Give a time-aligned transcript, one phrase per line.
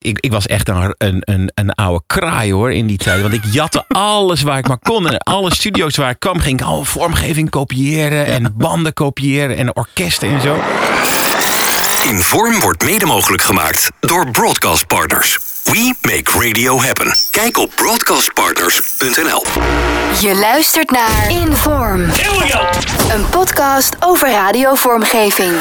[0.00, 3.22] ik, ik was echt een, een, een, een oude kraai hoor in die tijd.
[3.22, 3.84] Want ik jatte
[4.18, 5.08] alles waar ik maar kon.
[5.08, 8.26] En alle studio's waar ik kwam, ging ik al vormgeving kopiëren.
[8.26, 10.56] En banden kopiëren en orkesten en zo.
[12.04, 15.38] Inform wordt mede mogelijk gemaakt door Broadcast Partners.
[15.64, 17.16] We make radio happen.
[17.30, 19.44] Kijk op broadcastpartners.nl.
[20.20, 22.00] Je luistert naar Inform.
[23.10, 25.52] Een podcast over radiovormgeving.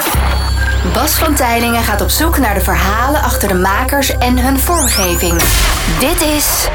[0.94, 5.34] Bas van Tijlingen gaat op zoek naar de verhalen achter de makers en hun vormgeving.
[6.00, 6.68] Dit is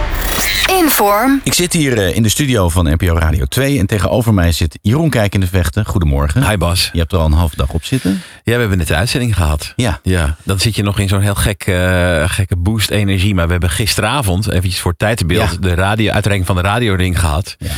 [0.83, 1.41] Inform.
[1.45, 4.79] Ik zit hier eh, in de studio van NPO Radio 2 en tegenover mij zit
[4.83, 5.85] Jeroen Kijk in de Vechten.
[5.87, 6.49] Goedemorgen.
[6.49, 6.91] Hi Bas.
[6.93, 8.23] Je hebt er al een halve dag op zitten.
[8.43, 9.73] Ja, we hebben net de uitzending gehad.
[9.77, 10.01] Ja.
[10.03, 13.35] Ja, dan zit je nog in zo'n heel gek, eh, gekke boost energie.
[13.35, 15.57] Maar we hebben gisteravond, eventjes voor tijdbeeld, Ja.
[15.61, 17.57] de radio, uitreiking van de radioring gehad.
[17.59, 17.71] Ja.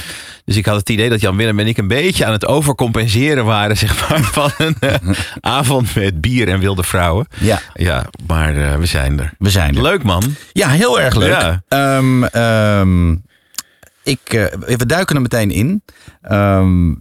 [0.47, 3.45] Dus ik had het idee dat Jan Willem en ik een beetje aan het overcompenseren
[3.45, 4.95] waren, zeg maar, van een eh,
[5.41, 7.27] avond met bier en wilde vrouwen.
[7.41, 9.33] Ja, Ja, maar eh, we zijn er.
[9.39, 9.83] we zijn er.
[9.83, 10.35] Leuk man.
[10.53, 11.41] Ja, heel erg leuk.
[11.41, 11.63] Ja.
[11.69, 13.13] Ehm, ehm,
[14.03, 15.83] ik, eh, we duiken er meteen in.
[16.23, 16.93] Ehm,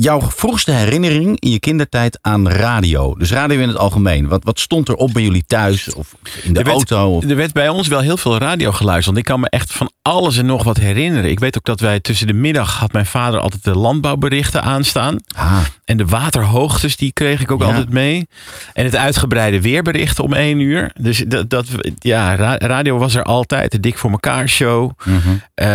[0.00, 3.14] jouw vroegste herinnering in je kindertijd aan radio.
[3.14, 4.28] Dus radio in het algemeen.
[4.28, 7.14] Wat, wat stond er op bij jullie thuis of in de Er werd- auto?
[7.16, 7.24] Of...
[7.24, 9.06] Er werd bij ons wel heel veel radio geluisterd.
[9.06, 11.30] Want ik kan me echt van alles en nog wat herinneren.
[11.30, 15.16] Ik weet ook dat wij tussen de middag had mijn vader altijd de landbouwberichten aanstaan.
[15.36, 17.66] Ah, En de waterhoogtes, die kreeg ik ook Ja.
[17.66, 18.26] altijd mee.
[18.72, 20.90] En het uitgebreide weerbericht om één uur.
[21.00, 21.66] Dus dat, dat
[21.98, 23.70] ja, ra- radio was er altijd.
[23.72, 24.90] De Dik voor elkaar show.
[25.04, 25.18] mhm.
[25.54, 25.66] Eh,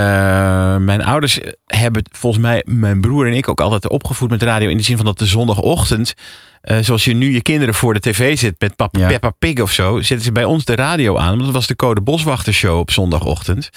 [0.77, 4.69] mijn ouders hebben volgens mij mijn broer en ik ook altijd opgevoed met radio.
[4.69, 6.13] In de zin van dat de zondagochtend,
[6.61, 9.07] eh, zoals je nu je kinderen voor de tv zit met Pap Ja.
[9.07, 11.29] Peppa Pig of zo, zetten ze bij ons de radio aan.
[11.29, 13.69] Want dat was de Code Boswachter show op zondagochtend.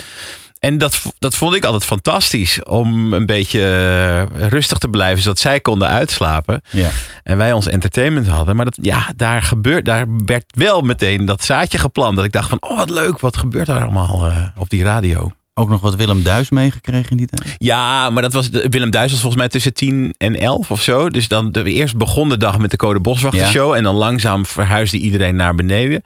[0.58, 2.62] En dat, dat vond ik altijd fantastisch.
[2.62, 6.62] Om een beetje eh, rustig te blijven, zodat zij konden uitslapen.
[6.70, 6.90] ja.
[7.22, 8.56] En wij ons entertainment hadden.
[8.56, 12.16] Maar dat, ja, daar, gebeurt, daar werd wel meteen dat zaadje geplant.
[12.16, 15.32] Dat ik dacht van, oh wat leuk, wat gebeurt daar allemaal eh, op die radio.
[15.58, 17.54] Ook nog wat Willem Duis meegekregen in die tijd?
[17.58, 21.10] Ja, maar dat was Willem Duis was volgens mij tussen 10 en 11 of zo.
[21.10, 23.48] Dus dan de, eerst begon de dag met de Code Boswachter Ja.
[23.50, 23.72] show.
[23.74, 26.02] En dan langzaam verhuisde iedereen naar beneden.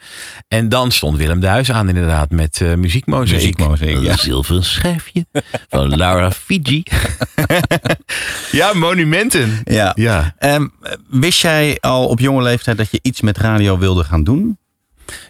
[0.49, 3.41] En dan stond Willem Duis aan inderdaad met eh muziekmozaïek.
[3.41, 4.13] Muziekmozaïek, ja.
[4.13, 5.27] Een zilveren schijfje
[5.69, 6.83] van Laura Fiji.
[8.53, 9.61] ja, monumenten.
[9.65, 9.93] Ja.
[9.95, 10.35] Ja.
[10.39, 10.67] Ehm,
[11.09, 14.59] wist jij al op jonge leeftijd dat je iets met radio wilde gaan doen?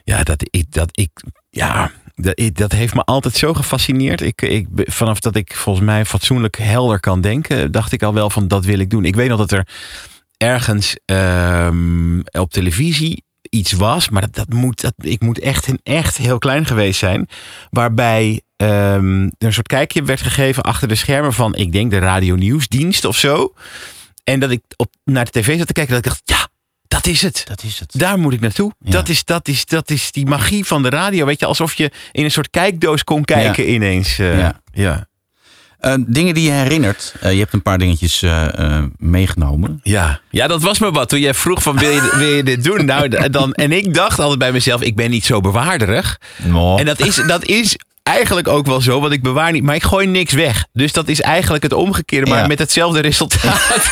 [0.05, 1.11] Ja, dat ik, dat ik,
[1.51, 1.91] ja,
[2.53, 4.21] dat, heeft me altijd zo gefascineerd.
[4.21, 8.31] Ik, ik, vanaf dat ik volgens mij fatsoenlijk helder kan denken, dacht ik al wel
[8.31, 9.05] van dat wil ik doen.
[9.05, 9.67] Ik weet nog dat er
[10.37, 16.17] ergens ehm, op televisie iets was, maar dat, dat moet, dat, ik moet echt, echt
[16.17, 17.29] heel klein geweest zijn,
[17.71, 21.99] waarbij ehm, er een soort kijkje werd gegeven achter de schermen van, ik denk de
[21.99, 23.55] radio nieuwsdienst of zo.
[24.25, 26.40] En dat ik op, naar de tv zat te kijken, dat ik dacht, ja,
[26.91, 27.45] dat is het.
[27.49, 27.93] Dat is het.
[27.99, 28.73] Daar moet ik naartoe.
[28.85, 28.91] Ja.
[28.91, 31.25] Dat, is, dat, is, dat is die magie van de radio.
[31.27, 34.19] Weet je, alsof je in een soort kijkdoos kon kijken ineens.
[34.19, 34.61] eh, Ja.
[34.73, 35.09] ja.
[35.79, 37.15] Eh, dingen die je herinnert.
[37.21, 38.25] Eh, je hebt een paar dingetjes
[38.97, 39.81] meegenomen.
[39.83, 40.21] Ja.
[40.31, 41.09] ja, dat was me wat.
[41.09, 42.85] Toen jij vroeg van wil je, wil je dit doen?
[42.85, 46.21] Nou, dan, en ik dacht altijd bij mezelf, ik ben niet zo bewaarderig.
[46.79, 49.63] En dat is, dat is eigenlijk ook wel zo, want ik bewaar niet.
[49.63, 50.65] Maar ik gooi niks weg.
[50.73, 52.47] Dus dat is eigenlijk het omgekeerde, maar Ja.
[52.47, 53.91] met hetzelfde resultaat.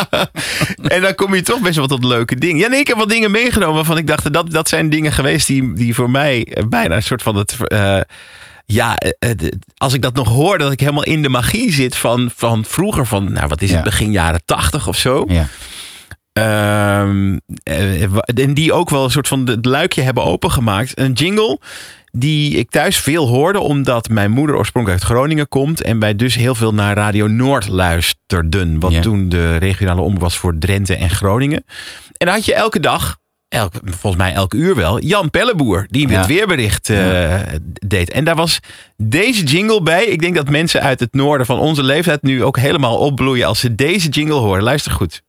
[0.82, 2.56] en dan kom je toch best wel tot leuke dingen.
[2.58, 5.46] Ja, nee, ik heb wat dingen meegenomen waarvan ik dacht, dat, dat zijn dingen geweest
[5.46, 7.56] die, die voor mij eh, bijna een soort van het...
[7.66, 8.00] eh,
[8.66, 9.30] ja, eh,
[9.76, 13.06] als ik dat nog hoor, dat ik helemaal in de magie zit van, van vroeger,
[13.06, 13.74] van, nou wat is Ja.
[13.74, 15.24] het, begin jaren tachtig of zo.
[15.28, 15.46] Ja.
[16.32, 20.98] Ehm, eh, en die ook wel een soort van het luikje hebben opengemaakt.
[20.98, 21.58] Een jingle
[22.12, 25.82] die ik thuis veel hoorde, omdat mijn moeder oorspronkelijk uit Groningen komt.
[25.82, 28.80] En wij dus heel veel naar Radio Noord luisterden.
[28.80, 29.00] Wat Ja.
[29.00, 31.64] toen de regionale omroep was voor Drenthe en Groningen.
[32.16, 33.16] En dan had je elke dag,
[33.48, 35.86] elk, volgens mij elk uur wel, Jan Pelleboer.
[35.88, 36.18] Die Ja.
[36.18, 37.34] het weerbericht eh,
[37.86, 38.10] deed.
[38.10, 38.58] En daar was
[38.96, 40.04] deze jingle bij.
[40.04, 43.60] Ik denk dat mensen uit het noorden van onze leeftijd nu ook helemaal opbloeien als
[43.60, 44.62] ze deze jingle horen.
[44.62, 45.22] Luister goed.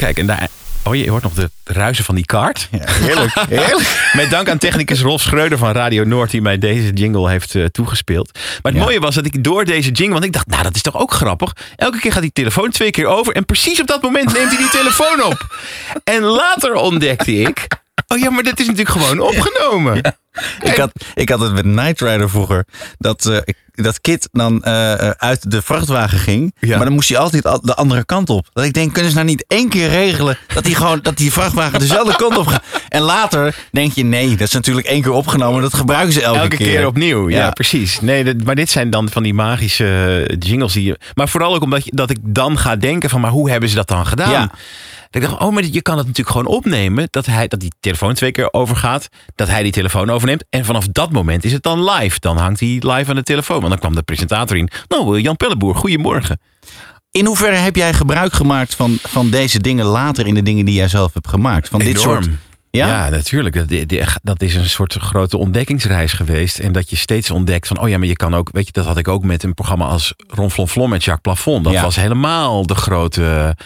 [0.00, 0.48] Kijk, en daar.
[0.84, 2.68] Oh, je hoort nog de ruizen van die kaart.
[2.70, 3.32] Heerlijk.
[3.48, 4.10] Heerlijk.
[4.12, 6.30] Met dank aan technicus Rolf Schreuder van Radio Noord...
[6.30, 8.30] die mij deze jingle heeft eh, toegespeeld.
[8.34, 8.80] Maar het Ja.
[8.86, 10.12] mooie was dat ik door deze jingle...
[10.12, 11.52] want ik dacht, nou, dat is toch ook grappig.
[11.76, 13.34] Elke keer gaat die telefoon twee keer over...
[13.34, 15.46] en precies op dat moment neemt hij die telefoon op.
[16.04, 17.66] En later ontdekte ik...
[18.08, 20.16] oh ja, maar dit is natuurlijk gewoon opgenomen.
[20.62, 22.64] Ik had, ik had het met Night Rider vroeger.
[22.98, 23.38] Dat, eh,
[23.74, 26.54] dat Kit dan eh, eh, uit de vrachtwagen ging.
[26.60, 26.76] Ja.
[26.76, 28.48] Maar dan moest hij altijd al- de andere kant op.
[28.52, 31.32] Dat ik denk, kunnen ze nou niet één keer regelen dat hij gewoon dat die
[31.32, 32.62] vrachtwagen dezelfde kant op gaat?
[32.88, 35.62] En later denk je, nee, dat is natuurlijk één keer opgenomen.
[35.62, 37.50] Dat gebruiken ze elke, Elke keer, opnieuw, ja, Ja.
[37.50, 38.00] precies.
[38.00, 40.98] Nee, maar dit zijn dan van die magische jingles die je.
[41.14, 43.74] Maar vooral ook omdat je, dat ik dan ga denken van, maar hoe hebben ze
[43.74, 44.30] dat dan gedaan?
[44.30, 44.50] Ja.
[45.10, 47.08] Dat ik dacht, oh, maar je kan het natuurlijk gewoon opnemen.
[47.10, 49.08] Dat, hij, dat die telefoon twee keer overgaat.
[49.34, 50.44] Dat hij die telefoon overneemt.
[50.50, 52.16] En vanaf dat moment is het dan live.
[52.20, 53.56] Dan hangt hij live aan de telefoon.
[53.58, 54.68] Want dan kwam de presentator in.
[54.88, 56.40] Nou, eh, Jan Pelleboer, goedemorgen.
[57.10, 60.74] In hoeverre heb jij gebruik gemaakt van, van deze dingen later in de dingen die
[60.74, 61.68] jij zelf hebt gemaakt?
[61.68, 62.28] Van dit soort.
[62.70, 63.08] Ja, Ja?
[63.08, 63.54] natuurlijk.
[64.22, 66.58] Dat, is een soort grote ontdekkingsreis geweest.
[66.58, 68.84] En dat je steeds ontdekt van, oh ja, maar je kan ook, weet je, dat
[68.84, 71.64] had ik ook met een programma als Ron Flon Flon met Jacques Plafond.
[71.64, 71.82] Dat Ja.
[71.82, 73.56] was helemaal de grote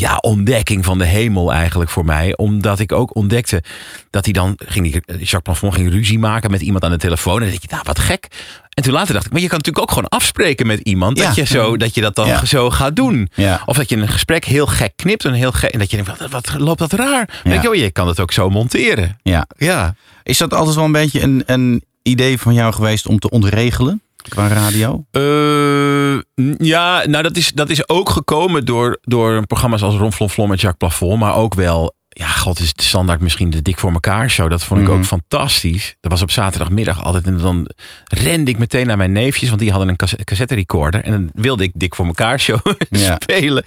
[0.00, 2.36] ja, ontdekking van de hemel eigenlijk voor mij.
[2.36, 3.62] Omdat ik ook ontdekte
[4.10, 7.34] dat hij dan, ging die, Jacques Plafond ging ruzie maken met iemand aan de telefoon.
[7.34, 8.26] En dan denk je, nou wat gek.
[8.70, 11.18] En toen later dacht ik, maar je kan natuurlijk ook gewoon afspreken met iemand.
[11.18, 11.26] Ja.
[11.26, 12.44] Dat, je zo, dat je dat dan Ja.
[12.44, 13.28] zo gaat doen.
[13.34, 13.62] Ja.
[13.66, 15.24] Of dat je een gesprek heel gek knipt.
[15.24, 17.40] En, heel gek, en dat je denkt, wat, wat loopt dat raar.
[17.44, 19.18] Denk je, oh, je kan het ook zo monteren.
[19.22, 19.46] ja.
[19.56, 19.94] Ja.
[20.22, 24.02] Is dat altijd wel een beetje een, een idee van jou geweest om te ontregelen
[24.28, 25.04] qua radio?
[25.10, 26.18] Eh,
[26.66, 30.48] ja, nou dat is, dat is ook gekomen door, door programma's als Ron Flon Flon
[30.48, 31.20] met Jacques Plafond.
[31.20, 34.50] Maar ook wel, ja god, is de standaard misschien de Dik voor elkaar show.
[34.50, 34.96] Dat vond ik Mhm.
[34.96, 35.96] ook fantastisch.
[36.00, 37.24] Dat was op zaterdagmiddag altijd.
[37.26, 37.70] En dan
[38.04, 41.04] rende ik meteen naar mijn neefjes, want die hadden een cassette cassette recorder.
[41.04, 42.58] En dan wilde ik Dik voor elkaar show
[42.90, 43.16] Ja.
[43.22, 43.64] spelen.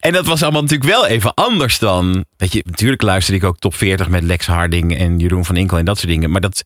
[0.00, 2.24] En dat was allemaal natuurlijk wel even anders dan...
[2.36, 5.78] Weet je, natuurlijk luisterde ik ook top 40 met Lex Harding en Jeroen van Inkel
[5.78, 6.30] en dat soort dingen.
[6.30, 6.62] Maar dat,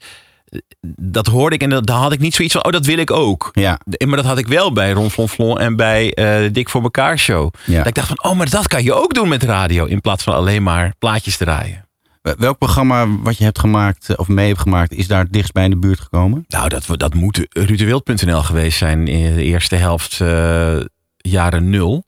[0.96, 3.10] dat hoorde ik en dat, daar had ik niet zoiets van, oh dat wil ik
[3.10, 3.50] ook.
[3.52, 3.80] Ja.
[4.06, 6.82] Maar dat had ik wel bij Ron Flon Flon en bij eh, de Dik voor
[6.82, 7.52] elkaar show.
[7.64, 7.76] Ja.
[7.76, 9.84] Dat ik dacht van, oh, maar dat kan je ook doen met radio.
[9.84, 11.88] In plaats van alleen maar plaatjes draaien.
[12.22, 15.64] Welk programma wat je hebt gemaakt eh, of mee hebt gemaakt, is daar dichtst bij
[15.64, 16.44] in de buurt gekomen?
[16.48, 20.80] Nou, dat, dat moet rutewild.nl geweest zijn in de eerste helft eh,
[21.16, 22.04] jaren nul.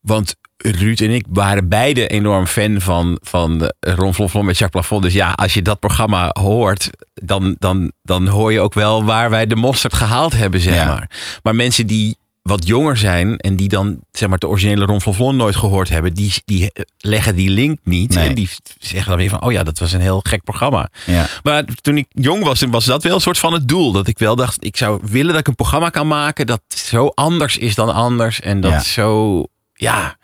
[0.00, 4.80] Want Ruud en ik waren beide enorm fan van, van Ron Flon Flon met Jacques
[4.82, 5.02] Plafond.
[5.02, 9.30] Dus ja, als je dat programma hoort, dan, dan, dan hoor je ook wel waar
[9.30, 10.84] wij de mosterd gehaald hebben, zeg Ja.
[10.86, 11.10] maar.
[11.42, 15.14] Maar mensen die wat jonger zijn en die dan zeg maar de originele Ron Flon
[15.14, 18.14] Flon nooit gehoord hebben, die, die leggen die link niet.
[18.14, 18.28] Nee.
[18.28, 20.88] En die zeggen dan weer van, oh ja, dat was een heel gek programma.
[21.06, 21.26] Ja.
[21.42, 23.92] Maar toen ik jong was, was dat wel een soort van het doel.
[23.92, 27.06] Dat ik wel dacht, ik zou willen dat ik een programma kan maken dat zo
[27.14, 28.40] anders is dan anders.
[28.40, 28.80] En dat Ja.
[28.80, 29.42] zo,
[29.74, 30.16] ja,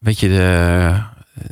[0.00, 1.00] weet je, de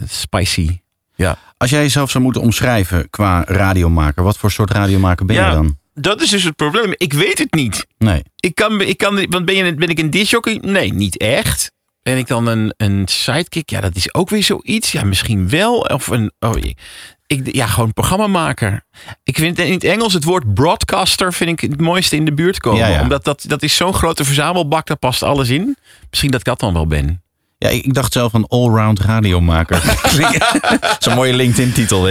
[0.08, 0.78] spicy.
[1.14, 1.38] Ja.
[1.56, 5.49] Als jij jezelf zou moeten omschrijven qua radiomaker, wat voor soort radiomaker ben Ja.
[5.49, 5.78] je dan?
[5.94, 6.93] Dat is dus het probleem.
[6.96, 7.87] Ik weet het niet.
[7.99, 8.23] Nee.
[8.37, 10.58] Ik kan, ik kan, want ben, je, ben ik een disjockey?
[10.62, 11.73] Nee, niet echt.
[12.02, 13.70] Ben ik dan een, een sidekick?
[13.70, 14.93] Ja, dat is ook weer zoiets.
[14.93, 15.78] Ja, misschien wel.
[15.78, 16.56] Of een, oh,
[17.26, 18.84] ik, ja, gewoon programmamaker.
[19.25, 22.61] Ik vind in het Engels het woord broadcaster vind ik het mooiste in de buurt
[22.61, 22.81] komen.
[22.81, 23.00] Ja, ja.
[23.02, 25.76] Omdat dat, dat is zo'n grote verzamelbak, daar past alles in.
[26.11, 27.23] Misschien dat ik dat dan wel ben.
[27.58, 29.82] Ja, ik ik dacht zelf een allround radiomaker.
[30.99, 32.08] Zo'n mooie LinkedIn-titel.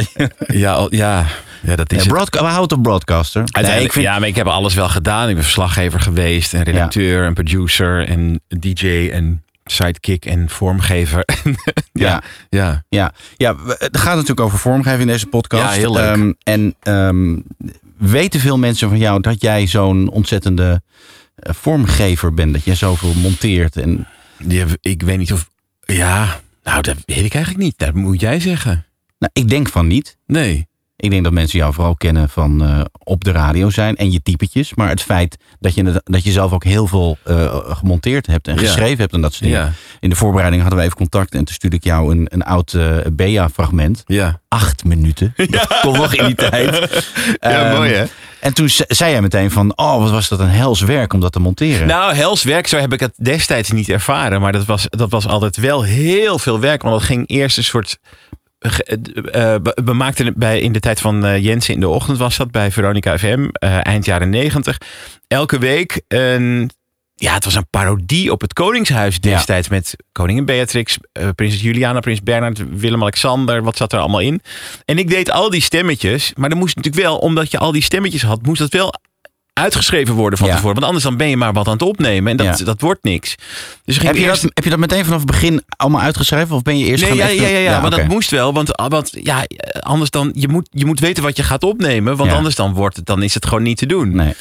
[0.47, 1.25] Ja, ja,
[1.61, 3.41] ja dat is Ja, broadca- we houden op broadcaster.
[3.45, 5.29] Uiteindelijk, vind, Ja, maar ik heb alles wel gedaan.
[5.29, 11.25] Ik ben verslaggever geweest, en redacteur, en producer, en DJ, en sidekick, en vormgever.
[11.91, 12.83] ja, ja.
[12.89, 15.63] ja, ja, het gaat natuurlijk over vormgeving in deze podcast.
[15.73, 16.15] Ja, heel leuk.
[16.15, 17.39] Ehm, en ehm,
[17.97, 20.81] weten veel mensen van jou dat jij zo'n ontzettende
[21.35, 22.53] eh, vormgever bent?
[22.53, 24.07] Dat jij zoveel monteert en
[24.81, 25.49] Ik weet niet of.
[25.85, 27.77] Ja, nou, dat weet ik eigenlijk niet.
[27.77, 28.85] Dat moet jij zeggen.
[29.19, 30.17] Nou, ik denk van niet.
[30.25, 30.67] Nee.
[30.97, 34.21] Ik denk dat mensen jou vooral kennen van eh, op de radio zijn en je
[34.21, 34.73] typetjes.
[34.75, 38.55] Maar het feit dat je, dat je zelf ook heel veel eh, gemonteerd hebt en
[38.55, 38.61] Ja.
[38.61, 39.59] geschreven hebt en dat soort dingen.
[39.65, 42.43] Ja, In de voorbereiding hadden we even contact en toen stuurde ik jou een, een
[42.43, 44.03] oud eh Bea-fragment.
[44.05, 44.39] ja.
[44.47, 45.33] Acht minuten.
[45.49, 47.03] Dat kon nog in die tijd.
[47.39, 48.05] Ja, Ehm, mooi hè?
[48.39, 51.19] En toen ze- zei jij meteen van, oh wat was dat een hels werk om
[51.19, 51.87] dat te monteren.
[51.87, 54.41] Nou, hels werk, zo heb ik het destijds niet ervaren.
[54.41, 56.81] Maar dat was, dat was altijd wel heel veel werk.
[56.81, 57.97] Want dat ging eerst een soort.
[58.71, 58.83] Ge-
[59.31, 59.55] eh,
[59.85, 62.51] we- maakten het bij, in de tijd van eh, Jensen in de ochtend was dat
[62.51, 64.77] bij Veronica FM, eh, eind jaren negentig.
[65.27, 66.69] Elke week een.
[67.17, 71.99] Ja, het was een parodie op het Koningshuis destijds met koningin Beatrix, eh, prinses Juliana,
[71.99, 74.41] prins Bernhard, Willem-Alexander, wat zat er allemaal in.
[74.85, 77.81] En ik deed al die stemmetjes, maar dan moest natuurlijk wel, omdat je al die
[77.81, 78.93] stemmetjes had, moest dat wel
[79.59, 80.53] uitgeschreven worden van Ja.
[80.55, 80.73] tevoren.
[80.75, 82.65] Want anders dan ben je maar wat aan het opnemen en dat, Ja.
[82.65, 83.35] dat wordt niks.
[83.85, 84.41] Dus heb, je eerst...
[84.41, 86.55] dat, heb je dat meteen vanaf het begin allemaal uitgeschreven?
[86.55, 87.89] Of ben je eerst Nee, ja, echt- ja, ja, ja, oké.
[87.89, 88.53] dat moest wel.
[88.53, 89.43] Want, want ja,
[89.79, 92.15] anders dan, je moet, je moet weten wat je gaat opnemen.
[92.17, 94.15] Want anders dan, wordt het, dan is het gewoon niet te doen.
[94.15, 94.33] Nee.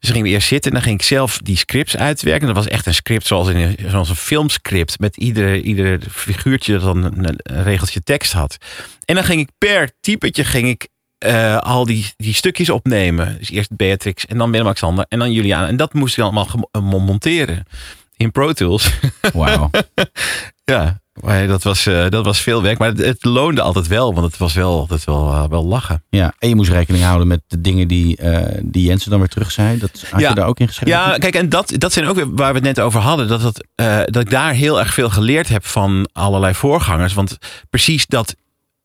[0.00, 2.46] Dus gingen we eerst zitten en dan ging ik zelf die scripts uitwerken.
[2.46, 5.00] Dat was echt een script zoals, in een, zoals een filmscript.
[5.00, 8.56] Met ieder, ieder figuurtje dat dan een, een regeltje tekst had.
[9.04, 10.88] En dan ging ik per typetje ging ik,
[11.26, 13.36] eh, al die, die stukjes opnemen.
[13.38, 15.66] Dus eerst Beatrix en dan Willem-Alexander en dan Juliana.
[15.68, 17.64] En dat moest ik allemaal eh, monteren
[18.16, 18.90] in Pro Tools.
[19.34, 19.70] Wauw.
[20.64, 22.78] ja, maar dat was, eh, dat was veel werk.
[22.78, 26.04] Maar het, het loonde altijd wel, want het was wel, altijd wel, wel lachen.
[26.10, 28.18] Ja, en je moest rekening houden met de dingen die,
[28.62, 29.78] die Jensen dan weer terug zei.
[29.78, 30.28] Dat had Ja.
[30.28, 30.98] je daar ook in geschreven?
[30.98, 33.28] Ja, kijk, en dat, dat zijn ook weer waar we het net over hadden.
[33.28, 33.64] Dat, dat,
[34.12, 37.14] dat ik daar heel erg veel geleerd heb van allerlei voorgangers.
[37.14, 37.38] Want
[37.70, 38.34] precies dat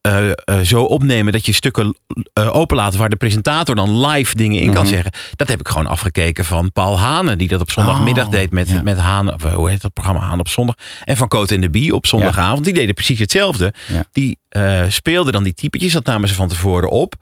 [0.01, 1.98] eh, eh, zo opnemen dat je stukken
[2.34, 4.91] eh, openlaat waar de presentator dan live dingen in kan Mhm.
[4.93, 5.12] zeggen.
[5.36, 8.70] Dat heb ik gewoon afgekeken van Paul Hane, die dat op zondagmiddag Oh, deed met,
[8.70, 8.81] ja.
[8.81, 9.34] met Haan.
[9.53, 10.22] Hoe heet dat programma?
[10.22, 10.75] Haan op zondag.
[11.03, 12.63] En van Cote en de Bie op zondagavond.
[12.63, 13.74] Die deden precies hetzelfde.
[13.88, 14.03] Ja.
[14.12, 14.39] Die
[14.89, 17.15] speelden dan die typetjes, dat namen ze van tevoren op.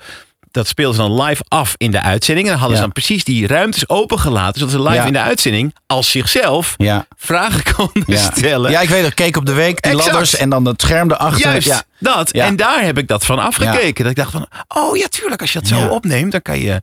[0.52, 2.48] Dat speelden ze dan live af in de uitzending.
[2.48, 2.84] En dan hadden Ja.
[2.84, 4.60] ze dan precies die ruimtes opengelaten.
[4.60, 5.06] Zodat ze live Ja.
[5.06, 7.06] in de uitzending als zichzelf Ja.
[7.18, 8.72] vragen konden stellen.
[8.72, 9.14] ja, ik weet het.
[9.14, 10.10] Keek op de week, die Exact.
[10.12, 11.40] ladders en dan het scherm erachter.
[11.42, 12.32] Juist, dat.
[12.32, 14.04] En daar heb ik dat van afgekeken.
[14.04, 15.42] Dat ik dacht van, oh ja, tuurlijk.
[15.42, 16.82] Als je dat zo opneemt, dan kan je...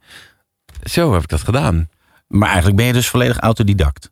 [0.84, 1.88] Zo heb ik dat gedaan.
[2.28, 4.10] Maar eigenlijk ben je dus volledig autodidact.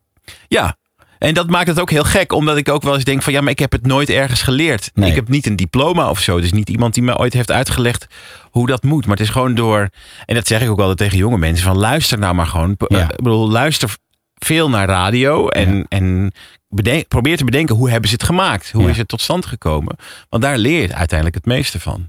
[0.48, 0.76] Ja.
[1.24, 3.40] En dat maakt het ook heel gek, omdat ik ook wel eens denk van ja,
[3.40, 4.90] maar ik heb het nooit ergens geleerd.
[4.94, 5.08] Nee.
[5.10, 6.40] Ik heb niet een diploma of zo.
[6.40, 8.06] Dus niet iemand die me ooit heeft uitgelegd
[8.50, 9.06] hoe dat moet.
[9.06, 9.88] Maar het is gewoon door,
[10.26, 12.74] en dat zeg ik ook altijd tegen jonge mensen, van luister nou maar gewoon.
[12.88, 12.98] Ja.
[12.98, 13.96] eh, Ik bedoel, luister
[14.34, 15.84] veel naar radio en, Ja.
[15.88, 16.32] en
[16.68, 18.70] bedenk, probeer te bedenken hoe hebben ze het gemaakt?
[18.72, 18.88] Hoe Ja.
[18.88, 19.96] is het tot stand gekomen?
[20.28, 22.08] Want daar leer je uiteindelijk het meeste van.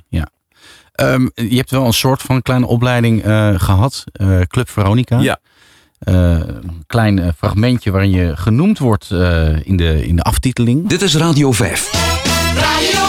[0.95, 4.03] Ehm, je hebt wel een soort van kleine opleiding eh, gehad.
[4.11, 5.19] eh, Club Veronica.
[5.19, 5.39] Ja.
[5.99, 10.87] Eh, een klein eh, fragmentje waarin je genoemd wordt eh, in, de, in de aftiteling.
[10.87, 11.89] Dit is Radio 5.
[12.55, 13.05] Radio,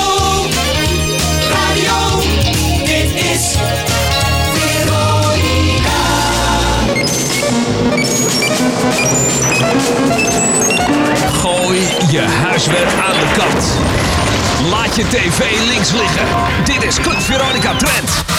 [1.48, 2.20] radio,
[2.84, 3.56] dit is
[4.52, 6.04] Veronica.
[11.32, 13.64] Gooi je huiswerk aan de kant.
[14.70, 16.26] Laat je tv links liggen.
[16.64, 18.35] Dit is Club Veronica Trend.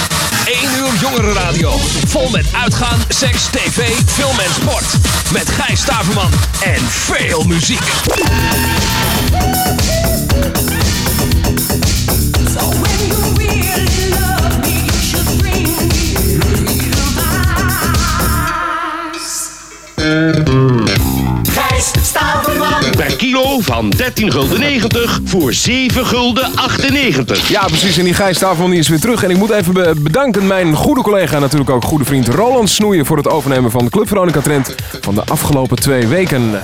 [0.88, 1.72] 1 uur jongerenradio.
[2.08, 4.86] Vol met uitgaan, seks, tv, film en sport.
[5.32, 7.82] Met Gijs Staverman en veel muziek.
[22.02, 22.84] Staverman.
[22.98, 27.48] Per kilo van 13 gulden 90 voor 7 gulden 98.
[27.50, 27.98] Ja, precies.
[27.98, 29.24] En die Gijs Staverman die is weer terug.
[29.24, 32.70] En ik moet even be- bedanken mijn goede collega en natuurlijk ook goede vriend Roland
[32.70, 33.06] Snoeien...
[33.06, 36.62] voor het overnemen van de Club Veronica Trend van de afgelopen twee weken.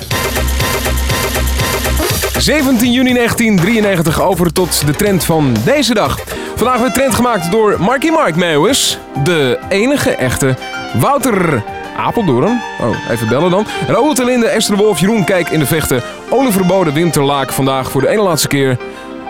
[2.37, 6.19] 17 juni 1993 over tot de trend van deze dag.
[6.55, 8.97] Vandaag werd trend gemaakt door Marky Mark Meeuwis.
[9.23, 10.55] De enige echte
[10.99, 11.63] Wouter
[11.97, 12.62] Apeldoorn.
[12.81, 13.67] Oh, even bellen dan.
[13.88, 16.01] Raoul Telinde, Esther Wolf, Jeroen Kijk in de vechten.
[16.29, 17.51] Oliver Bode, Wim ter Laak.
[17.51, 18.77] Vandaag voor de ene laatste keer.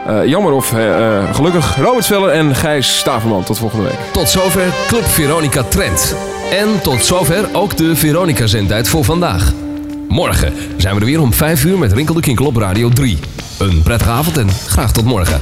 [0.08, 1.76] Eh, jammer of eh, eh, gelukkig.
[1.76, 3.44] Robert Sveller en Gijs Staverman.
[3.44, 3.98] Tot volgende week.
[4.12, 6.16] Tot zover Club Veronica Trend.
[6.52, 9.54] En tot zover ook de Veronica zendtijd voor vandaag.
[10.08, 13.20] Morgen zijn we er weer om 5 uur met Rinkel de Kinkel op Radio 3.
[13.60, 15.42] Een prettige avond en graag tot morgen.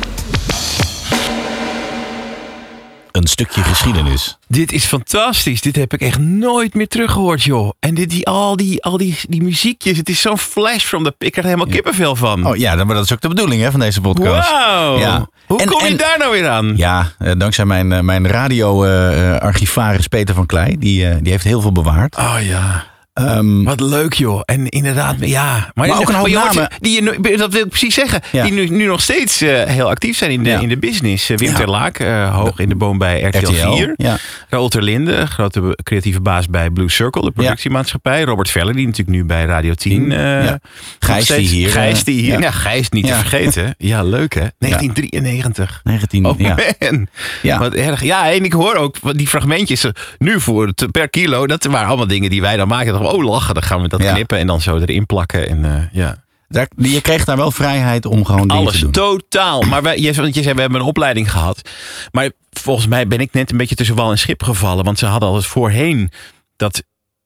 [3.11, 4.37] Een stukje geschiedenis.
[4.47, 5.61] Dit is fantastisch.
[5.61, 7.71] Dit heb ik echt nooit meer teruggehoord, joh.
[7.79, 9.97] En dit, die, al, die, al die, die muziekjes.
[9.97, 11.09] Het is zo'n flash from the...
[11.09, 12.45] Ik krijg er helemaal kippenvel van.
[12.47, 14.49] Oh ja, dan- maar dat is ook de bedoeling hè, van deze podcast.
[14.51, 14.97] Wauw.
[14.99, 15.27] Ja.
[15.47, 16.73] Hoe En- kom je en- daar nou weer aan?
[16.77, 20.77] Ja, eh, dankzij mijn, eh, mijn radio-archivaris Peter van Klei.
[20.79, 22.17] Die, eh, die heeft heel veel bewaard.
[22.17, 22.89] Oh ja.
[23.13, 24.41] Ehm, Wat leuk joh.
[24.45, 25.71] En inderdaad, ja.
[25.73, 26.69] Maar ook een hoop namen.
[26.79, 28.21] Die, je dat wil ik precies zeggen.
[28.31, 28.43] Ja.
[28.43, 30.59] Die nu, nu nog steeds eh, heel actief zijn in de, Ja.
[30.59, 31.29] in de business.
[31.29, 31.55] Eh, Wim Ja.
[31.55, 33.93] ter Laak, eh, hoog in de boom bij RTL, RTL, 4.
[33.95, 34.17] ja.
[34.49, 38.23] Raoul Terlinde, grote creatieve baas bij Blue Circle, de productiemaatschappij.
[38.23, 40.11] Robert Veller, die natuurlijk nu bij Radio 10.
[40.11, 40.41] eh, Ja.
[40.51, 40.57] nog
[40.99, 42.39] Gijs die hier, Gijs die hier.
[42.41, 42.51] ja.
[42.51, 43.75] Gijs niet te vergeten.
[43.91, 44.45] Ja, leuk hè.
[44.57, 45.81] 1993.
[45.83, 46.57] 19, Oh ja.
[46.79, 47.07] man,
[47.41, 47.59] Ja.
[47.59, 48.03] wat erg.
[48.03, 49.85] Ja, en ik hoor ook die fragmentjes
[50.17, 51.47] nu voor het, per kilo.
[51.47, 52.99] Dat waren allemaal dingen die wij dan maken.
[53.05, 54.13] Oh lachen, dan gaan we dat Ja.
[54.13, 55.49] knippen en dan zo erin plakken.
[55.49, 56.23] En, eh, ja.
[56.47, 58.91] Daar, je kreeg daar wel vrijheid om gewoon Alles, te doen.
[58.91, 59.61] totaal.
[59.71, 61.69] Maar wij, je, want je zei, we hebben een opleiding gehad.
[62.11, 64.85] Maar volgens mij ben ik net een beetje tussen wal en schip gevallen.
[64.85, 66.11] Want ze hadden al eens voorheen
[66.55, 66.83] dat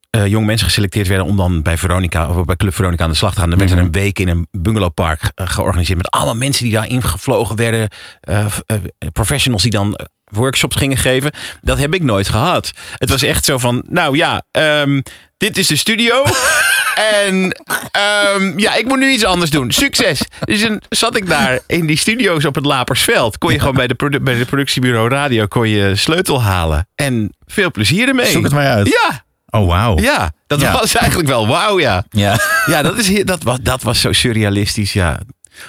[0.10, 3.15] eh jong mensen geselecteerd werden om dan bij Veronica of bij Club Veronica aan de
[3.15, 3.50] slag te gaan.
[3.50, 3.86] Dan werd er Mhm.
[3.86, 7.88] een week in een bungalowpark eh, georganiseerd met allemaal mensen die daar ingevlogen werden.
[9.13, 10.00] professionals die dan
[10.32, 11.32] workshops gingen geven.
[11.62, 12.72] Dat heb ik nooit gehad.
[12.96, 15.01] Het was echt zo van, nou ja, ehm,
[15.38, 16.24] dit is de studio.
[17.24, 17.51] En
[17.91, 19.72] ehm, ja, ik moet nu iets anders doen.
[19.72, 20.22] Succes.
[20.39, 23.38] Dus dan zat ik daar in die studio's op het Lapersveld.
[23.38, 26.88] Kon je gewoon bij de, produ- bij productiebureau radio kon je sleutel halen.
[26.96, 28.25] En veel plezier ermee.
[28.32, 28.88] Zoek het maar uit.
[28.88, 29.24] Ja,
[29.60, 30.00] Oh, wauw.
[30.00, 30.32] ja.
[30.48, 30.72] Dat Ja.
[30.72, 32.03] was eigenlijk wel wauw, ja.
[32.10, 32.39] Ja.
[32.65, 35.20] Ja, dat, is, dat, was, dat was zo surrealistisch, ja.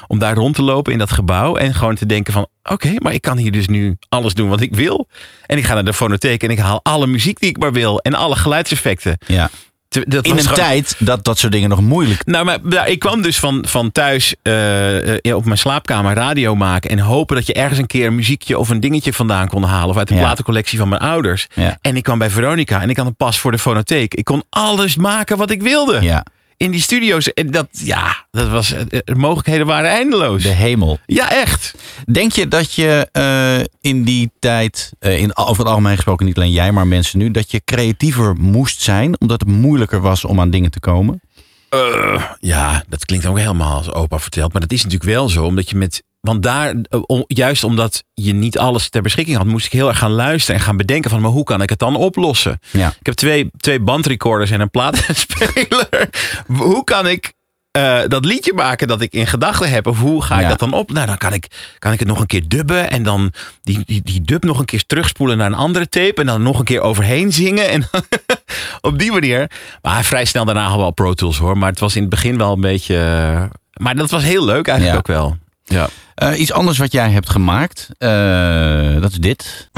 [0.07, 1.57] Om daar rond te lopen in dat gebouw.
[1.57, 4.61] En gewoon te denken van, oké, maar ik kan hier dus nu alles doen wat
[4.61, 5.09] ik wil.
[5.47, 7.99] En ik ga naar de fonotheek en ik haal alle muziek die ik maar wil.
[8.00, 9.19] En alle geluidseffecten.
[9.26, 9.50] Ja.
[9.88, 12.25] Te- Dat In een gewoon- tijd dat dat soort dingen nog moeilijk...
[12.26, 16.90] nou, maar ik kwam dus van, van thuis eh, eh, op mijn slaapkamer radio maken.
[16.90, 19.88] En hopen dat je ergens een keer een muziekje of een dingetje vandaan kon halen.
[19.90, 20.21] Of uit de Ja.
[20.21, 21.47] platencollectie van mijn ouders.
[21.55, 21.78] Ja.
[21.81, 24.14] En ik kwam bij Veronica en ik had een pas voor de fonotheek.
[24.14, 25.99] Ik kon alles maken wat ik wilde.
[26.02, 26.25] Ja,
[26.56, 27.32] In die studio's.
[27.32, 30.42] En dat, ja, dat was, eh, de mogelijkheden waren eindeloos.
[30.42, 30.98] de hemel.
[31.06, 31.75] Ja, echt.
[32.12, 36.36] Denk je dat je eh, in die tijd, eh, in, over het algemeen gesproken niet
[36.36, 40.40] alleen jij, maar mensen nu, dat je creatiever moest zijn omdat het moeilijker was om
[40.40, 41.20] aan dingen te komen?
[41.68, 44.52] Eh, ja, dat klinkt ook helemaal als opa vertelt.
[44.52, 46.04] Maar dat is natuurlijk wel zo, omdat je met.
[46.26, 49.99] Want daar, eh, juist omdat je niet alles ter beschikking had, moest ik heel erg
[49.99, 52.61] gaan luisteren en gaan bedenken van, maar hoe kan ik het dan oplossen?
[52.71, 52.88] Ja.
[52.88, 56.09] Ik heb twee, twee bandrecorders en een platenspeler.
[56.56, 57.33] hoe kan ik
[57.71, 59.87] eh, dat liedje maken dat ik in gedachten heb?
[59.87, 60.49] Of hoe ga ik Ja.
[60.49, 60.92] dat dan op?
[60.92, 61.47] Nou, dan kan ik,
[61.78, 64.64] kan ik het nog een keer dubben en dan die, die, die dub nog een
[64.64, 67.68] keer terugspoelen naar een andere tape en dan nog een keer overheen zingen.
[67.68, 67.88] En
[68.80, 69.50] op die manier.
[69.83, 71.59] Maar vrij snel daarna hadden we al Pro Tools hoor.
[71.59, 72.97] Maar het was in het begin wel een beetje.
[72.97, 73.45] eh,
[73.83, 75.14] Maar dat was heel leuk eigenlijk Ja.
[75.14, 75.37] ook wel.
[75.64, 75.88] Ja.
[76.16, 79.68] Eh, iets anders wat jij hebt gemaakt, eh, dat is dit.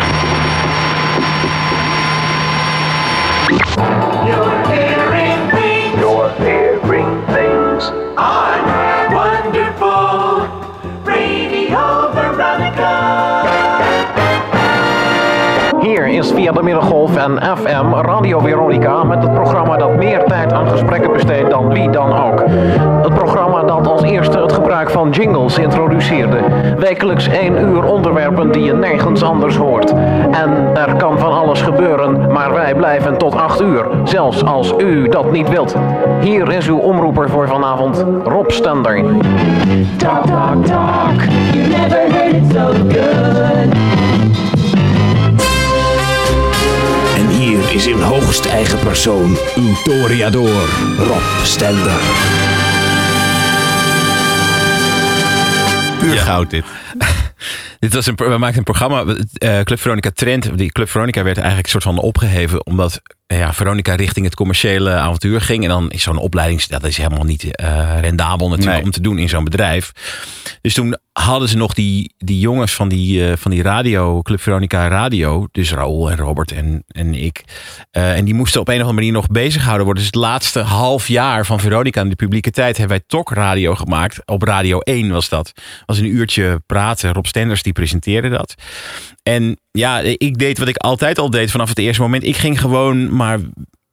[16.35, 21.13] Via de Middengolf en FM Radio Veronica met het programma dat meer tijd aan gesprekken
[21.13, 22.45] besteedt dan wie dan ook.
[23.03, 26.39] Het programma dat als eerste het gebruik van jingles introduceerde.
[26.79, 29.95] Wekelijks één uur onderwerpen die je nergens anders hoort.
[30.31, 33.87] En er kan van alles gebeuren, maar wij blijven tot acht uur.
[34.05, 35.77] Zelfs als u dat niet wilt.
[36.21, 39.05] Hier is uw omroeper voor vanavond, Rob Stender.
[39.97, 41.21] Talk, talk, talk.
[41.53, 44.48] You never heard it so good.
[47.79, 50.69] Is in hoogste eigen persoon uw Toriador,
[50.99, 52.01] Rob Stender.
[55.99, 56.65] Puur goud dit.
[57.79, 60.59] Dit was een, we maakten een programma, eh, Club Veronica Trend.
[60.59, 62.67] Die Club Veronica werd eigenlijk een soort van opgeheven.
[62.67, 63.01] Omdat
[63.37, 65.63] ja, Veronica richting het commerciële avontuur ging.
[65.63, 68.85] En dan is zo'n opleiding, dat is helemaal niet eh, rendabel natuurlijk Nee.
[68.85, 69.93] om te doen in zo'n bedrijf.
[70.61, 74.41] Dus toen hadden ze nog die, die jongens van die, eh, van die radio, Club
[74.41, 75.47] Veronica Radio.
[75.53, 77.45] Dus Raoul en Robert en, en ik.
[77.91, 80.03] Eh, en die moesten op een of andere manier nog bezighouden worden.
[80.03, 83.75] Dus het laatste half jaar van Veronica in de publieke tijd hebben wij Tok Radio
[83.75, 84.21] gemaakt.
[84.25, 85.53] Op Radio 1 was dat.
[85.87, 87.13] was een uurtje praten.
[87.13, 88.55] Rob Stenders die presenteerde dat.
[89.29, 92.25] En ja, ik deed wat ik altijd al deed vanaf het eerste moment.
[92.25, 93.39] Ik ging gewoon maar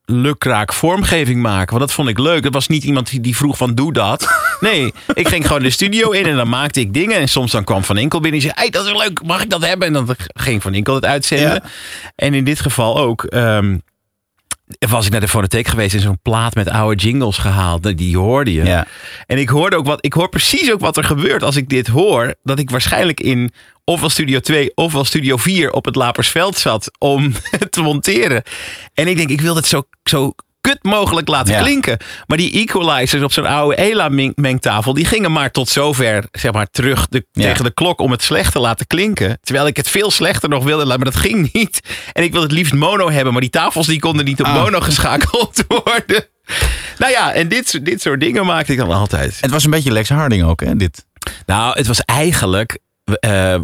[0.06, 1.68] lukraak vormgeving maken.
[1.70, 2.44] Want dat vond ik leuk.
[2.44, 4.28] Het was niet iemand die- vroeg van doe dat.
[4.60, 7.18] Nee, ik ging gewoon de studio in en dan maakte ik dingen.
[7.18, 8.54] En soms dan kwam Van Inkel binnen en zei...
[8.60, 9.88] Hey, dat is leuk, mag ik dat hebben?
[9.88, 11.54] En dan ging Van Inkel het uitzenden.
[11.54, 11.62] Ja.
[12.16, 13.24] En in dit geval ook...
[13.24, 13.78] ehm,
[14.80, 17.98] was ik naar de fonotheek geweest en zo'n plaat met oude jingles gehaald.
[17.98, 18.64] Die hoorde je.
[18.64, 18.88] Ja.
[19.26, 21.88] En ik hoorde ook wat, ik hoor precies ook wat er gebeurt als ik dit
[21.88, 22.36] hoor.
[22.44, 23.52] Dat ik waarschijnlijk in
[23.84, 27.34] ofwel Studio 2 ofwel Studio 4 op het Lapersveld zat om
[27.70, 28.44] te monteren.
[28.94, 30.34] En ik denk, ik wil het zo, zo
[30.72, 31.62] kut mogelijk laten Ja.
[31.62, 31.98] klinken.
[32.28, 37.08] Maar die equalizers op zo'n oude ELA-mengtafel, die gingen maar tot zover zeg maar, terug
[37.08, 37.42] de, Ja.
[37.44, 39.38] tegen de klok om het slecht te laten klinken.
[39.42, 41.80] Terwijl ik het veel slechter nog wilde laten, maar dat ging niet.
[42.14, 44.54] En ik wilde het liefst mono hebben, maar die tafels die konden niet op Ah.
[44.54, 46.26] mono geschakeld worden.
[46.98, 49.38] Nou ja, en dit, soort- dit soort dingen maakte ik dan altijd.
[49.42, 50.76] Het was een beetje Lex Harding ook, hè?
[50.76, 51.06] Dit.
[51.46, 52.80] Nou, het was eigenlijk.
[53.20, 53.56] Eh,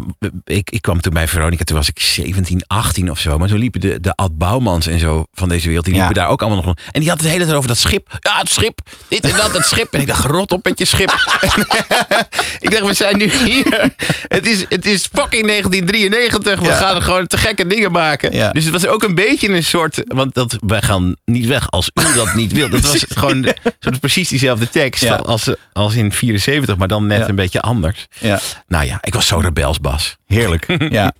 [0.44, 3.38] ik, ik kwam toen bij Veronica, toen was ik 17, 18 of zo.
[3.38, 5.84] Maar toen liepen de, de Ad Bouwmans en zo van deze wereld.
[5.84, 6.00] Die Ja.
[6.00, 6.66] liepen daar ook allemaal nog.
[6.66, 6.80] rond.
[6.92, 8.16] En die hadden het hele tijd over dat schip.
[8.20, 8.80] Ja, het schip.
[9.08, 9.92] Dit en dat, het schip.
[9.94, 11.10] En ik dacht, rot op met je schip.
[12.60, 13.92] ik dacht, we zijn nu hier.
[14.28, 16.58] Het is, het is fucking 1993.
[16.60, 16.76] We Ja.
[16.76, 18.32] gaan gewoon te gekke dingen maken.
[18.32, 18.50] Ja.
[18.52, 20.02] Dus het was ook een beetje een soort.
[20.06, 22.70] Want dat, wij gaan niet weg als u dat niet wilt.
[22.70, 27.28] Dat was gewoon de- soort precies diezelfde tekst als, als in 74, maar dan net
[27.28, 28.06] een beetje anders.
[28.20, 28.40] Ja.
[28.68, 30.16] Nou ja, ik was zo rebels, Bas.
[30.26, 31.12] Heerlijk, ja.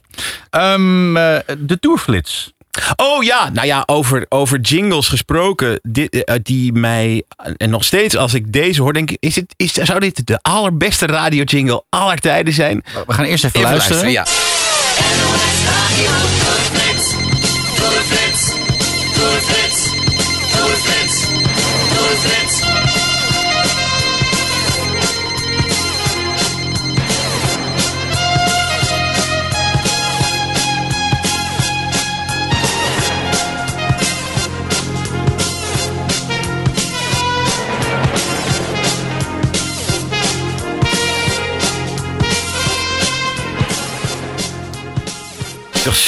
[0.51, 2.53] Ehm, eh, de tourflits.
[2.97, 7.23] Oh ja, nou ja, over, over jingles gesproken, die, eh, eh, die mij,
[7.57, 10.39] en nog steeds als ik deze hoor, denk ik, is het, is, zou dit de
[10.43, 12.85] allerbeste radio jingle aller tijden zijn?
[13.07, 14.11] We gaan eerst even, luisteren.
[14.11, 14.27] Ja.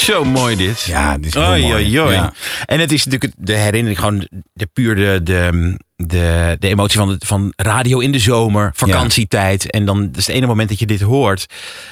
[0.05, 0.83] Zo mooi dit.
[0.83, 1.75] Ja, dit is heel Oei, mooi.
[1.75, 2.13] oei, oei.
[2.15, 2.33] Ja.
[2.65, 7.09] En het is natuurlijk de herinnering, gewoon de puur de, de, de, de emotie van,
[7.09, 9.71] de, van radio in de zomer, vakantietijd.
[9.71, 11.47] En dan dat is het ene moment dat je dit hoort.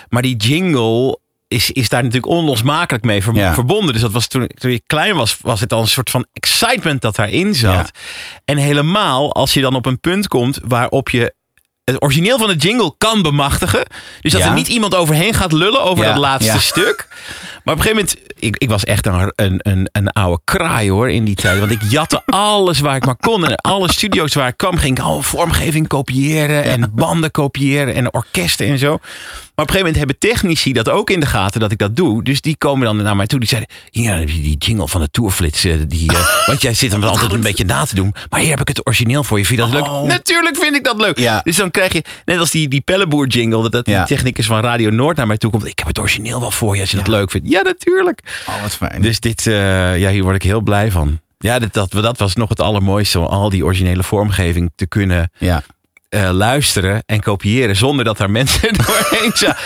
[0.09, 3.55] Maar die jingle is, is daar natuurlijk onlosmakelijk mee ver- Ja.
[3.55, 3.93] verbonden.
[3.93, 7.01] Dus dat was toen, toen je klein was, was het al een soort van excitement
[7.01, 7.91] dat daarin zat.
[8.45, 11.35] En helemaal als je dan op een punt komt waarop je
[11.85, 13.83] het origineel van de jingle kan bemachtigen.
[14.21, 14.47] Dus dat Ja.
[14.49, 16.59] er niet iemand overheen gaat lullen over Ja, dat laatste ja.
[16.59, 17.07] stuk.
[17.65, 20.91] Maar op een gegeven moment, ik, ik was echt een, een, een, een oude kraai
[20.91, 21.59] hoor in die tijd.
[21.59, 23.47] Want ik jatte alles waar ik maar kon.
[23.47, 26.65] En alle studio's waar ik kwam, ging ik al vormgeving kopiëren.
[26.65, 28.89] En banden kopiëren en orkesten en zo.
[28.89, 31.97] Maar op een gegeven moment hebben technici dat ook in de gaten dat ik dat
[31.97, 32.25] doe.
[32.25, 33.39] Dus die komen dan naar mij toe.
[33.41, 35.61] Die zeiden, hier heb je die jingle van de Tourflits.
[35.87, 38.15] Die, eh, want jij zit hem altijd een beetje na te doen.
[38.31, 39.47] Maar hier heb ik het origineel voor je.
[39.47, 40.03] Vind je dat leuk?
[40.09, 41.19] Natuurlijk vind ik dat leuk.
[41.19, 41.41] Ja.
[41.45, 43.63] Dus dan krijg je, net als die, die Pelleboer jingle.
[43.63, 43.99] Dat, dat Ja.
[43.99, 45.67] die technicus van Radio Noord naar mij toe komt.
[45.67, 47.49] Ik heb het origineel wel voor je als je dat leuk vindt.
[47.51, 48.21] Ja, natuurlijk.
[48.49, 49.03] Oh, wat fijn.
[49.03, 51.21] Dus dit, eh, ja, hier word ik heel blij van.
[51.39, 53.19] Ja, dat, dat, dat was nog het allermooiste.
[53.19, 55.63] Om al die originele vormgeving te kunnen ja.
[56.09, 57.77] eh, luisteren en kopiëren.
[57.77, 59.57] Zonder dat daar mensen doorheen zaten.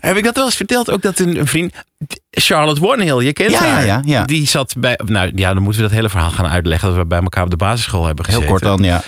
[0.00, 0.90] Heb ik dat wel eens verteld?
[0.90, 1.74] Ook dat een, een vriend...
[2.30, 3.86] Charlotte Warnhill, je kent Ja, haar.
[3.86, 4.24] ja, ja.
[4.24, 5.00] Die zat bij...
[5.04, 6.88] Nou ja, dan moeten we dat hele verhaal gaan uitleggen.
[6.88, 8.58] Dat we bij elkaar op de basisschool hebben Heel gezeten.
[8.58, 9.02] kort dan, ja.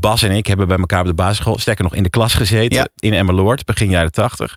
[0.00, 2.78] Bas en ik hebben bij elkaar op de basisschool, sterker nog in de klas gezeten,
[2.78, 2.88] Ja.
[2.98, 4.56] in Emmeloord, begin jaren tachtig.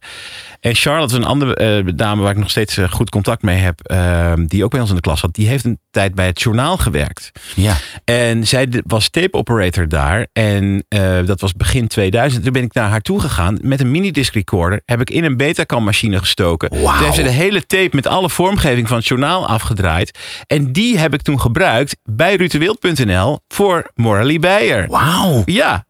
[0.59, 3.79] En Charlotte, een andere eh, dame waar ik nog steeds eh, goed contact mee heb,
[3.81, 6.41] eh, die ook bij ons in de klas zat, die heeft een tijd bij het
[6.41, 7.31] journaal gewerkt.
[7.55, 7.75] Ja.
[8.05, 10.27] En zij was tape operator daar.
[10.33, 12.43] En eh, dat was begin 2000.
[12.43, 14.81] Toen ben ik naar haar toe gegaan met een minidisc recorder.
[14.85, 16.69] Heb ik in een Betacam machine gestoken.
[16.69, 20.19] Toen heeft ze de hele tape met alle vormgeving van het journaal afgedraaid.
[20.47, 24.87] En die heb ik toen gebruikt bij rutewild.nl voor Morally Beyer.
[24.87, 25.30] Wauw.
[25.45, 25.85] Ja,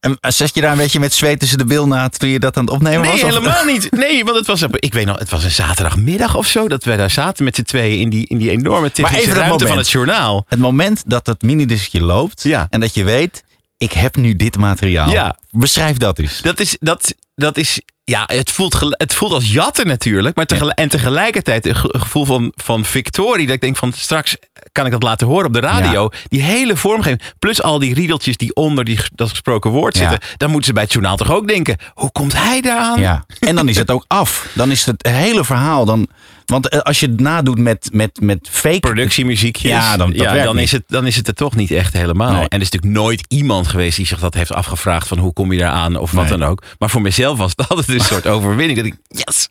[0.00, 2.38] En eh, zat je daar een beetje met zweet tussen de bil na toen je
[2.38, 3.22] dat aan het opnemen nee, was?
[3.22, 3.90] of- helemaal niet.
[4.04, 6.68] Nee, want het was, ik weet nog, het was een zaterdagmiddag of zo.
[6.68, 9.42] Dat wij daar zaten met z'n tweeën in die, in die enorme technische even dat
[9.44, 9.86] ruimte van moment.
[9.86, 10.44] het journaal.
[10.48, 12.66] Het moment dat het minidiscje loopt Ja.
[12.70, 13.44] en dat je weet,
[13.78, 15.10] ik heb nu dit materiaal.
[15.10, 15.36] Ja.
[15.50, 16.40] Beschrijf dat eens.
[16.40, 20.36] Dat is, dat, dat is ja, het voelt, het voelt als jatten natuurlijk.
[20.36, 23.46] Maar tegelijk, En tegelijkertijd een ge- gevoel van, van victorie.
[23.46, 24.36] Dat ik denk van straks
[24.72, 26.08] kan ik dat laten horen op de radio.
[26.28, 27.22] Die hele vormgeving.
[27.38, 30.10] Plus al die riedeltjes die onder die, dat gesproken woord Ja.
[30.10, 30.28] zitten.
[30.36, 31.76] Dan moeten ze bij het journaal toch ook denken.
[31.94, 33.00] Hoe komt hij daaraan?
[33.00, 33.24] Ja.
[33.40, 34.48] En dan is het ook af.
[34.54, 35.84] Dan is het hele verhaal.
[35.84, 36.08] Dan,
[36.46, 38.80] want eh, als je het nadoet met, met, met fake...
[38.80, 39.70] productiemuziekjes.
[39.70, 42.32] Ja, dan- dat ja, dan, is het, dan is het er toch niet echt helemaal.
[42.32, 42.40] Nee.
[42.42, 45.52] En er is natuurlijk nooit iemand geweest die zich dat heeft afgevraagd van hoe kom
[45.52, 46.38] je daar aan of wat Nee.
[46.38, 46.62] dan ook.
[46.78, 48.76] Maar voor mezelf was het altijd een soort overwinning.
[48.78, 49.48] Dat ik, yes,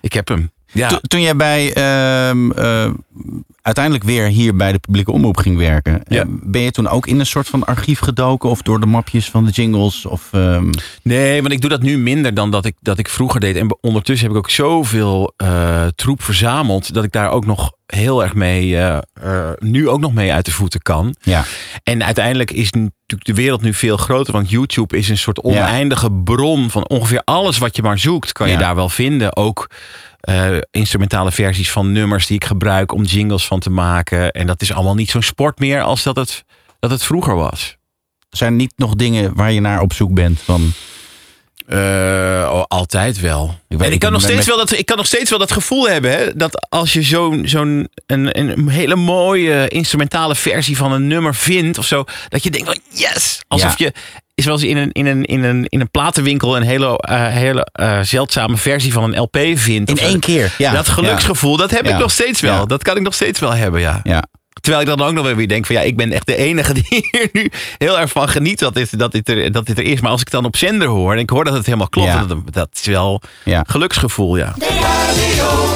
[0.00, 0.50] ik heb hem.
[0.72, 0.88] Ja.
[0.88, 2.90] To- Toen jij bij ehm, eh,
[3.62, 6.24] uiteindelijk weer hier bij de publieke omroep ging werken, Ja.
[6.28, 9.44] ben je toen ook in een soort van archief gedoken of door de mapjes van
[9.44, 10.06] de jingles?
[10.06, 10.70] Of, ehm,
[11.02, 13.56] Nee, want ik doe dat nu minder dan dat ik, dat ik vroeger deed.
[13.56, 18.22] En ondertussen heb ik ook zoveel eh, troep verzameld dat ik daar ook nog heel
[18.22, 18.98] erg mee, eh,
[19.58, 21.14] nu ook nog mee uit de voeten kan.
[21.20, 21.44] ja.
[21.82, 24.32] En uiteindelijk is natuurlijk de wereld nu veel groter.
[24.32, 28.32] Want YouTube is een soort oneindige bron van ongeveer alles wat je maar zoekt.
[28.32, 29.36] Kan je daar wel vinden.
[29.36, 29.70] Ook
[30.20, 34.30] eh, instrumentale versies van nummers die ik gebruik om jingles van te maken.
[34.30, 36.44] En dat is allemaal niet zo'n sport meer als dat het,
[36.78, 37.76] dat het vroeger was.
[38.30, 40.40] Zijn niet nog dingen waar je naar op zoek bent?
[40.40, 40.72] Van,
[41.70, 43.54] Eh, altijd wel.
[43.68, 45.38] Ik weet en ik kan, nog steeds met- wel dat, ik kan nog steeds wel
[45.38, 46.10] dat gevoel hebben.
[46.10, 51.34] Hè, dat als je zo'n zo'n een, een hele mooie instrumentale versie van een nummer
[51.34, 52.04] vindt of zo.
[52.28, 53.40] Dat je denkt van yes.
[53.48, 53.86] Alsof Ja.
[53.86, 53.92] je
[54.34, 57.26] is wel eens in een, in een, in een, in een platenwinkel een hele, eh,
[57.26, 59.90] hele eh, zeldzame versie van een LP vindt.
[59.90, 60.54] in één keer.
[60.58, 60.72] Ja.
[60.72, 61.92] Dat geluksgevoel, dat heb Ja.
[61.92, 62.54] ik nog steeds wel.
[62.54, 62.64] Ja.
[62.64, 64.00] Dat kan ik nog steeds wel hebben, ja.
[64.02, 64.24] Ja.
[64.60, 66.72] Terwijl ik dan ook nog wel weer denk van ja, ik ben echt de enige
[66.74, 69.84] die hier nu heel erg van geniet dat dit, dat dit, er, dat dit er
[69.84, 70.00] is.
[70.00, 72.24] Maar als ik dan op zender hoor en ik hoor dat het helemaal klopt, Ja.
[72.24, 73.64] dat, dat is wel Ja.
[73.68, 74.54] geluksgevoel, ja.
[74.58, 75.69] De radio,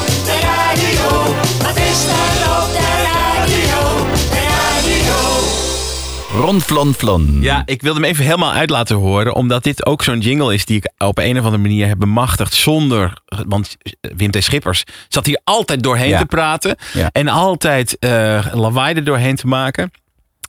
[6.35, 7.38] Ron Flon Flon.
[7.40, 10.64] Ja, ik wilde hem even helemaal uit laten horen, omdat dit ook zo'n jingle is
[10.64, 13.12] die ik op een of andere manier heb bemachtigd zonder,
[13.47, 14.44] want Wim T.
[14.44, 16.18] Schippers zat hier altijd doorheen Ja.
[16.18, 17.09] te praten Ja.
[17.12, 19.90] en altijd eh lawaai er doorheen te maken.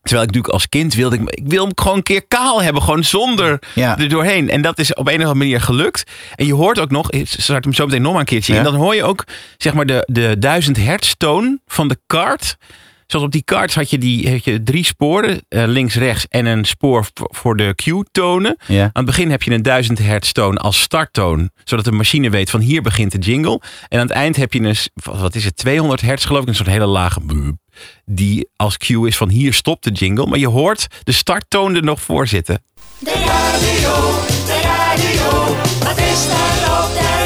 [0.01, 2.81] Terwijl ik natuurlijk als kind wilde, ik, ik wil hem gewoon een keer kaal hebben,
[2.81, 3.97] gewoon zonder Ja.
[3.97, 4.49] er doorheen.
[4.49, 6.11] En dat is op een of andere manier gelukt.
[6.35, 8.59] En je hoort ook nog, ik start hem zo meteen nog maar een keertje Ja.
[8.59, 8.65] in.
[8.65, 9.23] Dan hoor je ook
[9.57, 12.57] zeg maar de, de 1000 hertz toon van de kaart.
[13.07, 16.45] Zoals op die kaart had je, die, had je drie sporen, eh, links, rechts en
[16.45, 18.57] een spoor voor de Q-tonen.
[18.67, 18.83] Ja.
[18.83, 22.49] Aan het begin heb je een 1000 hertz toon als starttoon, zodat de machine weet
[22.49, 23.61] van hier begint de jingle.
[23.87, 26.55] En aan het eind heb je een, wat is het, 200 hertz geloof ik, een
[26.55, 27.57] soort hele lage boep,
[28.05, 30.25] die als cue is van hier stopt de jingle.
[30.27, 32.63] Maar je hoort de starttoon er nog voor zitten.
[32.99, 33.93] De radio,
[34.45, 36.93] de radio, wat is op de radio?
[36.93, 37.24] De radio.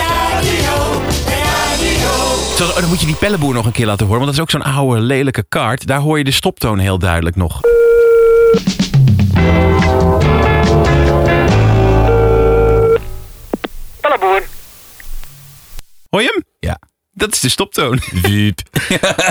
[2.60, 4.22] Zo, oh, dan moet je die pellenboer nog een keer laten horen.
[4.22, 5.88] Want dat is ook zo'n oude, lelijke kaart.
[5.88, 7.62] Daar hoor je de stoptoon heel duidelijk nog.
[14.02, 14.44] Pelleboer.
[16.10, 16.44] Hoor je hem?
[16.60, 16.89] Ja.
[17.20, 18.00] Dat is de stoptoon.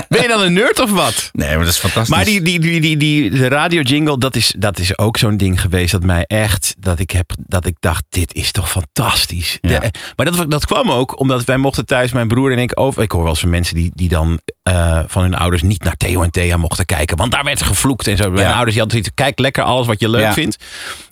[0.09, 1.29] Ben je dan een nerd of wat?
[1.33, 2.15] Nee, maar dat is fantastisch.
[2.15, 5.37] Maar die, die, die, die, die, de radio jingle, dat is, dat is ook zo'n
[5.37, 9.57] ding geweest dat mij echt, dat ik, heb, dat ik dacht, dit is toch fantastisch.
[9.61, 9.79] Ja.
[9.79, 13.01] De- maar dat, dat kwam ook omdat wij mochten thuis, mijn broer en ik, over,
[13.03, 15.97] ik hoor wel eens van mensen die, die dan eh, van hun ouders niet naar
[15.97, 17.17] Theo en Thea mochten kijken.
[17.17, 18.29] Want daar werd gevloekt en zo.
[18.31, 18.53] Mijn Ja.
[18.53, 20.33] ouders die hadden zoiets, kijk lekker alles wat je leuk Ja.
[20.33, 20.57] vindt.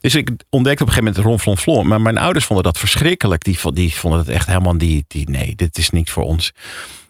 [0.07, 1.87] Dus ik ontdekte op een gegeven moment Ron Flon Flon.
[1.87, 3.43] Maar mijn ouders vonden dat verschrikkelijk.
[3.43, 6.51] Die, vo- die vonden het echt helemaal, die, die, nee, dit is niet voor ons.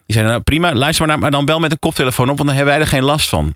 [0.06, 2.48] Die zeiden, nou prima, luister maar naar, maar dan bel met een koptelefoon op, want
[2.48, 3.54] dan hebben wij er geen last van.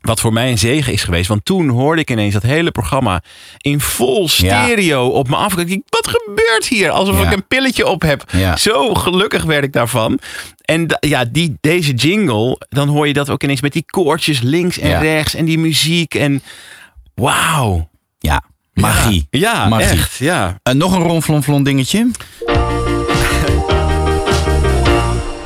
[0.00, 1.28] Wat voor mij een zegen is geweest.
[1.28, 3.22] Want toen hoorde ik ineens dat hele programma
[3.58, 5.56] in vol stereo op me af.
[5.56, 6.90] Ik Wat gebeurt hier?
[6.90, 7.26] Alsof Ja.
[7.26, 8.24] ik een pilletje op heb.
[8.32, 8.56] Ja.
[8.56, 10.18] Zo gelukkig werd ik daarvan.
[10.64, 14.78] En ja, die, deze jingle, dan hoor je dat ook ineens met die koortjes links
[14.78, 15.34] en rechts.
[15.34, 16.14] En die muziek.
[16.14, 16.42] En
[17.14, 17.88] wauw.
[18.18, 18.42] Ja,
[18.74, 19.26] magie.
[19.30, 19.86] Ja, Magie.
[19.88, 20.16] echt.
[20.16, 20.58] Ja.
[20.62, 22.10] En nog een ronflonflon dingetje.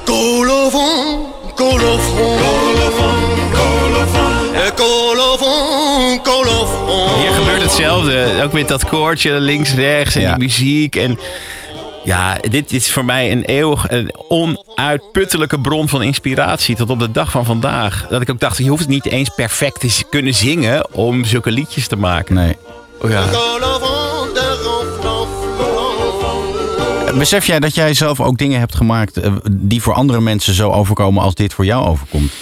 [0.05, 3.15] Colofon, colofon, colofon,
[3.53, 7.21] colofon, Eh, colofon, colofon.
[7.21, 8.43] Hier gebeurt hetzelfde.
[8.43, 10.35] Ook met dat koortje links, rechts en Ja.
[10.35, 10.97] die muziek.
[10.97, 11.19] En
[12.05, 17.11] ja, dit is voor mij een eeuwig, een onuitputtelijke bron van inspiratie tot op de
[17.11, 18.07] dag van vandaag.
[18.11, 21.51] Dat ik ook dacht, je hoeft het niet eens perfect te kunnen zingen om zulke
[21.51, 22.35] liedjes te maken.
[22.35, 22.57] Nee.
[23.05, 23.25] Oh ja.
[27.19, 30.71] Besef jij dat jij zelf ook dingen hebt gemaakt eh, die voor andere mensen zo
[30.71, 32.33] overkomen als dit voor jou overkomt?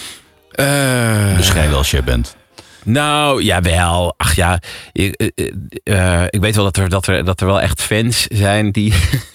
[0.50, 2.36] Eh, Bescheiden als jij bent.
[2.84, 4.14] Nou, jawel.
[4.16, 4.60] Ach ja,
[4.92, 5.32] ik,
[5.84, 8.92] eh, ik weet wel dat er, dat, er, dat er wel echt fans zijn die,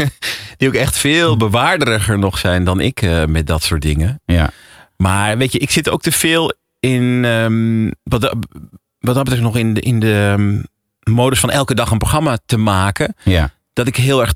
[0.58, 4.22] die ook echt veel bewaarderiger nog zijn dan ik eh, met dat soort dingen.
[4.26, 4.50] Ja.
[4.98, 8.36] Maar weet je, ik zit ook te veel in, ehm, wat, dat-
[9.00, 10.62] wat dat betreft nog in de, in de ehm,
[11.12, 13.16] modus van elke dag een programma te maken.
[13.24, 13.50] Ja.
[13.74, 14.34] Dat ik heel erg,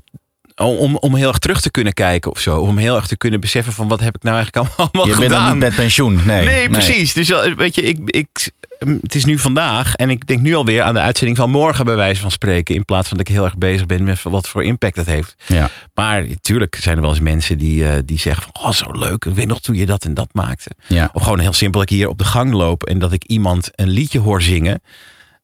[0.56, 2.58] om, om heel erg terug te kunnen kijken of zo.
[2.60, 5.28] Om heel erg te kunnen beseffen van wat heb ik nou eigenlijk allemaal Je gedaan.
[5.28, 6.20] bent dan niet met pensioen.
[6.26, 7.12] Nee, Nee, precies.
[7.12, 8.50] Dus eh, weet je, ik, ik,
[8.84, 11.84] mm, het is nu vandaag en ik denk nu alweer aan de uitzending van morgen
[11.84, 12.74] bij wijze van spreken.
[12.74, 15.34] In plaats van dat ik heel erg bezig ben met wat voor impact dat heeft.
[15.46, 15.70] Ja.
[15.94, 19.24] Maar natuurlijk zijn er wel eens mensen die, eh, die zeggen van, oh zo leuk,
[19.24, 20.70] ik weet nog toen je dat en dat maakte.
[20.86, 21.10] Ja.
[21.12, 23.70] Of gewoon heel simpel, dat ik hier op de gang loop en dat ik iemand
[23.74, 24.82] een liedje hoor zingen.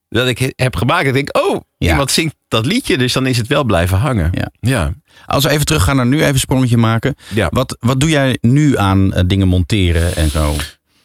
[0.09, 1.07] Dat ik he- heb gemaakt.
[1.07, 1.91] En denk, oh, Ja.
[1.91, 4.31] iemand zingt dat liedje, dus dan is het wel blijven hangen.
[4.35, 4.51] Ja.
[4.61, 4.93] ja.
[5.27, 7.15] Als we even teruggaan naar nu, even een sprongetje maken.
[7.35, 7.49] Ja.
[7.53, 10.55] Wat, wat doe jij nu aan eh, dingen monteren en zo?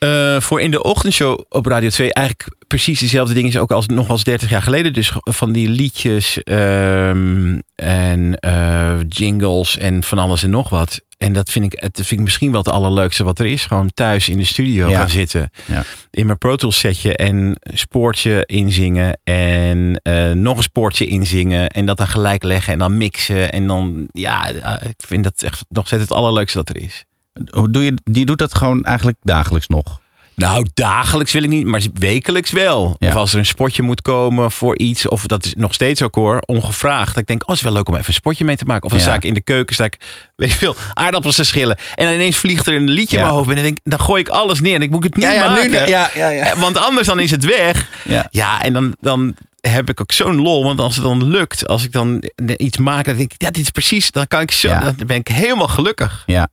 [0.03, 4.09] Eh, voor in de ochtendshow op Radio 2 eigenlijk precies dezelfde dingen ook als nog
[4.09, 4.93] als 30 jaar geleden.
[4.93, 11.01] Dus van die liedjes ehm, en eh, jingles en van alles en nog wat.
[11.17, 13.65] En dat vind ik, het vind ik misschien wel het allerleukste wat er is.
[13.65, 14.99] Gewoon thuis in de studio Ja.
[14.99, 15.49] gaan zitten.
[15.65, 15.83] Ja.
[16.11, 19.19] In mijn Pro Tools setje en spoortje inzingen.
[19.23, 21.69] En eh, nog een spoortje inzingen.
[21.69, 23.51] En dat dan gelijk leggen en dan mixen.
[23.51, 24.47] En dan, ja,
[24.81, 27.05] ik vind dat echt nog steeds het allerleukste dat er is.
[27.49, 30.01] Hoe doe je, die doet dat gewoon eigenlijk dagelijks nog.
[30.35, 32.95] Nou, dagelijks wil ik niet, maar wekelijks wel.
[32.99, 33.07] Ja.
[33.07, 36.15] Of als er een spotje moet komen voor iets, of dat is nog steeds ook
[36.15, 37.07] hoor, ongevraagd.
[37.07, 38.83] Dat ik denk, oh, het is wel leuk om even een spotje mee te maken.
[38.83, 39.05] Of dan Ja.
[39.05, 39.97] sta ik in de keuken, sta ik,
[40.35, 41.77] weet je veel, aardappels te schillen.
[41.95, 43.21] En dan ineens vliegt er een liedje Ja.
[43.21, 43.49] in mijn hoofd.
[43.49, 45.69] En dan, denk, dan gooi ik alles neer en ik moet het niet ja, nu-
[45.69, 45.87] maken.
[45.87, 46.45] ja, ja, ja.
[46.51, 47.89] Eh, Want anders dan is het weg.
[48.03, 48.27] Ja.
[48.31, 50.63] Ja, en dan, dan heb ik ook zo'n lol.
[50.63, 52.23] Want als het dan lukt, als ik dan
[52.57, 55.17] iets maak, dan denk ik, ja, dit is precies, dan kan ik zo, dan ben
[55.17, 56.23] ik helemaal gelukkig.
[56.25, 56.47] Ja.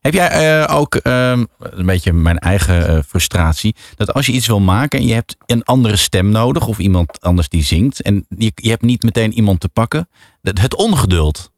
[0.00, 4.46] Heb jij eh, ook ehm, een beetje mijn eigen eh, frustratie, dat als je iets
[4.46, 8.26] wil maken en je hebt een andere stem nodig of iemand anders die zingt en
[8.28, 10.08] je, je hebt niet meteen iemand te pakken,
[10.42, 11.52] het ongeduld.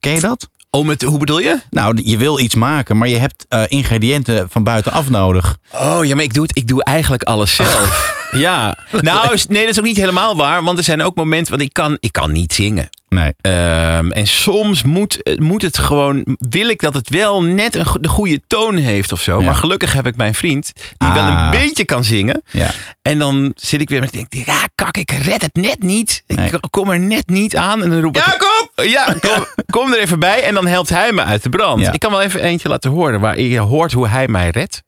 [0.00, 0.48] Ken je dat?
[0.70, 1.60] Oh, met, hoe bedoel je?
[1.70, 5.56] Nou, je wil iets maken, maar je hebt eh, ingrediënten van buitenaf nodig.
[5.74, 8.16] Oh ja, maar ik doe, het, ik doe eigenlijk alles zelf.
[8.32, 8.76] ja.
[9.00, 10.62] Nou, is- nee, dat is ook niet helemaal waar.
[10.62, 12.88] Want er zijn ook momenten, want ik kan, ik kan niet zingen.
[13.08, 13.32] Nee.
[13.40, 17.86] Ehm, en soms moet, eh, moet het gewoon, wil ik dat het wel net een,
[17.86, 19.38] go- de goede toon heeft of zo.
[19.38, 19.44] Ja.
[19.44, 21.40] Maar gelukkig heb ik mijn vriend, die wel Ah.
[21.52, 22.42] een beetje kan zingen.
[22.50, 22.70] Ja.
[23.02, 26.22] En dan zit ik weer met, denk, ja, kak, ik red het net niet.
[26.26, 27.82] Ik kom er net niet aan.
[27.82, 28.57] En dan roep ik, ja, kom!
[28.82, 30.42] Ja, kom, kom er even bij.
[30.42, 31.80] En dan helpt hij me uit de brand.
[31.80, 31.92] Ja.
[31.92, 34.82] Ik kan wel even eentje laten horen, waar je hoort hoe hij mij redt.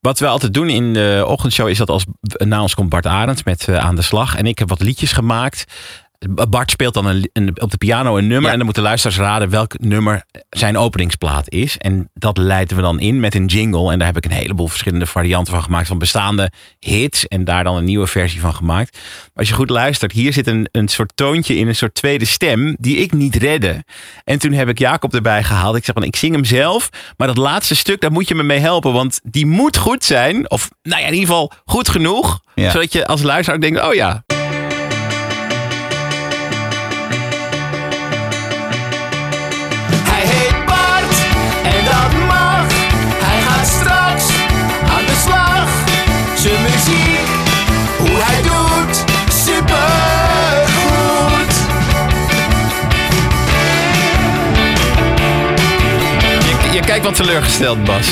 [0.00, 3.42] Wat we altijd doen in de ochtendshow is dat als na ons komt Bart Arends
[3.42, 4.36] met eh, Aan de Slag.
[4.36, 5.64] En ik heb wat liedjes gemaakt.
[6.28, 8.42] Bart speelt dan een, een- op de piano een nummer.
[8.44, 8.50] Ja.
[8.50, 11.78] En dan moeten luisteraars raden welk nummer zijn openingsplaat is.
[11.78, 13.92] En dat leiden we dan in met een jingle.
[13.92, 15.86] En daar heb ik een heleboel verschillende varianten van gemaakt.
[15.86, 17.26] Van bestaande hits.
[17.26, 18.92] En daar dan een nieuwe versie van gemaakt.
[19.02, 22.24] Maar als je goed luistert, hier zit een, een soort toontje in een soort tweede
[22.24, 22.76] stem.
[22.80, 23.84] Die ik niet redde.
[24.24, 25.76] En toen heb ik Jacob erbij gehaald.
[25.76, 26.88] Ik zeg van, ik zing hem zelf.
[27.16, 28.92] Maar dat laatste stuk, daar moet je me mee helpen.
[28.92, 30.50] Want die moet goed zijn.
[30.50, 32.42] Of nou ja, in ieder geval goed genoeg.
[32.54, 32.70] Ja.
[32.70, 34.22] Zodat je als luisteraar denkt, oh ja,
[56.94, 58.06] Kijkt wat teleurgesteld, Bas.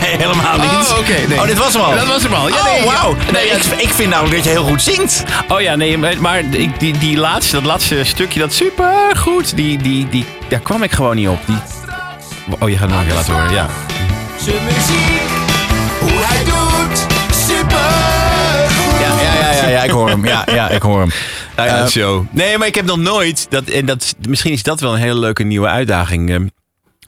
[0.00, 0.70] Nee, helemaal niet.
[0.70, 1.40] Oh, oké, nee.
[1.40, 1.94] Oh, dit was hem al.
[1.94, 2.48] Dat was hem al.
[2.48, 3.16] Ja, oh, nee, wauw.
[3.26, 3.32] ja.
[3.32, 5.24] Nee, ik, ik vind namelijk dat je heel goed zingt.
[5.48, 10.24] Oh ja, nee, maar, die, die laatste, dat laatste stukje, dat supergoed, die, die, die,
[10.48, 11.38] daar kwam ik gewoon niet op.
[11.46, 11.56] Die,
[12.58, 13.66] oh, je gaat nog een keer laten horen, ja.
[14.40, 15.30] Zijn muziek,
[16.00, 17.06] hoe hij doet,
[17.48, 19.00] supergoed.
[19.00, 20.26] Ja, ja, ja, ja, ja, ik hoor hem.
[20.26, 21.10] Ja, ja, ik hoor hem.
[21.56, 22.26] Nou ja, zo.
[22.30, 25.18] Nee, maar ik heb nog nooit, dat, en dat, misschien is dat wel een hele
[25.18, 26.36] leuke nieuwe uitdaging, eh,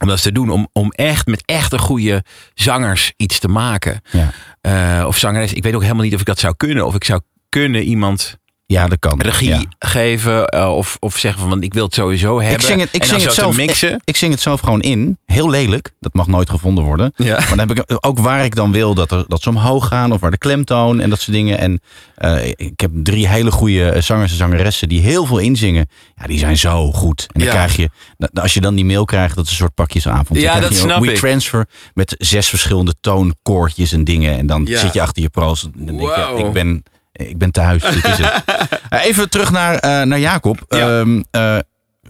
[0.01, 4.01] om dat te doen, om, om echt met echte goede zangers iets te maken.
[4.11, 4.31] Ja.
[4.61, 7.03] Eh, of zangeres, ik weet ook helemaal niet of ik dat zou kunnen, of ik
[7.03, 8.37] zou kunnen iemand
[8.71, 9.21] Ja, dat kan.
[9.21, 9.61] regie Ja.
[9.79, 12.59] geven, eh, of, of zeggen van, want ik wil het sowieso hebben.
[12.59, 13.55] Ik zing het, ik zing het zelf.
[13.57, 13.93] mixen.
[13.93, 15.17] Ik, ik zing het zelf gewoon in.
[15.25, 15.91] Heel lelijk.
[15.99, 17.13] Dat mag nooit gevonden worden.
[17.15, 17.37] Ja.
[17.37, 20.11] Maar dan heb ik ook waar ik dan wil dat, er, dat ze omhoog gaan.
[20.11, 21.57] Of waar de klemtoon en dat soort dingen.
[21.59, 21.79] En
[22.15, 25.89] eh, ik heb drie hele goede zangers en zangeressen die heel veel inzingen.
[26.15, 27.21] Ja, die zijn zo goed.
[27.31, 27.53] En dan Ja.
[27.53, 27.89] krijg je,
[28.33, 30.39] als je dan die mail krijgt, dat is een soort pakjesavond.
[30.39, 31.17] Ja, krijg dat je snap We ik.
[31.17, 34.37] Transfer met zes verschillende toonkoortjes en dingen.
[34.37, 34.79] En dan Ja.
[34.79, 35.63] zit je achter je pro's.
[35.63, 36.45] En dan denk je, Wow.
[36.47, 36.83] ik ben...
[37.29, 37.81] Ik ben thuis.
[37.81, 38.43] Dit is het.
[38.89, 40.65] Eh, Even terug naar, eh, naar Jacob.
[40.69, 40.99] Ja.
[40.99, 41.57] Ehm, eh,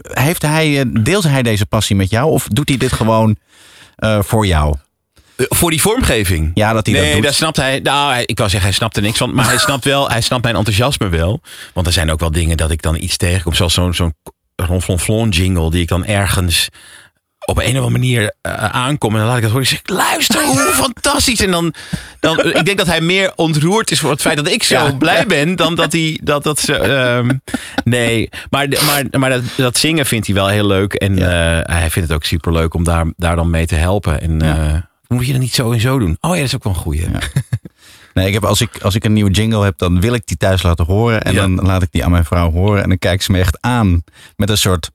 [0.02, 2.30] heeft hij, deelt hij deze passie met jou?
[2.30, 3.36] Of doet hij dit gewoon
[4.20, 4.74] voor jou?
[5.36, 6.50] Voor die vormgeving.
[6.54, 7.22] Ja, dat hij nee, dat doet.
[7.22, 7.80] daar snapt hij.
[7.80, 9.34] Nou, ik wou zeggen, hij snapt er niks van.
[9.34, 11.40] Maar hij snapt wel, hij snapt mijn enthousiasme wel.
[11.72, 13.54] Want er zijn ook wel dingen dat ik dan iets tegenkom.
[13.54, 14.14] Zoals zo'n zo'n
[14.56, 16.68] ronflonflon jingle die ik dan ergens
[17.44, 19.12] op een of andere manier eh, aankom.
[19.12, 19.66] En dan laat ik dat horen.
[19.66, 21.40] Ik zeg, luister, hoe fantastisch.
[21.40, 21.74] En dan,
[22.20, 24.92] dan, ik denk dat hij meer ontroerd is voor het feit dat ik zo Ja.
[24.92, 25.56] blij ben.
[25.56, 27.30] Dan dat hij, dat, dat ze, ehm,
[27.84, 28.28] nee.
[28.50, 30.92] Maar, maar, maar dat, dat zingen vindt hij wel heel leuk.
[30.94, 34.20] En eh, hij vindt het ook super leuk om daar, daar dan mee te helpen.
[34.20, 34.56] En Ja.
[34.74, 34.80] eh,
[35.16, 36.16] moet je dat niet zo en zo doen?
[36.20, 37.06] Oh ja, dat is ook wel een goeie.
[38.14, 40.36] Nee, ik heb, als, ik, als ik een nieuwe jingle heb, dan wil ik die
[40.36, 41.22] thuis laten horen.
[41.22, 41.40] En Ja.
[41.40, 42.82] dan laat ik die aan mijn vrouw horen.
[42.82, 44.02] En dan kijkt ze me echt aan
[44.36, 44.90] met een soort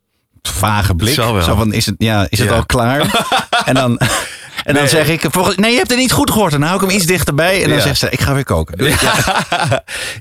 [0.49, 1.13] vage blik.
[1.13, 2.55] Zo van, is het, ja, is het Ja.
[2.55, 2.99] al klaar?
[3.65, 3.97] en dan,
[4.63, 4.87] en dan Nee.
[4.87, 6.53] zeg ik, volgens, nee, je hebt het niet goed gehoord.
[6.53, 7.61] En dan hou ik hem iets dichterbij.
[7.63, 7.83] En dan Ja.
[7.83, 8.77] zegt ze, ik ga weer koken.
[8.77, 8.95] Doei.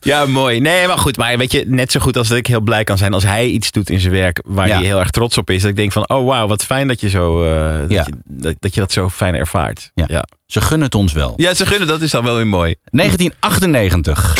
[0.00, 0.60] Ja, mooi.
[0.60, 1.16] Nee, maar goed.
[1.16, 3.46] Maar weet je, net zo goed als dat ik heel blij kan zijn als hij
[3.46, 4.76] iets doet in zijn werk waar Ja.
[4.76, 5.60] hij heel erg trots op is.
[5.60, 8.04] Dat ik denk van, oh wauw, wat fijn dat je zo, eh, dat, Ja.
[8.06, 9.90] je, dat, dat je dat zo fijn ervaart.
[9.94, 10.04] Ja.
[10.08, 10.24] ja.
[10.46, 11.34] Ze gunnen het ons wel.
[11.36, 12.74] Ja, ze gunnen, dat is dan wel weer mooi.
[12.90, 14.36] 1998.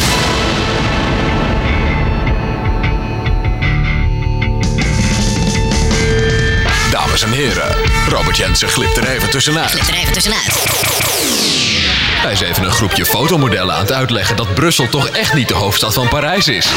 [7.17, 7.75] Dames en heren,
[8.09, 9.89] Robert Jensen glipt er even tussenuit.
[9.89, 10.65] er even tussenuit.
[12.23, 15.55] Hij is even een groepje fotomodellen aan het uitleggen dat Brussel toch echt niet de
[15.55, 16.69] hoofdstad van Parijs is.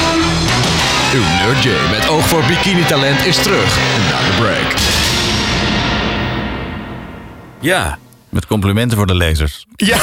[1.13, 3.77] Uw Nerd J met oog voor bikini-talent is terug
[4.09, 4.73] na de break.
[7.59, 7.97] Ja.
[8.29, 9.65] Met complimenten voor de lezers.
[9.75, 9.95] Ja.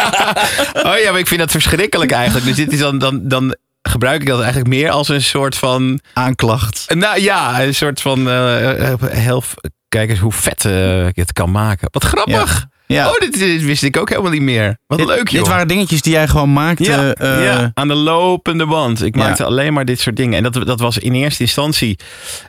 [0.90, 2.46] oh ja, maar ik vind dat verschrikkelijk eigenlijk.
[2.46, 3.56] Dus dit is dan, dan, dan
[3.88, 6.00] gebruik ik dat eigenlijk meer als een soort van...
[6.12, 6.94] Aanklacht.
[6.94, 8.28] Nou ja, een soort van...
[8.28, 9.42] eh, eh, heel,
[9.88, 11.88] kijk eens hoe vet eh, ik het kan maken.
[11.90, 12.66] Wat grappig.
[12.86, 13.08] Ja.
[13.10, 14.78] Oh, dit, dit wist ik ook helemaal niet meer.
[14.86, 15.40] Wat Dit- leuk joh.
[15.42, 16.84] Dit waren dingetjes die jij gewoon maakte.
[16.84, 19.02] Ja, eh, ja, aan de lopende band.
[19.02, 20.44] Ik maakte alleen maar dit soort dingen.
[20.44, 21.98] En dat, dat was in eerste instantie...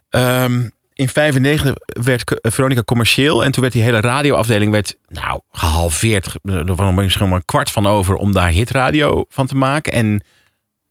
[0.10, 0.62] ehm,
[0.94, 3.44] in 95 werd Veronica commercieel.
[3.44, 6.36] En toen werd die hele radioafdeling werd, nou, gehalveerd.
[6.44, 9.94] Er was misschien maar een kwart van over om daar hitradio van te maken.
[9.94, 10.24] En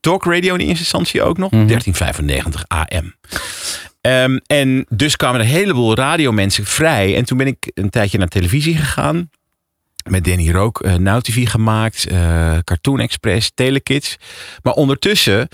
[0.05, 1.51] talkradio in eerste instantie ook nog.
[1.51, 1.67] Mhm.
[1.67, 3.15] 1395 AM.
[4.01, 7.17] Ehm, en dus kwamen er een heleboel radiomensen vrij.
[7.17, 9.31] En toen ben ik een tijdje naar televisie gegaan.
[10.11, 12.07] Met Danny Rook, eh Now TV gemaakt.
[12.07, 14.17] eh, Cartoon Express, Telekids.
[14.63, 15.49] Maar ondertussen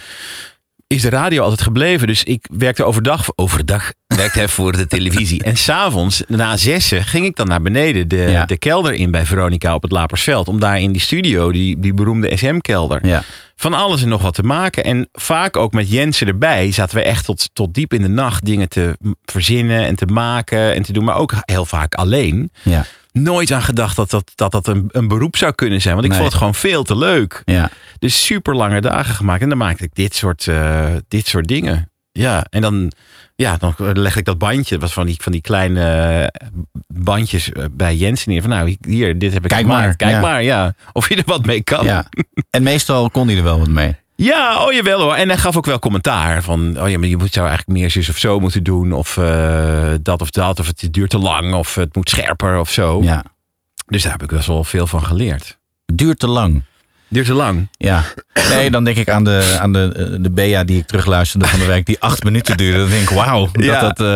[0.94, 2.06] is de radio altijd gebleven.
[2.06, 5.42] Dus ik werkte overdag, overdag werkte hij voor de televisie.
[5.42, 8.44] En s'avonds, na zessen, ging ik dan naar beneden de, Ja.
[8.44, 10.48] de kelder in bij Veronica op het Lapersveld.
[10.48, 13.22] Om daar in die studio, die, die beroemde SM-kelder, ja.
[13.56, 14.84] van alles en nog wat te maken.
[14.84, 18.44] En vaak ook met Jensen erbij zaten we echt tot, tot diep in de nacht
[18.44, 21.04] dingen te verzinnen en te maken en te doen.
[21.04, 22.50] Maar ook heel vaak alleen.
[22.62, 22.84] Ja.
[23.12, 25.94] Nooit aan gedacht dat dat, dat, dat een, een beroep zou kunnen zijn.
[25.94, 26.20] Want ik Nee.
[26.20, 27.42] vond het gewoon veel te leuk.
[27.44, 27.70] Ja.
[27.98, 29.42] Dus super lange dagen gemaakt.
[29.42, 31.90] En dan maakte ik dit soort, eh, dit soort dingen.
[32.12, 32.92] Ja, en dan,
[33.36, 36.26] ja, dan leg ik dat bandje, wat van die, van die kleine eh,
[36.86, 38.40] bandjes eh, bij Jensen neer.
[38.40, 39.84] Van nou, hier, dit heb ik Kijk gemaakt.
[39.86, 40.20] maar, Kijk ja.
[40.20, 40.74] maar, ja.
[40.92, 41.84] Of je er wat mee kan.
[41.84, 42.04] Ja.
[42.50, 43.96] En meestal kon hij er wel wat mee.
[44.22, 45.14] Ja, oh jawel hoor.
[45.14, 47.90] En hij gaf ook wel commentaar van, oh ja, maar je moet, zou eigenlijk meer
[47.90, 48.92] zus of zo moeten doen.
[48.92, 52.70] Of eh, dat of dat, of het duurt te lang, of het moet scherper of
[52.70, 53.02] zo.
[53.02, 53.24] Ja.
[53.86, 55.58] Dus daar heb ik best wel veel van geleerd.
[55.86, 56.62] Het duurt te lang.
[57.10, 57.68] Duurt te lang.
[57.72, 58.02] Ja.
[58.48, 61.58] Nee, dan denk ik aan de, aan de, eh, de Bea die ik terugluisterde van
[61.58, 62.78] de week, die acht minuten duurde.
[62.78, 63.80] Dan denk ik, wauw, dat, Ja.
[63.80, 64.06] dat, eh,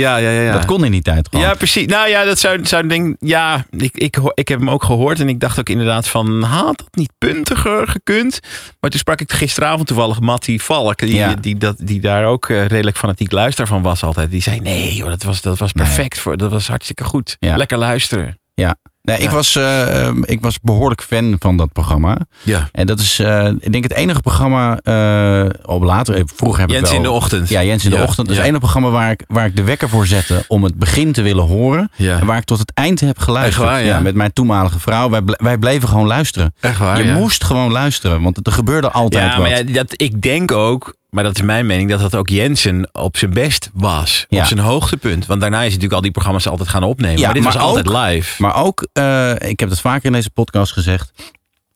[0.00, 0.40] Ja, ja, ja.
[0.40, 0.52] ja.
[0.52, 1.44] dat kon in die tijd gewoon.
[1.46, 1.86] Ja, precies.
[1.86, 5.28] Nou ja, dat zou, zou denk ja, ik, ik, ik heb hem ook gehoord en
[5.28, 8.40] ik dacht ook inderdaad van, had dat niet puntiger gekund?
[8.80, 11.34] Maar toen sprak ik gisteravond toevallig Mattie Valk, die, Ja.
[11.34, 14.30] die, dat, die daar ook eh, redelijk fanatiek luister van was altijd.
[14.30, 17.36] Die zei, nee joh, dat was, dat was perfect, voor, dat was hartstikke goed.
[17.40, 17.56] Ja.
[17.56, 18.38] Lekker luisteren.
[18.54, 18.76] Ja.
[19.08, 22.18] Nee, ik, was, eh, ehm, ik was behoorlijk fan van dat programma.
[22.42, 22.68] Ja.
[22.72, 26.74] En dat is, eh, ik denk, het enige programma, eh op later, vroeger heb ik
[26.74, 26.98] Jens wel...
[26.98, 27.48] in de ochtend.
[27.48, 28.16] Ja, Jens in de ochtend.
[28.16, 30.74] Dat is het enige programma waar ik, waar ik de wekker voor zette om het
[30.74, 31.90] begin te willen horen.
[31.96, 32.20] Ja.
[32.20, 33.66] En waar ik tot het eind heb geluisterd.
[33.66, 34.00] Echt waar, ja?
[34.00, 35.10] met mijn toenmalige vrouw.
[35.10, 36.54] Wij, wij bleven gewoon luisteren.
[36.60, 39.38] Echt waar, Je moest gewoon luisteren, want er gebeurde altijd Ja, wat.
[39.38, 42.88] maar ja, dat, ik denk ook, maar dat is mijn mening, dat dat ook Jensen
[42.92, 44.26] op zijn best was.
[44.28, 44.40] Ja.
[44.40, 45.26] Op zijn hoogtepunt.
[45.26, 47.18] Want daarna is natuurlijk al die programma's altijd gaan opnemen.
[47.18, 48.42] Ja, maar dit maar was altijd live.
[48.42, 51.12] Maar ook, eh, ik heb het vaker in deze podcast gezegd.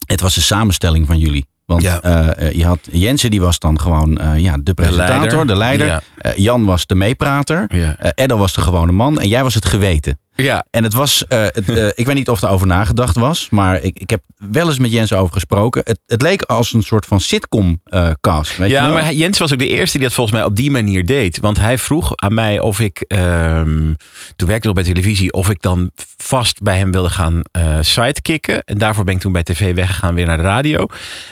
[0.07, 1.47] Het was een samenstelling van jullie.
[1.67, 2.01] Want Ja.
[2.01, 5.57] eh, eh, je had Jensen, die was dan gewoon ja, de presentator, de leider.
[5.57, 5.87] leider.
[5.87, 6.03] Ja.
[6.17, 7.67] Eh, Jan was de meeprater.
[8.15, 9.21] Eddo was de gewone man.
[9.21, 10.19] En jij was het geweten.
[10.43, 13.49] Ja, En het was, eh, het, eh, ik weet niet of er over nagedacht was,
[13.51, 15.83] maar ik, ik heb wel eens met Jens over gesproken.
[15.85, 18.57] Het, het leek als een soort van sitcom-cast.
[18.57, 20.71] weet je Ja, maar Jens was ook de eerste die dat volgens mij op die
[20.71, 21.39] manier deed.
[21.41, 23.95] Want hij vroeg aan mij of ik, ehm,
[24.37, 27.79] toen werkte ik nog bij televisie, of ik dan vast bij hem wilde gaan eh
[27.81, 28.63] sidekicken.
[28.65, 30.87] En daarvoor ben ik toen bij tv weggegaan weer naar de radio.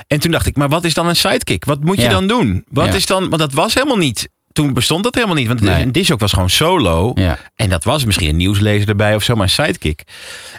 [0.07, 1.65] En toen dacht ik, maar wat is dan een sidekick?
[1.65, 2.09] Wat moet je Ja.
[2.11, 2.65] dan doen?
[2.71, 2.93] Wat Ja.
[2.95, 4.29] is dan, want dat was helemaal niet.
[4.53, 5.47] Toen bestond dat helemaal niet.
[5.47, 6.13] Want Nee.
[6.13, 7.13] ook was gewoon solo.
[7.15, 7.39] Ja.
[7.57, 10.03] En dat was misschien een nieuwslezer erbij of zo, maar een sidekick.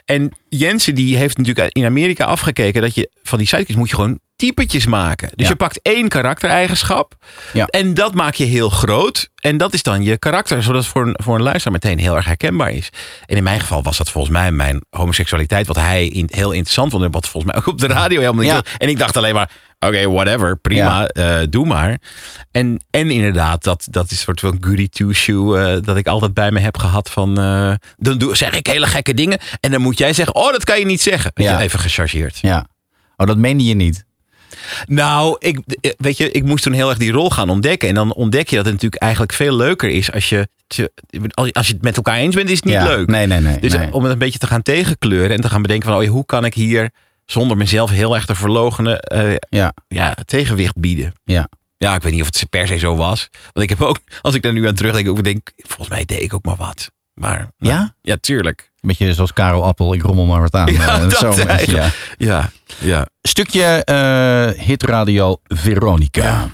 [0.06, 3.96] En Jensen die heeft natuurlijk in Amerika afgekeken dat je van die sidekicks moet je
[3.96, 5.28] gewoon typetjes maken.
[5.36, 5.52] Dus Ja.
[5.52, 7.14] je pakt één karaktereigenschap
[7.54, 7.66] Ja.
[7.66, 9.30] en dat maak je heel groot.
[9.36, 12.16] En dat is dan je karakter, zodat het voor een, voor een luisteraar meteen heel
[12.16, 12.90] erg herkenbaar is.
[13.26, 16.92] En in mijn geval was dat volgens mij mijn homoseksualiteit, wat hij in, heel interessant
[16.92, 17.04] vond.
[17.04, 18.76] En wat volgens mij ook op de radio helemaal niet.
[18.78, 19.50] En ik dacht alleen maar,
[19.88, 22.00] oké, whatever, prima, eh, doe maar.
[22.52, 26.34] En, en inderdaad, dat, dat is een soort van goody two-shoe eh, dat ik altijd
[26.34, 29.40] bij me heb gehad van, eh, dan doe, zeg ik hele gekke dingen.
[29.60, 31.32] En dan moet jij zeggen, oh, dat kan je niet zeggen.
[31.34, 31.62] Ja.
[31.62, 32.38] Even gechargeerd.
[32.42, 32.68] Ja.
[33.18, 34.06] Oh, dat meende je niet.
[34.86, 35.60] Nou, ik,
[35.98, 37.90] weet je, ik moest toen heel erg die rol gaan ontdekken.
[37.90, 40.48] En dan ontdek je dat het natuurlijk eigenlijk veel leuker is als je,
[41.52, 42.84] als je het met elkaar eens bent, is het niet Ja.
[42.84, 43.08] leuk.
[43.08, 43.60] Nee, nee, nee.
[43.60, 43.94] Dus nee.
[43.94, 46.46] om het een beetje te gaan tegenkleuren en te gaan bedenken van, oh, hoe kan
[46.46, 46.90] ik hier
[47.32, 49.74] zonder mezelf heel erg te verlogenen eh, Ja.
[49.88, 51.14] ja, tegenwicht bieden.
[51.24, 51.48] Ja.
[51.78, 53.30] Ja, ik weet niet of het per se zo was.
[53.54, 56.22] Want ik heb ook, als ik daar nu aan terugdenk, ook denk, volgens mij deed
[56.22, 56.92] ik ook maar wat.
[57.14, 57.94] Maar nou, Ja?
[58.02, 58.70] ja, tuurlijk.
[58.82, 60.74] Beetje zoals Karel Appel, ik rommel maar wat aan.
[60.74, 61.34] Ja, Eh, dat zo,
[61.72, 61.90] ja.
[62.18, 63.06] Ja, ja.
[63.22, 66.48] Stukje eh hitradio Veronica.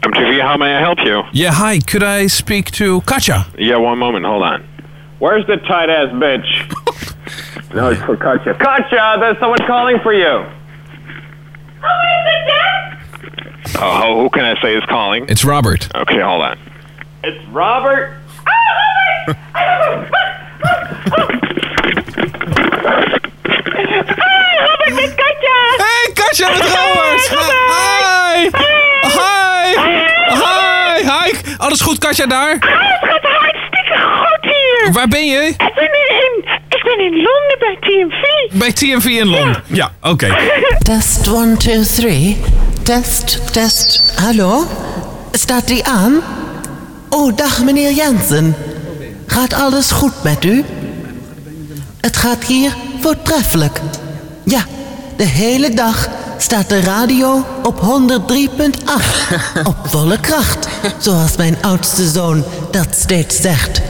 [0.00, 1.24] MTV, how may I help you?
[1.32, 1.78] Yeah, hi.
[1.78, 3.46] Could I speak to Katja?
[3.56, 4.60] Yeah, one moment, hold on.
[5.18, 6.66] Where's the tight ass bitch?
[7.74, 8.54] no, it's for Katja.
[8.54, 10.44] Katja, there's someone calling for you.
[13.76, 15.26] Oh, who- who can I say is calling?
[15.28, 15.88] It's Robert.
[15.96, 16.58] Okay, hold on.
[17.24, 18.12] It's Robert.
[23.64, 25.58] Robert met Katja!
[25.76, 27.28] Hey, Katja met Robert!
[27.30, 28.50] Hi!
[29.02, 29.74] Hi!
[30.28, 31.02] Hi!
[31.02, 31.56] Hi!
[31.58, 32.50] Alles goed, Katja, daar?
[32.50, 32.60] Het
[33.00, 34.92] gaat hartstikke goed hier!
[34.92, 35.42] Waar ben je?
[35.48, 36.44] Ik ben in,
[36.84, 38.58] ben in Londen bij TMV.
[38.58, 39.62] Bij TMV in Londen.
[39.66, 40.36] Ja, oké.
[40.82, 42.36] Test 1, 2, 3.
[42.82, 44.12] Test, test.
[44.20, 44.64] Hallo?
[45.32, 46.20] Staat die aan?
[47.08, 48.54] Oh, dag meneer Jensen.
[49.26, 50.64] Gaat alles goed met u?
[52.00, 53.80] Het gaat hier voortreffelijk.
[54.44, 54.64] Ja,
[55.16, 56.08] de hele dag
[56.38, 57.84] staat de radio op 103.8.
[59.70, 60.68] op volle kracht,
[60.98, 63.80] zoals mijn oudste zoon dat steeds zegt.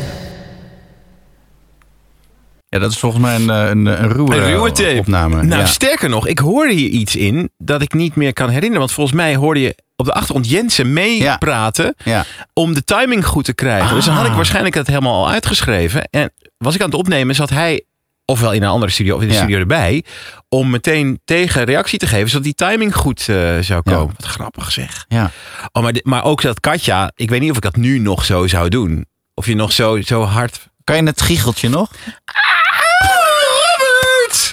[2.75, 4.99] Ja, dat is volgens mij een, eh, een, een ruwe, Een ruwe tape.
[4.99, 5.43] opname.
[5.43, 5.66] Nou, ja.
[5.66, 8.79] sterker nog, ik hoorde hier iets in dat ik niet meer kan herinneren.
[8.79, 12.25] Want volgens mij hoorde je op de achtergrond Jensen meepraten Ja.
[12.53, 13.95] om de timing goed te krijgen.
[13.95, 16.09] Dus dan had ik waarschijnlijk het helemaal al uitgeschreven.
[16.11, 17.83] En was ik aan het opnemen, zat hij
[18.25, 19.41] ofwel in een andere studio of in de Ja.
[19.41, 20.05] studio erbij.
[20.49, 24.14] Om meteen tegen reactie te geven, zodat die timing goed eh, zou komen.
[24.18, 25.05] Wat grappig zeg.
[25.09, 25.31] Ja.
[25.72, 28.25] Oh, maar, dit- maar ook dat Katja, ik weet niet of ik dat nu nog
[28.25, 29.07] zo zou doen.
[29.35, 30.72] Of je nog zo, zo hard...
[30.85, 31.91] Kan je het giecheltje nog?
[32.99, 34.51] Robert!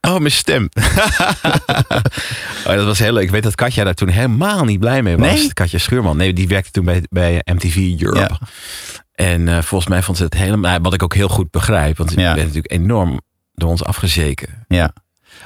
[0.00, 0.68] Oh, mijn stem.
[2.66, 3.22] oh, dat was heel leuk.
[3.22, 5.26] Ik weet dat Katja daar toen helemaal niet blij mee was.
[5.26, 5.52] Nee?
[5.52, 6.16] Katja Schuurman.
[6.16, 8.38] Nee, die werkte toen bij, bij MTV Europe.
[9.14, 10.70] En eh, volgens mij vond ze het helemaal...
[10.70, 11.96] nou, Wat ik ook heel goed begrijp.
[11.96, 13.20] Want ik ben natuurlijk enorm
[13.54, 14.64] door ons afgezeken.
[14.68, 14.92] Ja.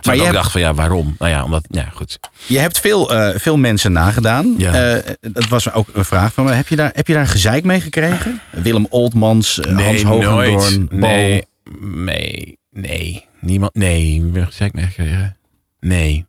[0.02, 1.14] Maar je hebt- dacht van ja, waarom?
[1.18, 1.64] Nou ja, omdat...
[1.70, 2.18] Ja, goed.
[2.46, 4.54] Je hebt veel, eh, veel mensen nagedaan.
[4.58, 4.72] Ja.
[4.94, 6.52] Eh, dat was ook een vraag van me.
[6.52, 8.40] Heb je daar, heb je daar gezeik mee gekregen?
[8.50, 10.96] Willem Oldmans, eh, Hans Hogendoorn, Bo.
[10.96, 11.44] Nee,
[11.80, 13.24] nee, nee.
[13.40, 14.32] Niemand, nee.
[14.50, 15.36] Zeg ik meegekregen?
[15.80, 16.26] Nee.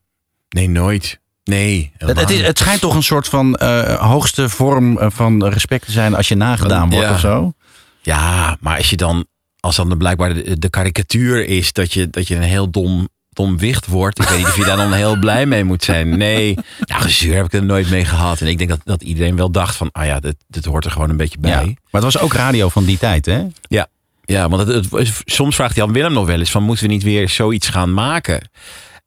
[0.50, 1.20] Nee, nooit.
[1.44, 1.92] Nee.
[1.98, 3.60] Het, het, is, het schijnt toch een soort van
[4.00, 7.14] hoogste vorm van respect te zijn als je nagedaan wordt Ja.
[7.14, 7.54] of zo?
[8.02, 9.26] Ja, maar als je dan,
[9.60, 13.58] als dan blijkbaar de, de karikatuur is dat je, dat je een heel dom, dom
[13.58, 14.20] wicht wordt.
[14.22, 16.18] Ik weet niet of je daar dan heel blij mee moet zijn.
[16.18, 18.42] Nee, nou, gezeur heb ik er nooit mee gehad.
[18.42, 20.92] En ik denk dat, dat iedereen wel dacht van, ah ja, dit, dit hoort er
[20.92, 21.52] gewoon een beetje bij.
[21.52, 21.62] Ja.
[21.66, 23.44] Maar het was ook radio van die tijd, hè?
[23.62, 23.88] Ja,
[24.26, 27.04] ja want het, het- soms vraagt Jan Willem nog wel eens van moeten we niet
[27.04, 28.50] weer zoiets gaan maken?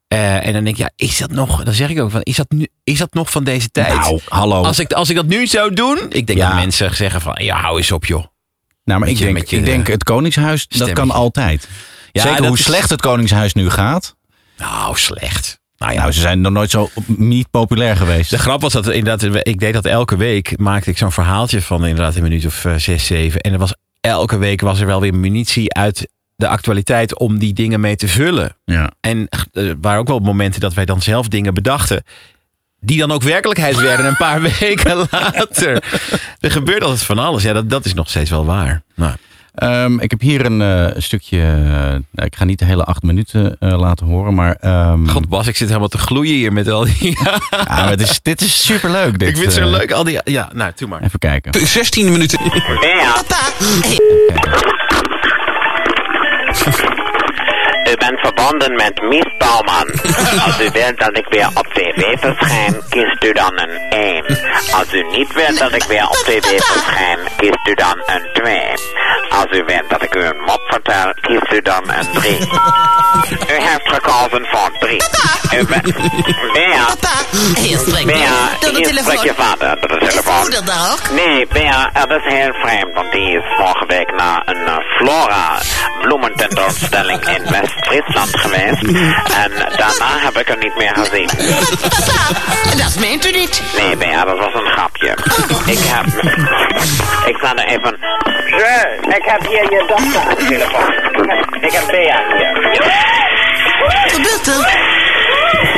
[0.08, 1.62] Eh, en dan denk ik, ja, is dat nog?
[1.64, 3.94] Dan zeg ik ook van, is dat, nu, is dat nog van deze tijd?
[3.94, 4.62] Nou, hallo.
[4.62, 6.46] Als ik, als ik dat nu zou doen, ik denk Ja.
[6.48, 8.18] dat mensen zeggen van, ja, hou eens op joh.
[8.18, 8.28] Nou,
[8.84, 11.68] maar Met ik je- denk, je, ik denk eh, het Koningshuis, dat kan altijd.
[12.12, 14.16] Ja, Zeker hoe is- slecht het Koningshuis nu gaat.
[14.60, 15.58] Nou, slecht.
[15.76, 18.30] Nou ja, Nou, ze zijn nog nooit zo niet populair geweest.
[18.30, 21.86] De grap was dat inderdaad, ik deed dat elke week, maakte ik zo'n verhaaltje van
[21.86, 23.40] inderdaad een minuut of eh, zes, zeven.
[23.40, 27.52] En er was, elke week was er wel weer munitie uit de actualiteit om die
[27.52, 28.56] dingen mee te vullen.
[28.64, 28.90] Ja.
[29.00, 32.02] En eh, er waren ook wel momenten dat wij dan zelf dingen bedachten.
[32.80, 35.84] Die dan ook werkelijkheid werden een paar weken later.
[36.40, 37.42] Er gebeurt altijd van alles.
[37.42, 38.82] Ja, dat, dat is nog steeds wel waar.
[38.94, 39.14] Nou,
[39.60, 41.38] Ehm, ik heb hier een eh, stukje.
[41.40, 41.72] eh,
[42.10, 44.56] nou, ik ga niet de hele acht minuten eh, laten horen, maar.
[44.60, 47.16] ehm, God Bas, ik zit helemaal te gloeien hier met al die...
[47.24, 47.38] ja,
[47.68, 49.18] maar het is, dit is superleuk.
[49.18, 49.92] Dit, ik vind het zo leuk.
[49.92, 51.02] Al die, ja, nou, doe maar.
[51.02, 51.66] Even kijken.
[51.66, 52.40] 16 minuten.
[52.44, 52.50] U
[58.50, 59.86] verbonden met Mies Bouwman.
[60.46, 64.24] Als u wilt dat ik weer op tv verschijn, kiest u dan een 1.
[64.72, 68.60] Als u niet wilt dat ik weer op tv verschijn, kiest u dan een 2.
[69.28, 72.38] Als u wilt dat ik u een mop vertel, kiest u dan een 3.
[73.30, 75.02] U heeft gekozen voor 3.
[75.58, 75.94] U bent...
[76.52, 76.86] Bea,
[78.04, 80.52] Bea, hier spreekt je vader door de telefoon.
[81.14, 85.58] Nee, Bea, dat is heel vreemd, want die is vorige week naar een eh, flora
[86.02, 88.82] bloemententoonstelling in West-Friesland geweest.
[89.42, 91.30] En daarna heb ik haar niet meer gezien.
[92.82, 93.62] Dat meent u niet.
[93.78, 95.10] Nee, Bea, dat was een grapje.
[95.66, 96.06] Ik heb...
[97.26, 97.98] Ik ga er even...
[98.50, 100.92] Zo, ik heb hier je dochter aan de telefoon.
[101.60, 102.72] Ik heb Bea hier.
[103.82, 104.88] Wat gebeurt er?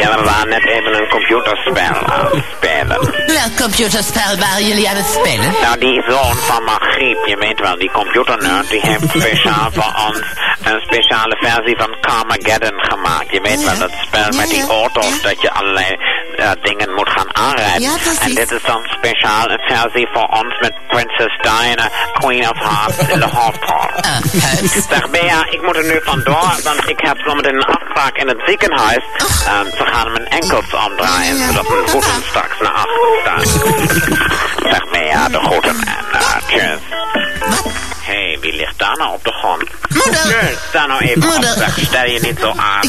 [0.03, 3.01] Ja, we waren net even een computerspel aan het spelen.
[3.27, 5.55] Welk computerspel waren jullie aan het spelen?
[5.63, 10.23] Nou, die zoon van Margriep, je weet wel, die computernerd, die heeft speciaal voor ons
[10.63, 13.31] een speciale versie van Carmageddon gemaakt.
[13.31, 15.97] Je weet wel, dat spel met die auto's, dat je allerlei
[16.37, 17.91] eh, dingen moet gaan aanrijden.
[18.21, 22.99] En dit is dan speciaal een versie voor ons met Princess Diana, Queen of Hearts
[23.13, 23.91] in de hoofdrol.
[24.91, 28.43] Zeg Bea, ik moet er nu vandoor, want ik heb zometeen een afspraak in het
[28.47, 29.05] ziekenhuis.
[29.93, 33.47] Gaan mijn enkels omdraaien, zodat mijn voeten straks naar achter staan.
[34.71, 36.81] Zeg Bea, de groeten en uh, tjus.
[38.13, 39.65] Hé, hey, wie ligt daar nou op de grond?
[39.89, 40.59] Moeder!
[40.69, 41.79] sta nou even op, zeg.
[41.79, 42.89] Stel je niet zo aan.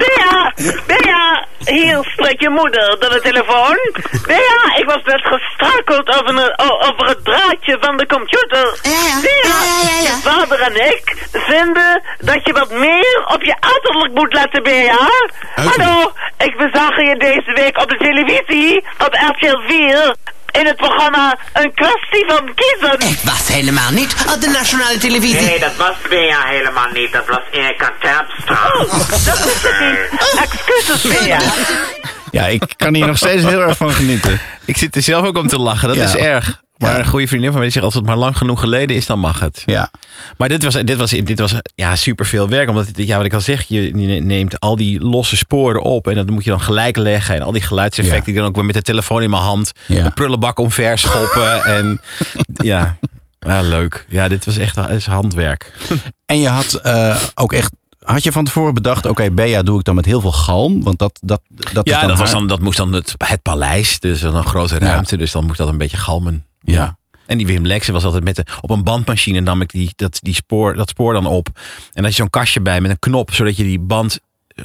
[0.00, 0.52] Bea,
[0.86, 3.78] Bea, hier spreekt je moeder door de telefoon.
[4.26, 6.58] Bea, ik was net gestruikeld over, een,
[6.88, 8.78] over het draadje van de computer.
[9.22, 9.58] Bea,
[10.06, 15.10] je vader en ik vinden dat je wat meer op je uiterlijk moet letten, Bea.
[15.54, 20.14] Hallo, ik bezagen je deze week op de televisie, op RTL 4...
[20.50, 23.08] In het programma Een kwestie van kiezen.
[23.10, 25.40] Ik was helemaal niet op de nationale televisie.
[25.40, 27.12] Nee, dat was Bea helemaal niet.
[27.12, 28.70] Dat was Erika Terpstra.
[28.72, 30.20] Oh, dat is het niet.
[30.42, 31.38] Excuses, Bea.
[32.30, 34.40] Ja, ik kan hier nog steeds heel erg van genieten.
[34.64, 35.88] Ik zit er zelf ook om te lachen.
[35.88, 36.04] Dat Ja.
[36.04, 36.60] is erg.
[36.80, 39.18] Maar een goede vriendin van mij zegt, als het maar lang genoeg geleden is, dan
[39.18, 39.62] mag het.
[39.66, 39.90] Ja.
[40.36, 42.68] Maar dit was, dit was, dit was ja, superveel werk.
[42.68, 43.90] Omdat, ja, wat ik al zeg, je
[44.22, 46.08] neemt al die losse sporen op.
[46.08, 47.34] En dat moet je dan gelijk leggen.
[47.34, 48.24] En al die geluidseffecten.
[48.24, 49.72] Die dan ook weer met de telefoon in mijn hand.
[49.86, 50.04] Ja.
[50.04, 51.64] De prullenbak omver schoppen.
[51.76, 52.00] en
[52.54, 52.96] ja,
[53.38, 54.06] ja, leuk.
[54.08, 55.72] Ja, dit was echt is handwerk.
[56.26, 57.72] En je had eh, ook echt.
[58.00, 60.82] Had je van tevoren bedacht, oké, Bea doe ik dan met heel veel galm?
[60.82, 61.40] Want dat, dat,
[61.72, 64.00] dat ja, dat, was dan, dat moest dan het, het paleis.
[64.00, 65.16] Dus dan een grote ruimte.
[65.16, 66.44] Dus dan moest dat een beetje galmen.
[66.60, 66.98] Ja.
[67.26, 70.18] En die Wim Lexen was altijd met de, op een bandmachine nam ik die, dat,
[70.22, 71.48] die spoor, dat spoor dan op.
[71.92, 74.18] En had je zo'n kastje bij met een knop, zodat je die band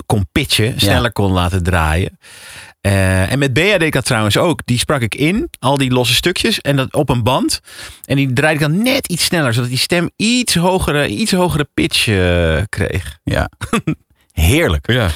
[0.05, 2.19] kon pitchen, sneller kon laten draaien.
[2.81, 4.61] Eh, en met Bea deed ik dat trouwens ook.
[4.65, 7.59] Die sprak ik in, al die losse stukjes, en dat op een band.
[8.05, 11.67] En die draaide ik dan net iets sneller, zodat die stem iets hogere, iets hogere
[11.73, 13.19] pitch eh, kreeg.
[13.23, 13.49] Ja.
[14.41, 14.91] Heerlijk.
[14.91, 15.07] Ja.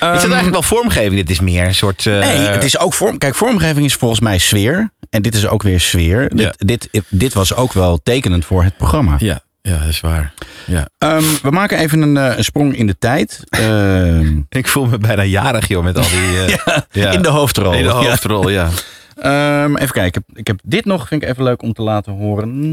[0.00, 1.14] Ehm, is dat eigenlijk wel vormgeving?
[1.14, 2.06] Dit is meer een soort...
[2.06, 3.18] eh, Nee, het is ook vorm.
[3.18, 4.90] Kijk, vormgeving is volgens mij sfeer.
[5.10, 6.30] En dit is ook weer sfeer.
[6.36, 6.52] Ja.
[6.56, 9.14] Dit, dit, dit was ook wel tekenend voor het programma.
[9.18, 10.32] Ja, ja, dat is waar.
[10.64, 10.88] Ja.
[10.98, 13.40] Ehm, we maken even een, eh, een sprong in de tijd.
[13.48, 16.42] Ehm, Ik voel me bijna jarig, joh, met al die...
[16.44, 17.10] eh, ja, ja.
[17.10, 17.72] In de hoofdrol.
[17.72, 18.68] In de hoofdrol, ja.
[19.16, 20.04] Ehm, even kijken.
[20.04, 22.72] Ik heb, ik heb dit nog, vind ik even leuk om te laten horen.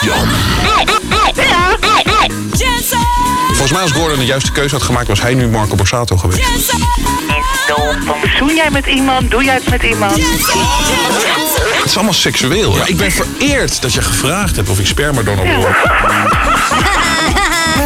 [0.00, 0.28] Jan.
[3.46, 6.72] Volgens mij als Gordon de juiste keuze had gemaakt, was hij nu Marco Borsato geweest.
[8.38, 9.30] Zoen jij met iemand?
[9.30, 10.12] Doe jij het met iemand?
[11.76, 12.74] Het is allemaal seksueel.
[12.76, 15.76] Ja, ik ben vereerd dat je gevraagd hebt of ik spermadonor word.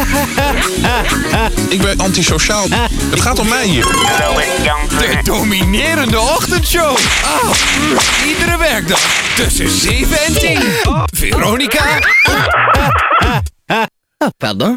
[1.75, 2.65] Ik ben antisociaal.
[3.09, 3.83] Het gaat om mij hier.
[4.99, 6.97] De dominerende ochtendshow.
[7.23, 7.49] Ah,
[8.27, 8.99] iedere werkdag
[9.35, 10.59] tussen 7 en 10.
[11.11, 11.83] Veronica.
[14.19, 14.75] Oh, pardon?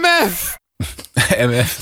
[0.00, 0.56] MF.
[1.48, 1.76] MF.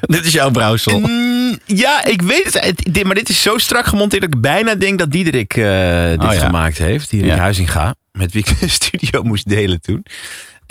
[0.00, 0.98] dit is jouw brouwsel.
[1.00, 2.82] Mm, ja, ik weet het.
[2.92, 5.64] dit- Maar dit is zo strak gemonteerd dat ik bijna denk dat Diederik eh,
[6.10, 6.38] dit Oh, ja.
[6.38, 7.10] gemaakt heeft.
[7.10, 7.40] Diederik Ja.
[7.40, 7.94] Huizinga.
[8.12, 10.04] Met wie ik een studio moest delen toen.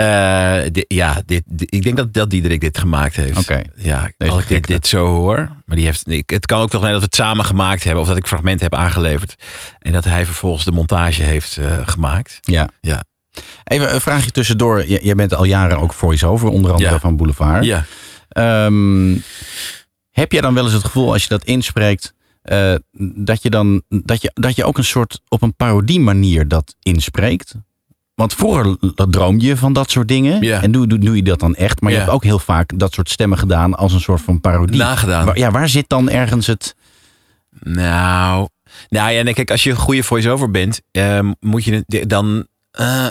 [0.06, 3.38] Eh, ja, dit, di- ik denk dat, dat Diederik dit gemaakt heeft.
[3.38, 3.62] Oké.
[3.76, 5.36] Ja, Deze als ik dit, zo hoor.
[5.66, 8.02] Maar die heeft, ik, het kan ook toch zijn dat we het samen gemaakt hebben.
[8.02, 9.36] Of dat ik fragmenten heb aangeleverd.
[9.80, 12.39] En dat hij vervolgens de montage heeft eh, gemaakt.
[12.41, 12.70] Ja.
[12.82, 13.04] Ja.
[13.64, 14.86] Even een vraagje tussendoor.
[14.88, 16.99] J- Jij bent al jaren ook voice-over, onder andere Ja.
[16.99, 17.66] van Boulevard.
[17.66, 17.86] Ja.
[18.30, 19.16] Ehm,
[20.12, 22.76] heb jij dan wel eens het gevoel als je dat inspreekt, eh,
[23.16, 26.76] dat, je dan, dat, je, dat je ook een soort op een parodie manier dat
[26.82, 27.54] inspreekt?
[28.14, 28.78] Want vroeger
[29.09, 30.41] droomde je van dat soort dingen.
[30.41, 30.62] Ja.
[30.62, 31.82] En nu doe, doe je dat dan echt.
[31.82, 34.78] Maar je hebt ook heel vaak dat soort stemmen gedaan als een soort van parodie.
[34.78, 35.26] Nagedaan.
[35.26, 36.76] Waar, ja, waar zit dan ergens het...
[37.59, 38.47] Nou,
[38.89, 42.47] nou ja, nee, kijk, als je een goede voice-over bent, eh, moet je dan.
[42.72, 43.07] eh,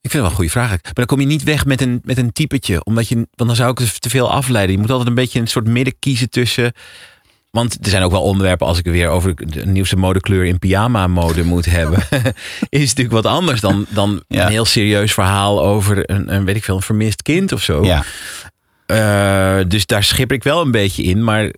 [0.00, 0.70] ik vind het wel een goede vraag.
[0.70, 2.84] Maar dan kom je niet weg met een, met een typetje.
[2.84, 4.74] Omdat je, want dan zou ik dus te veel afleiden.
[4.74, 6.72] Je moet altijd een beetje een soort midden kiezen tussen.
[7.50, 11.44] Want er zijn ook wel onderwerpen, als ik weer over de nieuwste modekleur in pyjama-mode
[11.44, 11.98] moet hebben.
[12.68, 14.44] is natuurlijk wat anders dan, dan Ja.
[14.44, 17.84] een heel serieus verhaal over een, een, weet ik veel, een vermist kind of zo.
[17.84, 18.04] Ja.
[18.86, 21.24] Eh, dus daar schip ik wel een beetje in.
[21.24, 21.52] Maar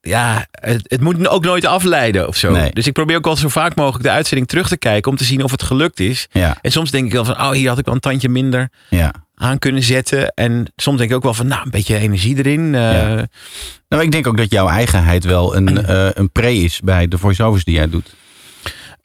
[0.00, 2.50] ja, het, het moet ook nooit afleiden of zo.
[2.50, 2.70] Nee.
[2.70, 5.10] Dus ik probeer ook wel zo vaak mogelijk de uitzending terug te kijken...
[5.10, 6.26] om te zien of het gelukt is.
[6.32, 6.56] Ja.
[6.62, 7.34] En soms denk ik wel van...
[7.40, 9.12] oh, hier had ik wel een tandje minder Ja.
[9.36, 10.34] Aan kunnen zetten.
[10.34, 11.46] En soms denk ik ook wel van...
[11.46, 12.74] nou, een beetje energie erin.
[12.74, 13.22] eh.
[13.88, 17.18] Nou, ik denk ook dat jouw eigenheid wel een, eh, een pre is bij de
[17.18, 18.14] voice-overs die jij doet.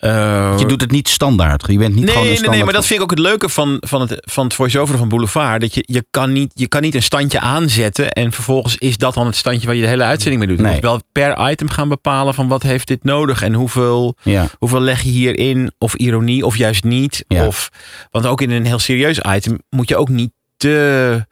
[0.01, 1.63] Eh, Je doet het niet standaard.
[1.67, 2.55] Je bent niet Nee, gewoon een nee, standaard.
[2.55, 5.09] nee, maar dat vind ik ook het leuke van, van het, van het voice-over van
[5.09, 5.61] Boulevard.
[5.61, 9.13] Dat je, je, kan niet, je kan niet een standje aanzetten en vervolgens is dat
[9.13, 10.57] dan het standje waar je de hele uitzending mee doet.
[10.57, 10.73] Je Nee.
[10.73, 14.47] moet wel per item gaan bepalen van wat heeft dit nodig en hoeveel, Ja.
[14.57, 17.23] hoeveel leg je hierin of ironie of juist niet.
[17.27, 17.45] Ja.
[17.47, 17.69] Of,
[18.11, 21.25] want ook in een heel serieus item moet je ook niet te,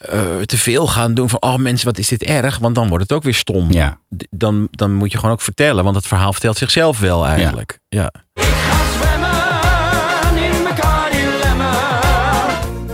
[0.00, 3.02] eh, te veel gaan doen van oh mensen wat is dit erg, want dan wordt
[3.02, 3.72] het ook weer stom.
[3.72, 3.98] Ja.
[4.30, 7.78] Dan, dan moet je gewoon ook vertellen, want het verhaal vertelt zichzelf wel eigenlijk.
[7.88, 8.12] ja.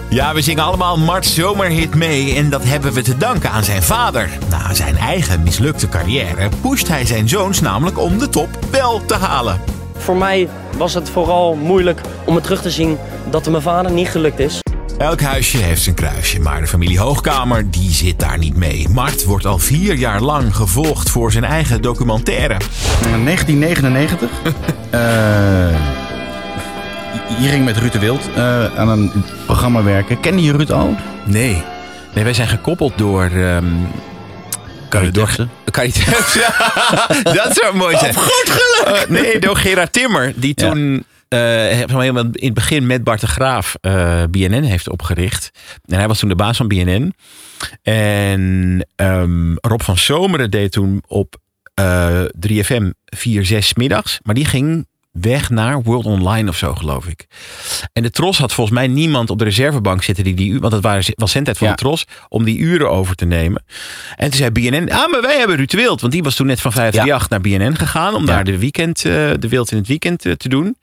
[0.09, 3.83] Ja, we zingen allemaal Mart's zomerhit mee en dat hebben we te danken aan zijn
[3.83, 4.31] vader.
[4.51, 9.15] Na zijn eigen mislukte carrière pusht hij zijn zoons namelijk om de top wel te
[9.15, 9.61] halen.
[9.97, 12.99] Voor mij was het vooral moeilijk om het terug te zien
[13.31, 14.61] dat het mijn vader niet gelukt is.
[14.99, 18.89] Elk huisje heeft zijn kruisje, maar de familie Hoogkamer die zit daar niet mee.
[18.89, 22.57] Mart wordt al vier jaar lang gevolgd voor zijn eigen documentaire.
[23.25, 24.31] 1999.
[24.91, 25.01] Eh,
[27.41, 29.13] je ging met Ruud de Wild eh, aan een
[29.45, 30.21] programma werken.
[30.21, 30.97] Kende je Ruud al?
[31.25, 31.63] Nee,
[32.15, 33.31] nee wij zijn gekoppeld door...
[35.13, 35.51] Dorsen.
[35.71, 36.47] Carrie Dorsen.
[37.43, 38.15] dat zou mooi zijn.
[38.15, 39.09] goed geluk!
[39.09, 41.05] nee, door Gerard Timmer, die toen...
[41.29, 45.51] helemaal in het begin met Bart de Graaf eh, BNN heeft opgericht.
[45.85, 47.15] En hij was toen de baas van BNN.
[47.83, 51.37] En ehm, Rob van Zomeren deed toen op
[51.75, 54.19] eh 3FM 4-6 middags.
[54.23, 54.87] Maar die ging
[55.21, 57.27] weg naar World Online of zo, geloof ik.
[57.93, 60.83] En de Tros had volgens mij niemand op de reservebank zitten die die want het
[60.83, 61.73] waren, was zendtijd van Ja.
[61.75, 63.65] de Tros, om die uren over te nemen.
[64.17, 66.47] En toen zei BNN, ah, maar wij hebben Ruud de Wild, want die was toen
[66.47, 68.27] net van 538 naar BNN gegaan om Ja.
[68.35, 70.77] daar de weekend, eh, de Wild in het weekend eh, te doen.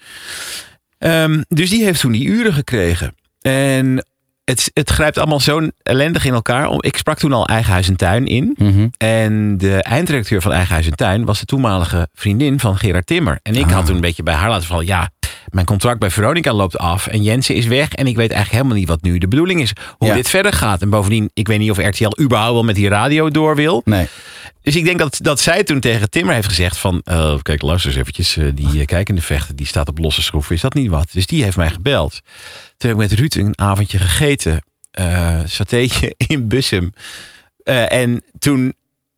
[0.98, 3.16] Ehm, dus die heeft toen die uren gekregen.
[3.42, 4.06] En
[4.46, 6.68] het, het grijpt allemaal zo ellendig in elkaar.
[6.68, 8.56] Om- Ik sprak toen al Eigen Huis en Tuin in.
[8.58, 8.88] Mhm.
[8.98, 13.40] En de eindredacteur van Eigen Huis en Tuin was de toenmalige vriendin van Gerard Timmer.
[13.42, 13.72] En ik Ah.
[13.72, 14.86] had toen een beetje bij haar laten vallen.
[14.86, 15.10] Ja,
[15.54, 17.94] mijn contract bij Veronica loopt af en Jensen is weg.
[17.94, 19.72] En ik weet eigenlijk helemaal niet wat nu de bedoeling is.
[19.98, 20.14] Hoe Ja.
[20.14, 20.82] dit verder gaat.
[20.82, 23.82] En bovendien, ik weet niet of RTL überhaupt wel met die radio door wil.
[23.86, 24.08] Nee.
[24.62, 27.02] Dus ik denk dat, dat zij toen tegen Timmer heeft gezegd van...
[27.04, 28.38] eh, kijk, luister eens eventjes.
[28.38, 30.56] eh, die uh, kijkende vechter, die staat op losse schroeven.
[30.56, 31.08] Is dat niet wat?
[31.12, 32.22] Dus die heeft mij gebeld.
[32.78, 34.64] Toen heb ik met Ruud een avondje gegeten.
[34.92, 36.94] eh satéetje in Bussum.
[37.64, 38.74] Eh, en toen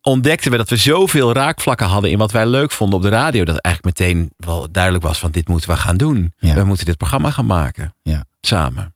[0.06, 2.10] ontdekten we dat we zoveel raakvlakken hadden...
[2.10, 3.44] in wat wij leuk vonden op de radio...
[3.44, 5.30] dat eigenlijk meteen wel duidelijk was van...
[5.30, 6.32] dit moeten we gaan doen.
[6.38, 7.94] We moeten dit programma gaan maken.
[8.02, 8.24] Ja.
[8.40, 8.94] Samen.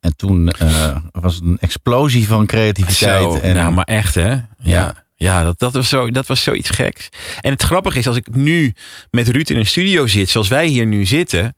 [0.00, 3.22] En toen eh, was het een explosie van creativiteit.
[3.22, 4.36] Zo, en, nou, maar echt hè?
[4.58, 5.04] Ja.
[5.16, 7.08] Ja, dat, dat, was zo, dat was zoiets geks.
[7.40, 8.74] En het grappige is, als ik nu
[9.10, 11.56] met Ruud in een studio zit, zoals wij hier nu zitten,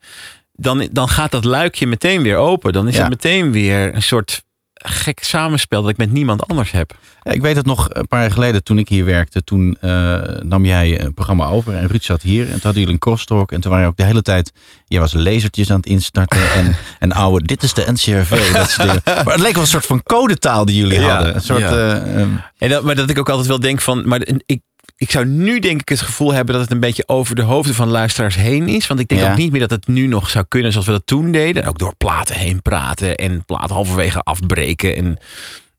[0.53, 2.73] dan, dan gaat dat luikje meteen weer open.
[2.73, 3.01] Dan is Ja.
[3.01, 4.45] het meteen weer een soort
[4.75, 6.95] gek samenspel dat ik met niemand anders heb.
[7.23, 9.45] Ik weet het nog een paar jaar geleden toen ik hier werkte.
[9.45, 12.43] Toen eh, nam jij een programma over en Ruud zat hier.
[12.45, 13.53] En toen hadden jullie een crosstalk.
[13.53, 14.53] En toen waren je ook de hele tijd...
[14.87, 16.53] Je was lasertjes aan het instarten.
[16.55, 18.53] En, en oude, dit is de NCRV.
[18.53, 19.03] Dat soort dingen.
[19.25, 21.35] Maar het leek wel een soort van codetaal die jullie Ja, hadden.
[21.35, 21.71] Een soort, ja.
[21.71, 24.61] eh, ehm, En dat, maar dat ik ook altijd wel denk van, maar ik,
[24.97, 27.75] ik zou nu denk ik het gevoel hebben dat het een beetje over de hoofden
[27.75, 28.87] van luisteraars heen is.
[28.87, 29.31] Want ik denk Ja.
[29.31, 31.65] ook niet meer dat het nu nog zou kunnen zoals we dat toen deden.
[31.65, 34.97] Ook door platen heen praten en platen halverwege afbreken.
[34.97, 35.19] En,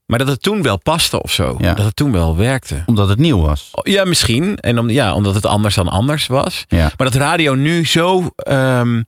[0.05, 1.55] maar dat het toen wel paste of zo.
[1.59, 1.73] Ja.
[1.73, 2.83] Dat het toen wel werkte.
[2.85, 3.69] omdat het nieuw was.
[3.83, 4.57] Ja, misschien.
[4.59, 6.65] En om, ja, omdat het anders dan anders was.
[6.67, 6.91] Ja.
[6.97, 9.01] Maar dat radio nu zo, ehm,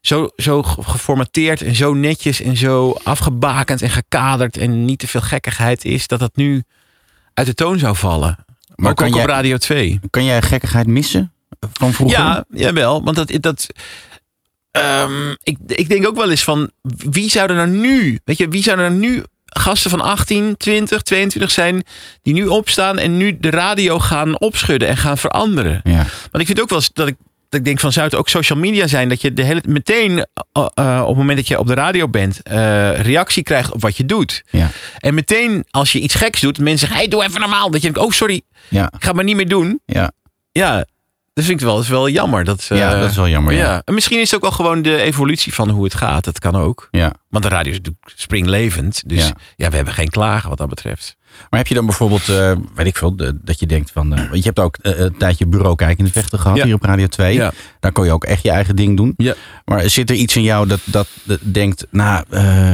[0.00, 5.06] zo, zo ge- geformateerd en zo netjes en zo afgebakend en gekaderd en niet te
[5.08, 6.62] veel gekkigheid is, dat dat nu
[7.34, 8.36] uit de toon zou vallen.
[8.76, 10.00] Maar ook, kan ook jij- op Radio 2.
[10.10, 11.32] Kan jij gekkigheid missen
[11.72, 12.18] van vroeger?
[12.18, 13.04] Ja, jawel.
[13.04, 13.66] Want dat, dat,
[14.70, 18.48] ehm, ik, ik denk ook wel eens van wie zou er nou nu, weet je,
[18.48, 21.82] wie zou er nou nu gasten van 18, 20, 22 zijn
[22.22, 25.80] die nu opstaan en nu de radio gaan opschudden en gaan veranderen.
[25.84, 26.06] Ja.
[26.30, 27.16] Want ik vind ook wel eens dat ik,
[27.56, 30.62] ik denk van zou het ook social media zijn dat je de hele meteen eh,
[31.02, 34.04] op het moment dat je op de radio bent eh, reactie krijgt op wat je
[34.04, 34.42] doet.
[34.50, 34.70] Ja.
[34.98, 37.70] En meteen als je iets geks doet, mensen zeggen hey doe even normaal.
[37.70, 38.92] Dat je denkt oh sorry, Ja.
[38.96, 39.80] ik ga maar niet meer doen.
[39.84, 40.12] Ja.
[40.52, 40.86] Ja,
[41.32, 42.44] dat vind ik wel, dat is wel jammer.
[42.44, 43.82] Dat, eh, Ja, dat is wel jammer, ja.
[43.84, 46.24] En misschien is het ook wel gewoon de evolutie van hoe het gaat.
[46.24, 46.88] Dat kan ook.
[46.90, 47.12] Ja.
[47.28, 47.78] Want de radio is
[48.14, 49.02] springlevend.
[49.06, 49.32] Dus ja.
[49.56, 49.70] Ja.
[49.70, 51.16] we hebben geen klagen wat dat betreft.
[51.50, 54.14] Maar heb je dan bijvoorbeeld, eh, weet ik veel, de- dat je denkt van...
[54.14, 56.64] eh, want je hebt ook eh, een tijdje bureau kijkende vechten gehad Ja.
[56.64, 57.34] hier op Radio 2.
[57.34, 57.52] Ja.
[57.80, 59.14] Daar kon je ook echt je eigen ding doen.
[59.16, 59.34] Ja.
[59.64, 61.86] Maar zit er iets in jou dat, dat, dat denkt...
[61.90, 62.24] Nou,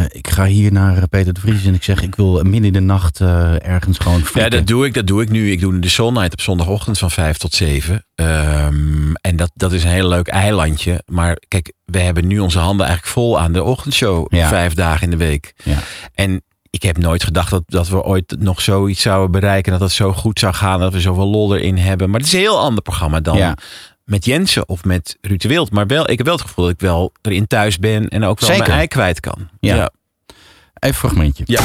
[0.08, 2.02] ik ga hier naar Peter de Vries en ik zeg...
[2.02, 4.94] ik wil midden in de nacht ergens gewoon Ja, dat doe ik.
[4.94, 5.50] Dat doe ik nu.
[5.50, 8.06] Ik doe de Soul Night op zondagochtend van 5 tot 7.
[8.14, 11.02] Ehm, en dat, dat is een heel leuk eilandje.
[11.06, 14.34] Maar kijk, we hebben nu onze handen eigenlijk vol aan de ochtendshow.
[14.34, 14.48] Ja.
[14.48, 15.52] Vijf dagen in de week.
[15.64, 15.78] Ja.
[16.14, 16.42] En
[16.72, 19.72] ik heb nooit gedacht dat, dat we ooit nog zoiets zouden bereiken.
[19.72, 20.80] Dat het zo goed zou gaan.
[20.80, 22.10] Dat we zoveel lol erin hebben.
[22.10, 23.56] Maar het is een heel ander programma dan Ja.
[24.04, 25.70] met Jensen of met Ruud de Wild.
[25.70, 28.08] Maar wel, ik heb wel het gevoel dat ik wel erin thuis ben.
[28.08, 28.64] En ook wel Zeker.
[28.66, 29.48] mijn ei kwijt kan.
[29.60, 29.74] Ja.
[29.74, 29.90] ja.
[30.26, 31.44] Even een fragmentje.
[31.46, 31.60] Ja.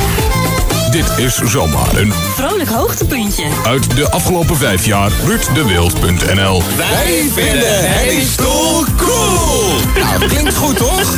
[0.91, 3.43] Dit is zomaar een Vrolijk hoogtepuntje.
[3.65, 6.61] uit de afgelopen vijf jaar ruuddewild.nl.
[6.77, 9.75] Wij vinden Henny Stoel cool.
[9.99, 11.13] Nou, klinkt goed toch?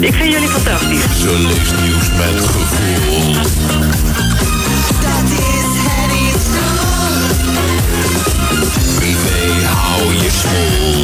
[0.00, 1.20] Ik vind jullie fantastisch.
[1.20, 3.32] Ze leest nieuws met gevoel.
[5.00, 7.28] Dat is Henny Stoel.
[8.96, 10.99] Privé hou je smoel.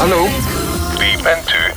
[0.00, 0.28] Hallo.
[0.98, 1.72] Wie bent u?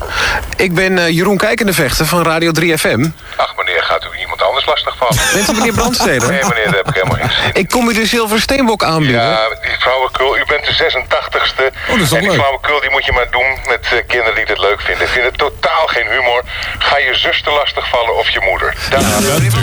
[0.55, 3.01] Ik ben eh, Jeroen Kijkendevechter van Radio 3FM.
[3.35, 5.17] Ach meneer, gaat u iemand anders lastigvallen?
[5.33, 6.29] Bent u meneer Brandsteder?
[6.29, 7.53] Nee meneer, daar heb ik helemaal geen zin in.
[7.53, 9.21] Ik kom u de zilveren steenbok aanbieden.
[9.21, 11.63] Ja, die flauwekul, u bent de 86ste.
[11.89, 14.35] Oh, dat is toch en die flauwekul die moet je maar doen met eh, kinderen
[14.35, 15.07] die het leuk vinden.
[15.07, 16.43] Vinden totaal geen humor.
[16.79, 18.75] Ga je zuster lastigvallen of je moeder.
[18.89, 19.59] Daar Bent u?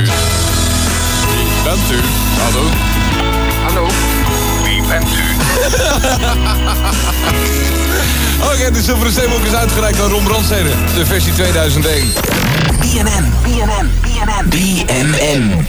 [1.65, 2.01] Bent u?
[2.43, 2.65] Hallo?
[3.65, 3.87] Hallo?
[4.63, 5.25] Wie bent u?
[8.45, 10.69] Oké, de zilveren steenbok is uitgereikt aan Ron Brandstede.
[10.95, 12.07] De versie 2001.
[12.81, 15.67] BNN, BNN, BNN, BNN.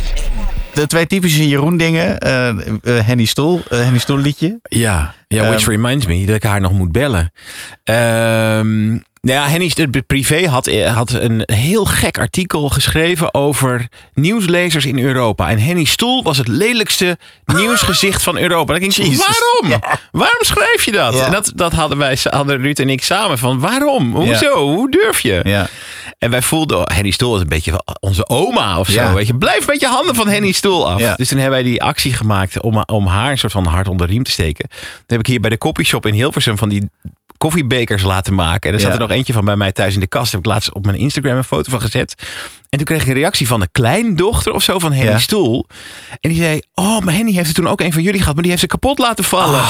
[0.74, 2.18] De twee typische Jeroen dingen.
[2.20, 4.60] eh, eh, Henny Stoel, eh, Henny Stoel liedje.
[4.64, 7.32] Ja, ja which Ehm, reminds me dat ik haar nog moet bellen.
[7.84, 14.86] Ehm nou ja, Henny de privé had, had een heel gek artikel geschreven over nieuwslezers
[14.86, 15.50] in Europa.
[15.50, 18.74] En Henny Stoel was het lelijkste nieuwsgezicht van Europa.
[18.74, 19.18] Denk ik, Jezus.
[19.18, 19.82] waarom?
[20.12, 21.14] Waarom schrijf je dat?
[21.14, 21.26] Ja.
[21.26, 24.16] En dat, dat hadden wij, hadden Ruud en ik samen van, waarom?
[24.16, 24.68] Hoezo?
[24.68, 25.40] Hoe durf je?
[25.44, 25.68] Ja.
[26.18, 29.14] En wij voelden, oh, Henny Stoel is een beetje onze oma of zo.
[29.14, 31.16] Weet je, blijf met je handen van Henny Stoel af.
[31.16, 34.08] Dus toen hebben wij die actie gemaakt om, om haar een soort van hart onder
[34.08, 34.70] de riem te steken.
[34.70, 36.90] Toen heb ik hier bij de coffeeshop in Hilversum van die
[37.42, 38.70] koffiebekers laten maken.
[38.70, 40.32] En er zat er nog eentje van bij mij thuis in de kast.
[40.32, 42.16] Heb ik laatst op mijn Instagram een foto van gezet.
[42.70, 45.20] En toen kreeg ik een reactie van de kleindochter of zo van Henny Ja.
[45.20, 45.66] Stoel.
[46.20, 48.42] En die zei, oh, maar Henny heeft er toen ook een van jullie gehad, maar
[48.44, 49.64] die heeft ze kapot laten vallen.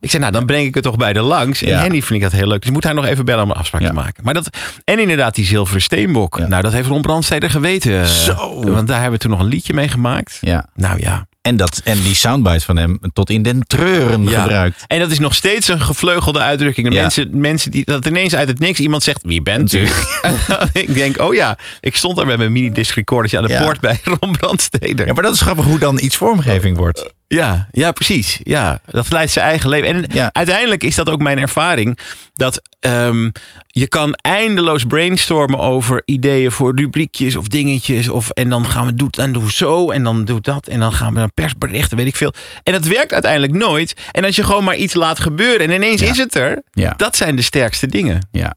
[0.00, 1.62] Ik zei, nou, dan breng ik het toch bij de langs.
[1.62, 1.80] En Ja.
[1.80, 2.62] Henny vind ik dat heel leuk.
[2.62, 4.24] Dus moet haar nog even bellen om een afspraak te maken.
[4.24, 4.48] Maar dat,
[4.84, 6.38] en inderdaad, die zilveren steenbok.
[6.38, 8.06] Nou, dat heeft Ron Brandsteder geweten.
[8.06, 8.62] Zo.
[8.72, 10.38] Want daar hebben we toen nog een liedje mee gemaakt.
[10.40, 10.66] Ja.
[10.74, 11.26] Nou ja.
[11.42, 14.40] En, dat, en die soundbites van hem tot in den treuren Ja.
[14.42, 14.84] gebruikt.
[14.86, 16.92] En dat is nog steeds een gevleugelde uitdrukking.
[16.92, 17.00] Ja.
[17.00, 19.88] Mensen, mensen die dat ineens uit het niks iemand zegt: Wie bent u?
[20.72, 23.62] ik denk: Oh ja, ik stond daar met mijn mini-disc recordertje aan de Ja.
[23.62, 25.06] poort bij Ron Brandsteder.
[25.06, 27.12] Ja, maar dat is grappig hoe dan iets vormgeving wordt.
[27.28, 28.40] Ja, ja, precies.
[28.42, 30.08] Ja, dat leidt zijn eigen leven.
[30.10, 31.98] En uiteindelijk is dat ook mijn ervaring.
[32.34, 33.30] Dat ehm,
[33.66, 38.08] je kan eindeloos brainstormen over ideeën voor rubriekjes of dingetjes.
[38.08, 40.66] Of, en dan gaan we doen, en doen we zo en dan doe dat.
[40.66, 42.32] En dan gaan we een persberichten, weet ik veel.
[42.62, 43.94] En dat werkt uiteindelijk nooit.
[44.12, 46.62] En als je gewoon maar iets laat gebeuren en ineens is het er.
[46.72, 46.94] Ja.
[46.96, 48.28] Dat zijn de sterkste dingen.
[48.30, 48.54] Ja.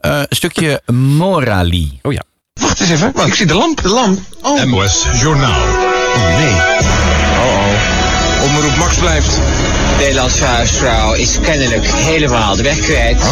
[0.00, 1.98] Eh, een stukje morali.
[2.02, 2.22] Oh ja.
[2.52, 3.26] Wacht eens even.
[3.26, 3.82] Ik zie de lamp.
[3.82, 4.20] De lamp.
[4.42, 4.64] Oh.
[4.64, 5.62] MOS Journaal.
[6.14, 7.07] Oh nee.
[8.38, 8.56] Oh oh.
[8.56, 9.38] Omroep Max blijft.
[9.98, 13.22] Nederlandse huisvrouw is kennelijk helemaal de weg kwijt.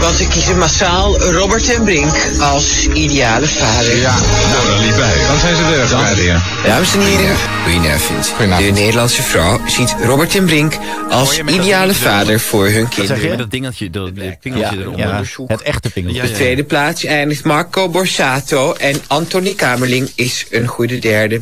[0.00, 3.96] Want ze kiezen massaal Robert ten Brink als ideale vader.
[3.96, 5.26] Ja, Morali bij.
[5.26, 8.32] Dan zijn ze er bij de Dames en heren, goedenavond.
[8.58, 10.78] De Nederlandse vrouw ziet Robert ten Brink
[11.10, 13.28] als ideale vader voor hun kinderen.
[13.28, 15.06] Met dat dingetje, dat dat pingeltje Ja, eronder.
[15.06, 16.22] ja, het echte pingeltje.
[16.22, 21.40] Op de tweede plaats eindigt Marco Borsato en Anthony Kamerling is een goede derde.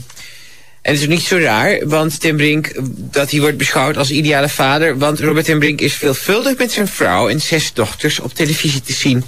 [0.82, 4.48] En het is niet zo raar, want Ten Brink, dat hij wordt beschouwd als ideale
[4.48, 4.98] vader...
[4.98, 8.92] want Robert Ten Brink is veelvuldig met zijn vrouw en zes dochters op televisie te
[8.92, 9.24] zien.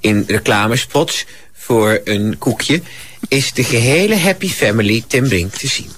[0.00, 2.82] In reclamespots voor een koekje
[3.28, 5.90] is de gehele Happy Family Ten Brink te zien.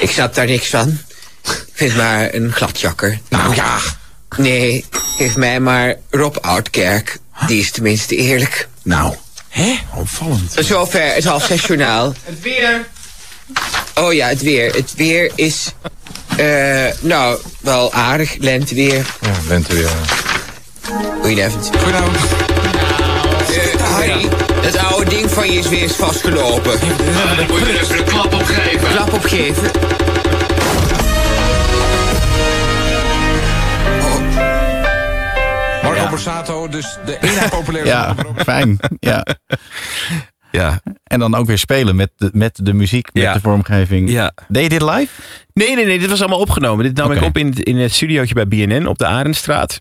[0.00, 0.98] Ik snap daar niks van.
[1.44, 3.20] Ik vind maar een gladjakker.
[3.28, 3.78] Nou ja.
[4.36, 4.84] Nee,
[5.16, 7.18] geef mij maar Rob Oudkerk.
[7.46, 8.68] Die is tenminste eerlijk.
[8.82, 9.14] Nou,
[9.50, 9.78] hè?
[9.94, 10.54] Opvallend.
[10.54, 12.14] Tot zover het half zes journaal.
[12.24, 12.86] Het weer.
[13.94, 14.72] Oh ja, het weer.
[14.74, 15.72] Het weer is,
[16.36, 18.36] eh, nou, wel aardig.
[18.38, 19.06] Lenteweer.
[19.20, 19.90] Ja, lenteweer.
[21.20, 21.70] Goedenavond.
[21.78, 22.16] Goedenavond.
[22.16, 24.28] Eh, Harry,
[24.62, 26.72] dat oude ding van je is weer eens vastgelopen.
[27.12, 28.88] Ja, dan moet je er even een klap op geven.
[28.88, 29.70] Klap opgeven.
[36.10, 38.78] Borsato, dus de ene populaire Ja, fijn.
[38.98, 39.26] Ja.
[40.52, 40.80] Ja.
[41.04, 43.32] En dan ook weer spelen met de, met de muziek, met Ja.
[43.32, 44.10] de vormgeving.
[44.10, 44.32] Ja.
[44.48, 45.08] Deed je dit live?
[45.52, 45.98] Nee, nee, nee.
[45.98, 46.84] Dit was allemaal opgenomen.
[46.84, 49.80] Dit nam ik op in, het- in het studiootje bij BNN op de Arendstraat.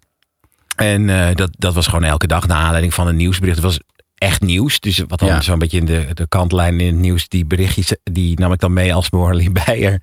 [0.76, 3.56] En eh, dat, dat was gewoon elke dag naar aanleiding van een nieuwsbericht.
[3.58, 3.80] Het was
[4.20, 4.80] echt nieuws.
[4.80, 5.42] Dus wat dan Ja.
[5.42, 7.28] zo'n beetje in de, de kantlijn in het nieuws.
[7.28, 10.02] Die berichtjes, die nam ik dan mee als Morley Beijer.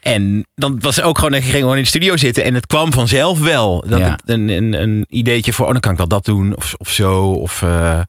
[0.00, 2.44] En dan was ook gewoon, ik ging gewoon in de studio zitten.
[2.44, 3.84] En het kwam vanzelf wel.
[3.88, 4.18] Dat Ja.
[4.24, 6.56] een, een, een ideetje voor, oh dan kan ik wel dat doen.
[6.56, 7.30] Of, of zo.
[7.32, 8.00] Of eh,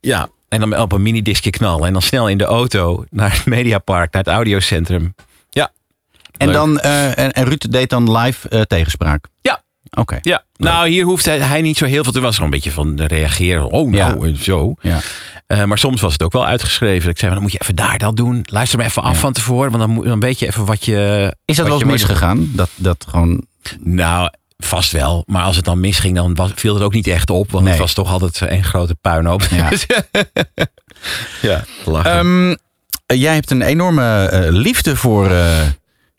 [0.00, 0.28] ja.
[0.48, 1.86] En dan op een minidiscje knallen.
[1.86, 5.14] En dan snel in de auto naar het Mediapark, naar het audiocentrum.
[5.50, 5.70] Ja.
[6.36, 6.56] En, Leuk.
[6.56, 9.26] dan, eh, en, en Ruud deed dan live eh, tegenspraak?
[9.40, 9.61] Ja.
[9.98, 10.18] Oké.
[10.22, 12.12] Ja, nou hier hoeft hij, hij niet zo heel veel.
[12.12, 13.70] Er was gewoon een beetje van reageren.
[13.70, 14.74] Oh nou, en zo.
[14.80, 14.98] Ja.
[15.46, 17.10] Eh, maar soms was het ook wel uitgeschreven.
[17.10, 18.40] Ik zei, maar dan moet je even daar dat doen.
[18.50, 19.70] Luister maar even af van tevoren.
[19.70, 21.34] Want dan, moet- dan weet je even wat je...
[21.44, 22.50] Is dat wel eens misgegaan?
[22.54, 23.46] Dat, dat gewoon...
[23.80, 25.22] Nou, vast wel.
[25.26, 27.50] Maar als het dan misging, dan was, viel het ook niet echt op.
[27.50, 27.72] Want Nee.
[27.72, 29.42] het was toch altijd een grote puinhoop.
[29.42, 29.68] Ja.
[31.42, 32.10] ja, lachen.
[32.12, 32.54] Ehm,
[33.06, 35.60] eh, jij hebt een enorme eh, liefde voor eh,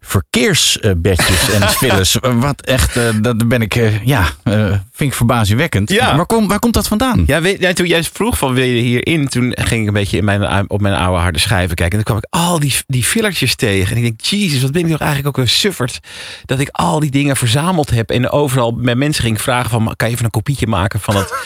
[0.06, 2.18] verkeersbedjes en files.
[2.22, 5.89] Wat echt, eh, dat ben ik, eh, ja, eh, vind ik verbazingwekkend.
[5.89, 6.16] Ja.
[6.16, 7.24] Waar, kom, waar komt dat vandaan?
[7.28, 10.18] Ja, weet, ja, toen jij vroeg van wil je hierin, toen ging ik een beetje
[10.18, 11.99] in mijn, op mijn oude harde schijven kijken.
[11.99, 13.91] En toen kwam ik al die, die fillertjes tegen.
[13.91, 15.99] En ik denk, jezus, wat ben ik toch eigenlijk ook een sufferd.
[16.45, 18.10] Dat ik al die dingen verzameld heb.
[18.10, 21.34] En overal met mensen ging vragen van, kan je even een kopietje maken van het...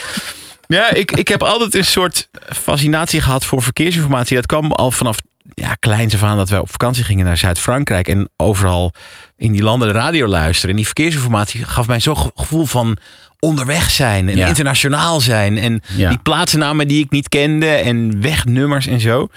[0.67, 4.35] Ja, ik, ik heb altijd een soort fascinatie gehad voor verkeersinformatie.
[4.35, 5.17] Dat kwam al vanaf
[5.53, 8.07] ja, kleins af aan dat we op vakantie gingen naar Zuid-Frankrijk.
[8.07, 8.93] En overal
[9.37, 10.69] in die landen de radio luisteren.
[10.69, 12.97] En die verkeersinformatie gaf mij zo'n ge- gevoel van
[13.39, 14.29] onderweg zijn.
[14.29, 14.47] En Ja.
[14.47, 15.57] internationaal zijn.
[15.57, 16.09] En Ja.
[16.09, 17.67] die plaatsnamen die ik niet kende.
[17.69, 19.27] En wegnummers en zo.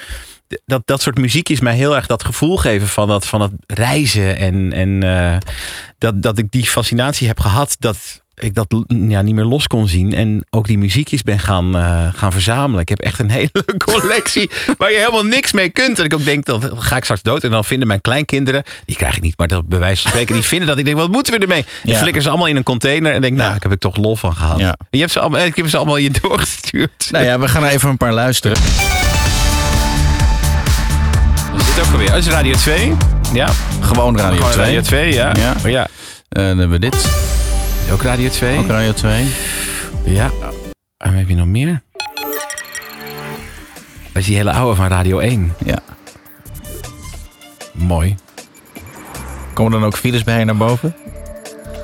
[0.66, 3.52] Dat, dat soort muziek is mij heel erg dat gevoel geven van dat, van het
[3.66, 4.36] reizen.
[4.36, 5.36] En, en eh,
[5.98, 7.76] dat, dat ik die fascinatie heb gehad.
[7.78, 10.14] Dat ik dat ja, niet meer los kon zien.
[10.14, 12.80] En ook die muziekjes ben gaan, eh, gaan verzamelen.
[12.80, 15.98] Ik heb echt een hele collectie waar je helemaal niks mee kunt.
[15.98, 17.44] En ik ook denk, dat ga ik straks dood.
[17.44, 20.34] En dan vinden mijn kleinkinderen, die krijg ik niet, maar dat bij wijze van spreken,
[20.34, 20.78] die vinden dat.
[20.78, 21.64] Ik denk, wat moeten we ermee?
[21.82, 21.96] Die Ja.
[21.98, 23.12] flikkeren ze allemaal in een container.
[23.12, 24.58] En denk, nou, ik heb ik toch lol van gehad.
[24.58, 24.76] Ja.
[24.90, 27.08] Je hebt ze allemaal, ik heb ze allemaal je doorgestuurd.
[27.10, 28.56] Nou ja, we gaan even een paar luisteren.
[31.56, 32.10] Is dit ook alweer?
[32.10, 32.96] Oh, is Radio 2?
[33.32, 33.48] Ja.
[33.80, 34.64] Gewoon Radio Gewoon 2.
[34.64, 35.32] Radio 2, ja.
[35.38, 35.54] Ja.
[35.64, 35.82] Oh, ja.
[36.28, 37.08] Eh, dan hebben we dit.
[37.92, 38.58] Ook Radio 2.
[38.58, 39.26] Ook Radio 2.
[40.04, 40.30] Ja.
[40.96, 41.82] En heb je nog meer?
[44.12, 45.54] Dat is die hele oude van Radio 1.
[45.64, 45.78] Ja.
[47.72, 48.14] Mooi.
[49.54, 50.96] Komen dan ook files bij je naar boven?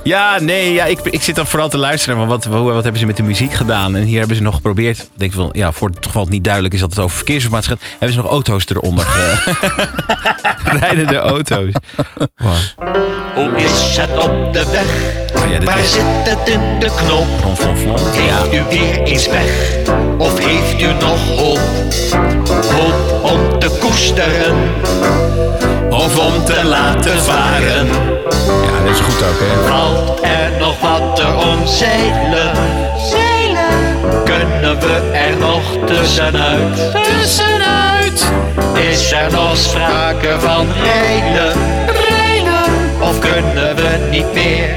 [0.07, 2.19] Ja, nee, ja, ik, ik zit dan vooral te luisteren.
[2.19, 3.97] Maar wat, hoe- wat hebben ze met de muziek gedaan?
[3.97, 4.99] En hier hebben ze nog geprobeerd.
[4.99, 7.71] Ik denk wel, ja, voor het geval het niet duidelijk is dat het over verkeersinformatie
[7.71, 9.07] gaat, hebben ze nog auto's eronder.
[10.81, 11.73] Rijdende auto's.
[12.37, 12.53] Wow.
[13.35, 14.87] Hoe is het op de weg?
[15.45, 17.27] Oh ja, Waar is- zit het in de flon.
[18.13, 19.77] Heeft u weer eens weg?
[20.19, 21.61] Of heeft u nog hoop?
[22.73, 24.55] Hoop om te koesteren?
[25.91, 27.87] Of om te laten varen?
[28.65, 29.69] Ja, dat is goed ook, hè?
[29.69, 32.53] Valt er nog wat te omzeilen?
[33.11, 34.25] Zeilen?
[34.25, 36.93] Kunnen we er nog tussenuit?
[36.93, 38.33] Tussenuit?
[38.91, 41.53] Is er nog sprake van rijden?
[42.09, 42.73] Rijden?
[43.01, 44.77] Of kunnen we niet meer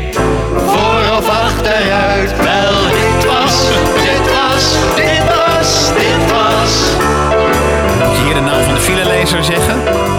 [0.67, 2.33] voor of achteruit?
[2.37, 6.73] Wel, dit was, dit was, dit was, dit was.
[8.07, 10.18] Moet je hier de naam van de filelezer zeggen?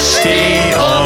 [0.00, 0.99] Om die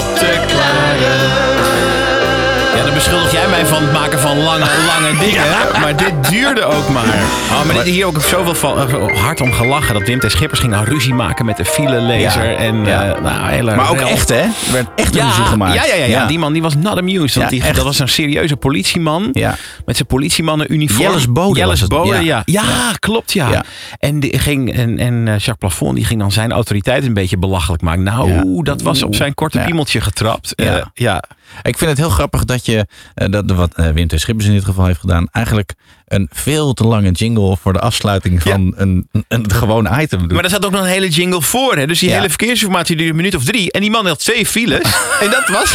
[3.34, 5.44] jij mij van het maken van lange, lange dingen.
[5.80, 7.04] Maar dit duurde ook maar.
[7.50, 9.94] Oh, maar dit, hier ook zoveel van, eh, hard om gelachen.
[9.94, 10.30] Dat Wim T.
[10.30, 12.50] Schippers ging nou ruzie maken met de filelezer.
[12.50, 13.14] Ja, en, ja.
[13.14, 14.08] eh, nou, hele Maar ook rel.
[14.08, 14.40] echt, hè?
[14.40, 15.74] Er werd echt ruzie gemaakt.
[15.74, 16.26] Ja, ja, ja, ja.
[16.26, 17.34] Die man die was not amused.
[17.34, 17.74] Want die, echt.
[17.74, 19.28] dat was een serieuze politieman.
[19.32, 19.56] Ja.
[19.84, 21.02] Met zijn politiemannen-uniform.
[21.02, 22.42] Jelles Bode Jelles Bode, ja.
[22.44, 22.62] ja.
[22.98, 23.64] Klopt, ja.
[23.98, 27.38] En, die ging, en, en eh, Jacques Plafond die ging dan zijn autoriteit een beetje
[27.38, 28.02] belachelijk maken.
[28.02, 30.52] Nou, dat was op zijn korte piemeltje getrapt.
[30.56, 30.76] Ja.
[30.76, 31.22] Eh, ja.
[31.62, 34.20] Ik vind het heel grappig dat je, eh, dat, wat eh, Wim T.
[34.20, 35.72] Schippers in dit geval heeft gedaan, eigenlijk
[36.04, 40.32] een veel te lange jingle voor de afsluiting van een, een, een gewoon item doet.
[40.32, 41.76] Maar er zat ook nog een hele jingle voor.
[41.76, 41.86] Hè?
[41.86, 42.14] Dus die Ja.
[42.14, 43.72] hele verkeersinformatie duurde een minuut of drie.
[43.72, 44.80] En die man had twee files.
[45.22, 45.74] en dat was...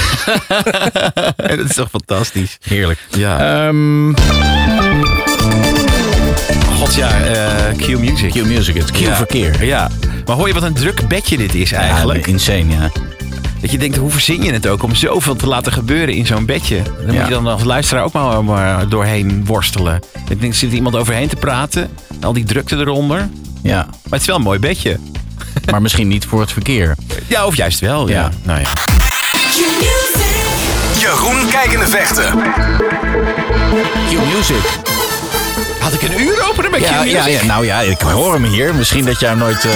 [1.49, 2.57] en dat is toch fantastisch.
[2.61, 2.99] Heerlijk.
[3.09, 3.65] Ja.
[3.67, 4.13] Ehm,
[6.77, 8.32] God ja, eh Q Music.
[8.32, 9.11] Q Music, het Ja.
[9.13, 9.65] Q-verkeer.
[9.65, 9.89] Ja.
[10.25, 12.25] Maar hoor je wat een druk bedje dit is eigenlijk?
[12.25, 12.89] Ja, insane, ja.
[13.62, 16.45] Dat je denkt, hoe verzin je het ook om zoveel te laten gebeuren in zo'n
[16.45, 16.82] bedje?
[17.05, 17.20] Dan Ja.
[17.20, 19.99] moet je dan als luisteraar ook maar, maar doorheen worstelen.
[20.30, 21.89] Ik denk, zit er iemand overheen te praten?
[22.22, 23.30] Al die drukte eronder.
[23.64, 23.76] Ja.
[23.86, 24.99] Maar het is wel een mooi bedje.
[25.72, 26.95] Maar misschien niet voor het verkeer.
[27.28, 28.07] Ja, of juist wel.
[28.10, 28.14] Ja.
[28.22, 28.30] Ja.
[28.43, 28.68] Nou ja.
[30.99, 32.41] Jeroen Kijkende Vechten.
[34.10, 34.64] Q-Music.
[35.80, 38.43] Had ik een uur openen met Ja, Q ja, ja, nou ja, ik hoor hem
[38.43, 38.76] hier.
[38.76, 39.66] Misschien dat jij hem nooit...
[39.66, 39.72] eh,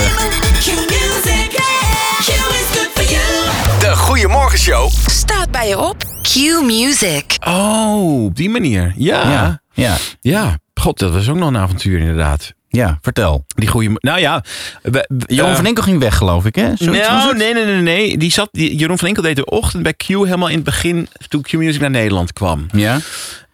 [4.04, 4.89] De Goeiemorgenshow.
[5.06, 7.38] Staat bij je op Q Music.
[7.47, 8.93] Oh, op die manier.
[8.97, 9.30] Ja.
[9.32, 9.95] Ja, ja.
[10.22, 10.58] Ja.
[10.74, 12.54] God, dat was ook nog een avontuur inderdaad.
[12.70, 13.43] Ja, vertel.
[13.47, 13.89] Die goede.
[13.99, 14.43] Nou ja.
[14.82, 16.74] we- we- Jeroen eh, van Enkel ging weg, geloof ik, hè?
[16.80, 18.18] Nou, nee, nee, nee, nee.
[18.18, 21.08] Die zat, die, Jeroen van Enkel deed de ochtend bij Q helemaal in het begin,
[21.28, 22.66] toen Q Music naar Nederland kwam.
[22.72, 22.99] Ja?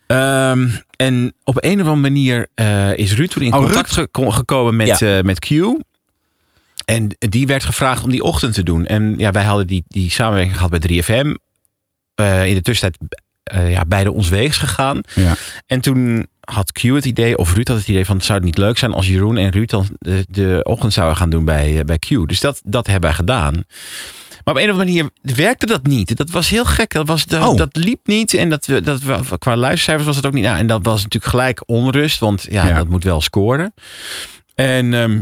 [0.08, 4.30] Ehm, en op een of andere manier eh, is Ruud toen in Oh, contact geko-
[4.32, 5.18] gekomen met, Ja.
[5.18, 5.50] eh, met Q.
[6.90, 8.86] En die werd gevraagd om die ochtend te doen.
[8.86, 11.34] En ja, wij hadden die, die samenwerking gehad bij 3FM.
[12.16, 15.02] Eh, in de tussentijd eh, ja, beide ons weegs gegaan.
[15.16, 15.34] Ja.
[15.66, 18.22] En toen had Q het idee, of Ruud had het idee van...
[18.22, 21.30] zou het niet leuk zijn als Jeroen en Ruud dan de, de ochtend zouden gaan
[21.30, 22.08] doen bij, eh, bij Q.
[22.28, 23.54] Dus dat, dat hebben wij gedaan.
[24.44, 26.18] Maar op een of andere manier werkte dat niet.
[26.18, 26.92] Dat was heel gek.
[26.94, 27.58] Dat, was, dat, Oh.
[27.58, 28.34] dat liep niet.
[28.34, 29.02] En dat, we- dat,
[29.38, 30.44] qua luistercijfers was het ook niet.
[30.44, 32.20] Nou, en dat was natuurlijk gelijk onrust.
[32.20, 32.76] Want ja, Ja.
[32.78, 33.74] dat moet wel scoren.
[34.56, 35.22] En ehm,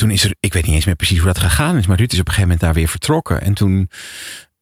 [0.00, 0.34] toen is er...
[0.40, 1.86] Ik weet niet eens meer precies hoe dat gegaan is.
[1.86, 3.40] Maar Ruud is op een gegeven moment daar weer vertrokken.
[3.42, 3.90] En toen...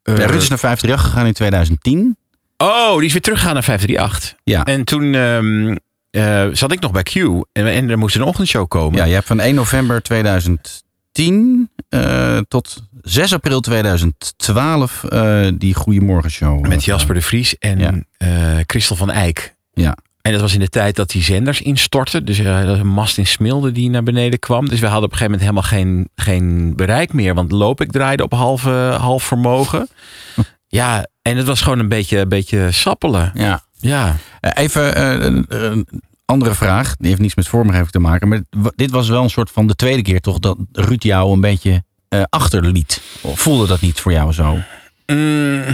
[0.02, 2.16] eh, Ja, Ruud is naar 538 gegaan in 2010.
[2.56, 4.38] Oh, die is weer teruggegaan naar 538.
[4.44, 4.64] Ja.
[4.64, 5.76] En toen ehm,
[6.10, 7.14] eh, zat ik nog bij Q.
[7.14, 8.98] En, en er moest een ochtendshow komen.
[8.98, 16.66] Ja, je hebt van 1 november 2010 eh, tot 6 april 2012 eh, die Goeiemorgenshow.
[16.66, 18.62] Met Jasper de Vries en Ja.
[18.66, 19.54] Christel van Eijk.
[19.72, 19.96] Ja.
[20.28, 22.24] En dat was in de tijd dat die zenders instortten.
[22.24, 24.68] Dus eh, was een mast in Smilde die naar beneden kwam.
[24.68, 27.34] Dus we hadden op een gegeven moment helemaal geen, geen bereik meer.
[27.34, 29.88] Want Lopik draaide op halve, half vermogen.
[30.80, 33.30] ja, en het was gewoon een beetje, een beetje sappelen.
[33.34, 33.62] Ja.
[33.78, 34.16] Ja.
[34.40, 35.88] Eh, Even eh, een,
[36.24, 36.96] andere vraag.
[36.96, 38.28] Die heeft niets met vormgeving te maken.
[38.28, 38.40] Maar
[38.74, 41.84] dit was wel een soort van de tweede keer toch dat Ruud jou een beetje
[42.08, 43.02] eh, achterliet.
[43.20, 44.58] Of voelde dat niet voor jou zo?
[45.06, 45.64] Mm,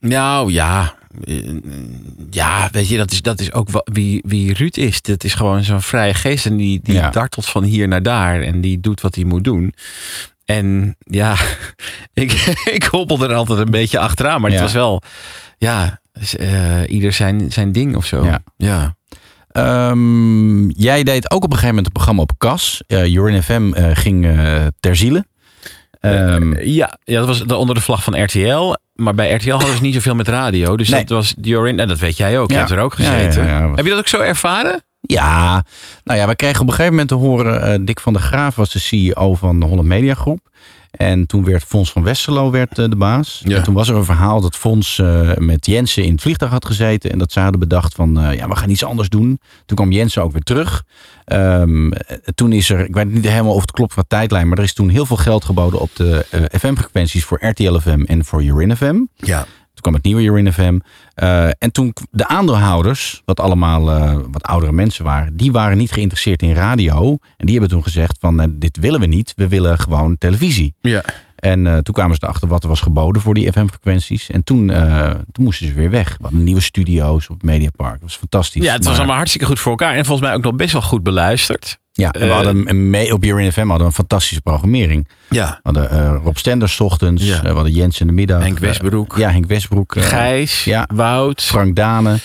[0.00, 0.94] nou ja.
[1.24, 1.36] Eh,
[2.30, 5.02] Ja, weet je, dat is, dat is ook wie, wie Ruud is.
[5.02, 6.46] Dat is gewoon zo'n vrije geest.
[6.46, 7.10] En die, die Ja.
[7.10, 8.40] dartelt van hier naar daar.
[8.40, 9.74] En die doet wat hij moet doen.
[10.44, 11.36] En ja,
[12.14, 12.32] ik,
[12.76, 14.40] ik hobbel er altijd een beetje achteraan.
[14.40, 15.02] Maar het was wel,
[15.58, 16.00] ja,
[16.38, 18.24] eh, ieder zijn, zijn ding of zo.
[18.24, 18.42] Ja.
[18.56, 18.96] ja.
[19.52, 22.82] Ehm, jij deed ook op een gegeven moment een programma op KAS.
[22.88, 25.26] Uh, Jorin FM eh, ging eh, ter ziele.
[26.10, 28.74] Ehm, ja, ja, dat was de- onder de vlag van RTL.
[28.94, 30.76] Maar bij RTL hadden ze niet zoveel met radio.
[30.76, 31.00] Dus Nee.
[31.04, 31.78] dat was Jorin.
[31.80, 32.50] En dat weet jij ook.
[32.50, 33.44] Je hebt er ook gezeten.
[33.46, 33.70] ja.
[33.74, 34.82] Heb je dat ook zo ervaren?
[35.00, 35.64] Ja,
[36.04, 37.62] nou ja, we kregen op een gegeven moment te horen...
[37.62, 40.40] eh, Dick van der Graaf was de CEO van de Holland Media Groep.
[40.92, 43.42] En toen werd Fons van Westerlo werd, eh, de baas.
[43.44, 46.66] En toen was er een verhaal dat Fons eh, met Jensen in het vliegtuig had
[46.66, 47.10] gezeten.
[47.10, 49.40] En dat ze hadden bedacht van, eh, ja, we gaan iets anders doen.
[49.66, 50.84] Toen kwam Jensen ook weer terug.
[51.24, 54.48] Ehm, eh, toen is er, ik weet niet helemaal of het klopt qua tijdlijn...
[54.48, 56.26] maar er is toen heel veel geld geboden op de
[56.58, 57.24] FM-frequenties...
[57.24, 59.00] voor RTL FM en voor Urin FM.
[59.16, 59.46] Ja.
[59.82, 60.78] Kwam het nieuwe Urin FM.
[61.14, 65.92] Eh, en toen de aandeelhouders, wat allemaal eh, wat oudere mensen waren, die waren niet
[65.92, 67.10] geïnteresseerd in radio.
[67.36, 70.74] En die hebben toen gezegd van eh, dit willen we niet, we willen gewoon televisie.
[70.80, 71.02] Ja.
[71.36, 74.30] En toen kwamen ze erachter wat er was geboden voor die FM-frequenties.
[74.30, 74.66] En toen,
[75.32, 76.08] toen moesten ze weer weg.
[76.08, 77.92] We hadden nieuwe studio's op het Mediapark.
[77.92, 78.62] Dat was fantastisch.
[78.62, 79.94] Ja, het was Maar- allemaal hartstikke goed voor elkaar.
[79.94, 81.78] En volgens mij ook nog best wel goed beluisterd.
[81.92, 85.08] Ja, en we Eh, hadden mee, op Urin FM hadden we een fantastische programmering.
[85.30, 85.48] Ja.
[85.48, 87.24] We hadden eh, Rob Stenders ochtends.
[87.24, 87.36] Ja.
[87.36, 88.42] eh, we hadden Jens in de middag.
[88.42, 89.14] Henk Westbroek.
[89.18, 89.94] ja, Henk Westbroek.
[89.98, 90.88] Gijs, ja.
[90.94, 91.42] Wout.
[91.42, 92.18] Frank Dane.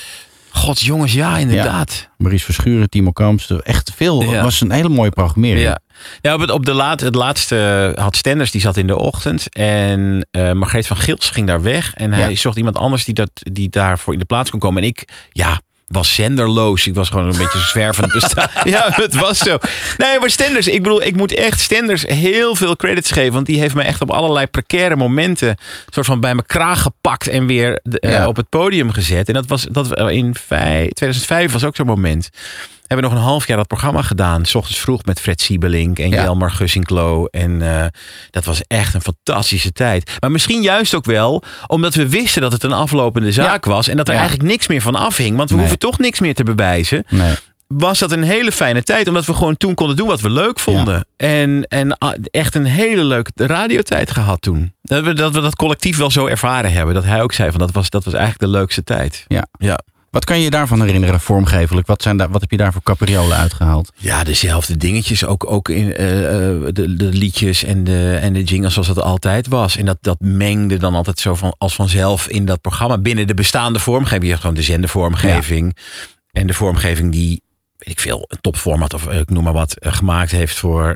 [0.49, 1.93] God, jongens, ja, inderdaad.
[2.01, 3.51] Ja, Maurice Verschuren, Timo Kamps.
[3.63, 4.22] Echt veel.
[4.24, 4.30] Ja.
[4.32, 5.61] Het was een hele mooie programmering.
[5.65, 5.80] Ja.
[6.22, 9.49] Ja, op het, op de laat, het laatste had Stenders, die zat in de ochtend.
[9.55, 11.93] En eh Margreet van Gils ging daar weg.
[11.93, 14.82] En hij zocht iemand anders die, dat, die daarvoor in de plaats kon komen.
[14.82, 16.88] En ik, ja, was zenderloos.
[16.88, 18.49] Ik was gewoon een beetje zwervend bestaan.
[18.63, 19.57] ja, het was zo.
[19.97, 23.33] Nee, maar Stenders, ik bedoel, ik moet echt Stenders heel veel credits geven.
[23.33, 25.57] Want die heeft me echt op allerlei precaire momenten
[25.89, 28.27] soort van bij mijn kraag gepakt en weer eh, Ja.
[28.27, 29.27] op het podium gezet.
[29.27, 32.29] En dat was dat in vij- 2005 was ook zo'n moment.
[32.88, 34.45] We hebben nog een half jaar dat programma gedaan.
[34.45, 36.23] S ochtends vroeg met Fred Siebelink en Ja.
[36.23, 37.25] Jelmar Gussinklo.
[37.25, 37.85] En eh,
[38.31, 40.11] dat was echt een fantastische tijd.
[40.19, 43.88] Maar misschien juist ook wel omdat we wisten dat het een aflopende zaak was.
[43.88, 44.19] En dat er Ja.
[44.19, 45.38] eigenlijk niks meer van afhing.
[45.38, 45.63] Want we Nee.
[45.63, 47.03] hoeven toch niks meer te bewijzen.
[47.09, 47.35] Nee.
[47.67, 49.07] Was dat een hele fijne tijd.
[49.07, 51.05] Omdat we gewoon toen konden doen wat we leuk vonden.
[51.17, 54.73] En, en ah, echt een hele leuke radiotijd gehad toen.
[54.81, 56.93] Dat we, dat we dat collectief wel zo ervaren hebben.
[56.95, 59.25] Dat hij ook zei van dat was, dat was eigenlijk de leukste tijd.
[59.27, 59.47] Ja.
[59.59, 59.79] Ja.
[60.18, 61.88] Wat kan je je daarvan herinneren, vormgevelijk?
[61.88, 63.91] Wat, zijn daar, wat heb je daar voor capriolen uitgehaald?
[63.97, 65.26] Ja, dezelfde dingetjes.
[65.26, 69.01] Ook, ook in eh, eh, de, de liedjes en de, en de jingles zoals het
[69.01, 69.78] altijd was.
[69.78, 72.97] En dat, dat mengde dan altijd zo van, als vanzelf in dat programma.
[72.97, 74.24] Binnen de bestaande vormgeving.
[74.24, 75.78] Je hebt gewoon de zendervormgeving.
[76.32, 77.41] En de vormgeving die,
[77.78, 80.95] weet ik veel, een topformat of eh, ik noem maar wat, gemaakt heeft voor,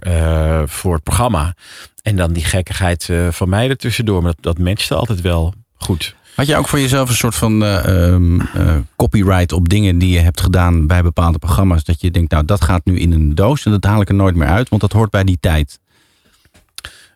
[0.65, 1.55] voor het programma.
[2.01, 4.21] En dan die gekkigheid van mij ertussendoor.
[4.21, 6.15] Maar dat, dat matchte altijd wel goed.
[6.35, 10.09] Had je ook voor jezelf een soort van eh, ehm, eh, copyright op dingen die
[10.09, 11.83] je hebt gedaan bij bepaalde programma's?
[11.83, 14.15] Dat je denkt, nou dat gaat nu in een doos en dat haal ik er
[14.15, 15.79] nooit meer uit, want dat hoort bij die tijd.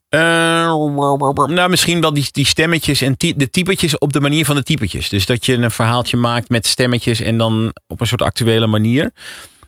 [0.09, 4.63] Eh, nou, misschien wel die, die stemmetjes en de typetjes op de manier van de
[4.63, 5.09] typetjes.
[5.09, 9.11] Dus dat je een verhaaltje maakt met stemmetjes en dan op een soort actuele manier.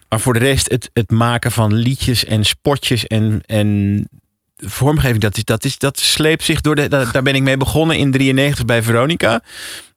[0.09, 4.09] Maar voor de rest, het, het maken van liedjes en spotjes en, en
[4.57, 6.87] vormgeving, dat, is, dat, is, dat sleept zich door de.
[6.87, 9.41] Daar, ben ik mee begonnen in 93 bij Veronica.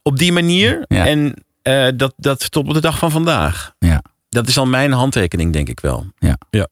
[0.03, 0.85] Op die manier.
[0.89, 1.07] Ja.
[1.07, 3.75] En eh, dat, dat tot op de dag van vandaag.
[3.79, 4.03] Ja.
[4.29, 6.07] Dat is al mijn handtekening, denk ik wel.
[6.19, 6.39] Ja.
[6.51, 6.69] Ja.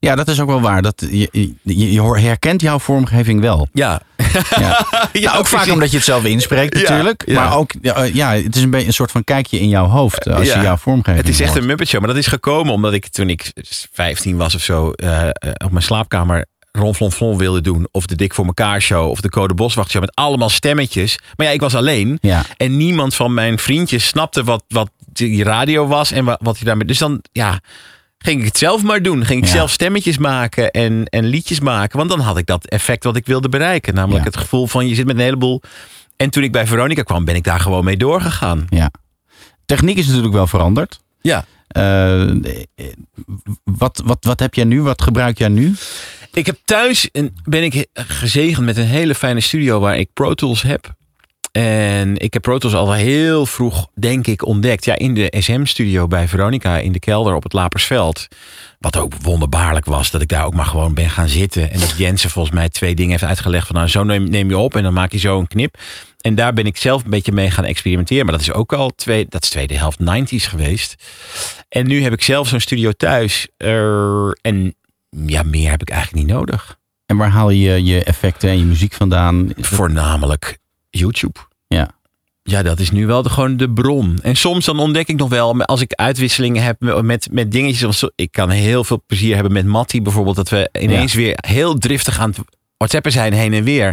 [0.00, 0.82] Ja, dat is ook wel waar.
[0.82, 3.68] Dat, je, je, herkent jouw vormgeving wel.
[3.72, 4.00] Ja.
[4.50, 4.86] Ja.
[5.12, 7.22] Ja, Nou, ook vaak omdat je het zelf inspreekt natuurlijk.
[7.26, 7.34] ja.
[7.34, 10.26] Maar ook, ja, eh, het is een beetje een soort van kijkje in jouw hoofd
[10.26, 11.60] eh, als je jouw vormgeving Het is echt hoort.
[11.60, 12.00] een Muppet Show.
[12.00, 13.52] Maar dat is gekomen omdat ik toen ik
[13.92, 14.88] 15 was of zo...
[15.64, 16.46] op mijn slaapkamer
[16.78, 17.88] Ron Flon Flon wilde doen.
[17.90, 19.10] Of de Dik voor elkaar show.
[19.10, 20.00] Of de Code Boswacht show.
[20.00, 21.18] Met allemaal stemmetjes.
[21.36, 22.18] Maar ja, ik was alleen.
[22.20, 22.42] Ja.
[22.56, 26.12] En niemand van mijn vriendjes snapte wat, wat die radio was.
[26.12, 26.86] En wat, wat je daarmee...
[26.86, 27.60] Dus dan, ja...
[28.18, 29.24] Ging ik het zelf maar doen.
[29.24, 29.52] Ging ik Ja.
[29.54, 31.98] zelf stemmetjes maken en, en liedjes maken.
[31.98, 33.94] Want dan had ik dat effect wat ik wilde bereiken.
[33.94, 34.30] Namelijk Ja.
[34.30, 35.62] het gevoel van je zit met een heleboel...
[36.16, 38.66] En toen ik bij Veronica kwam, ben ik daar gewoon mee doorgegaan.
[38.68, 38.90] Ja.
[39.66, 41.00] Techniek is natuurlijk wel veranderd.
[41.20, 41.44] Ja.
[41.68, 42.30] Eh,
[43.64, 44.82] wat, wat, wat heb jij nu?
[44.82, 45.74] Wat gebruik jij nu?
[46.32, 50.34] Ik heb thuis een, ben ik gezegend met een hele fijne studio waar ik Pro
[50.34, 50.96] Tools heb.
[51.52, 54.84] En ik heb Pro Tools al heel vroeg, denk ik, ontdekt.
[54.84, 58.28] Ja, in de SM-studio bij Veronica in de kelder op het Lapersveld.
[58.78, 61.70] Wat ook wonderbaarlijk was, dat ik daar ook maar gewoon ben gaan zitten.
[61.70, 63.66] En dat Jensen volgens mij twee dingen heeft uitgelegd.
[63.66, 65.78] Van nou, zo neem, je op en dan maak je zo een knip.
[66.18, 68.24] En daar ben ik zelf een beetje mee gaan experimenteren.
[68.24, 70.94] Maar dat is ook al twee, dat is tweede helft 90s geweest.
[71.68, 73.48] En nu heb ik zelf zo'n studio thuis.
[74.40, 74.74] En
[75.10, 76.78] ja, meer heb ik eigenlijk niet nodig.
[77.06, 79.50] En waar haal je je effecten en je muziek vandaan?
[79.56, 80.58] Voornamelijk
[80.90, 81.38] YouTube.
[81.66, 81.90] Ja.
[82.42, 84.18] Ja, dat is nu wel de, gewoon de bron.
[84.22, 88.10] En soms dan ontdek ik nog wel, als ik uitwisselingen heb met, met dingetjes.
[88.14, 90.36] Ik kan heel veel plezier hebben met Matti bijvoorbeeld.
[90.36, 92.38] Dat we ineens weer heel driftig aan het
[92.78, 93.86] WhatsAppen zijn heen en weer.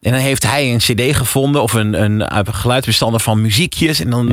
[0.00, 4.00] En dan heeft hij een cd gevonden of een, een, geluidsbestander van muziekjes.
[4.00, 4.26] En dan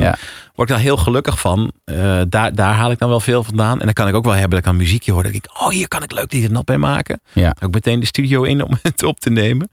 [0.54, 1.72] word ik daar heel gelukkig van.
[1.84, 3.78] Eh, daar, daar haal ik dan wel veel vandaan.
[3.78, 5.22] En dan kan ik ook wel hebben dat ik een muziekje hoor.
[5.22, 7.20] Dat ik, oh hier kan ik leuk dit en dat bij maken.
[7.32, 7.54] Ja.
[7.62, 9.70] Ook meteen de studio in om het op te nemen.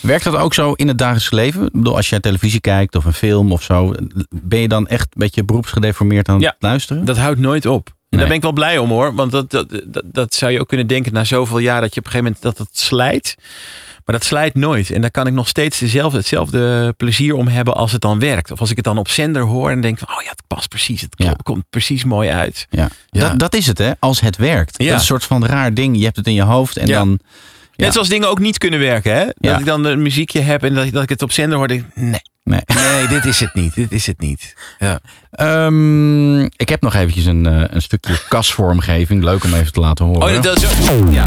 [0.00, 1.64] Werkt dat ook zo in het dagelijks leven?
[1.64, 3.94] Ik bedoel, als je televisie kijkt of een film of zo,
[4.30, 7.04] ben je dan echt een beetje beroepsgedeformeerd aan het luisteren?
[7.04, 7.98] Dat houdt nooit op.
[8.10, 9.14] En daar ben ik wel blij om hoor.
[9.14, 12.00] Want dat, dat, dat, dat zou je ook kunnen denken na zoveel jaar dat je
[12.00, 13.34] op een gegeven moment dat het slijt.
[14.04, 14.90] Maar dat slijt nooit.
[14.90, 18.50] En daar kan ik nog steeds dezelfde, hetzelfde plezier om hebben als het dan werkt.
[18.50, 20.68] Of als ik het dan op zender hoor en denk van, oh ja, het past
[20.68, 21.00] precies.
[21.00, 22.66] Het komt precies mooi uit.
[22.70, 22.88] Ja.
[23.10, 24.78] Dat, dat is het hè, als het werkt.
[24.78, 25.96] Dat is een soort van raar ding.
[25.96, 27.18] Je hebt het in je hoofd en dan...
[27.80, 29.14] Net zoals dingen ook niet kunnen werken.
[29.14, 29.24] Hè?
[29.36, 31.68] Dat ik dan een muziekje heb en dat, ik- dat ik het op zender hoor.
[31.68, 32.20] Denk, nee.
[32.44, 32.60] Nee.
[32.92, 33.74] nee, dit is het niet.
[33.74, 34.54] Dit is het niet.
[34.78, 35.00] Ja.
[35.30, 39.22] Ehm, ik heb nog eventjes een, eh, een stukje kasvormgeving.
[39.22, 40.36] Leuk om even te laten horen.
[40.36, 41.12] Oh, dat is ook.
[41.12, 41.26] Ja.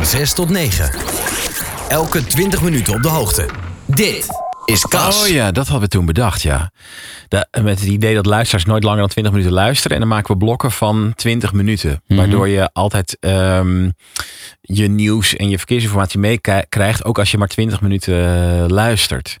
[0.00, 0.90] Van 6 tot 9.
[1.88, 3.48] Elke 20 minuten op de hoogte.
[3.86, 4.26] Dit
[4.64, 5.22] is Kas.
[5.22, 6.72] Oh ja, dat hadden we toen bedacht, ja.
[7.62, 9.92] Met het idee dat luisteraars nooit langer dan 20 minuten luisteren.
[9.92, 12.02] En dan maken we blokken van 20 minuten.
[12.06, 12.18] Mhm.
[12.18, 13.90] Waardoor je altijd ehm,
[14.60, 17.04] je nieuws en je verkeersinformatie meekrijgt.
[17.04, 19.38] Ook als je maar 20 minuten eh, luistert.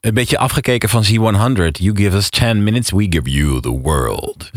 [0.00, 1.70] Een beetje afgekeken van Z100.
[1.72, 4.50] You give us 10 minutes, we give you the world.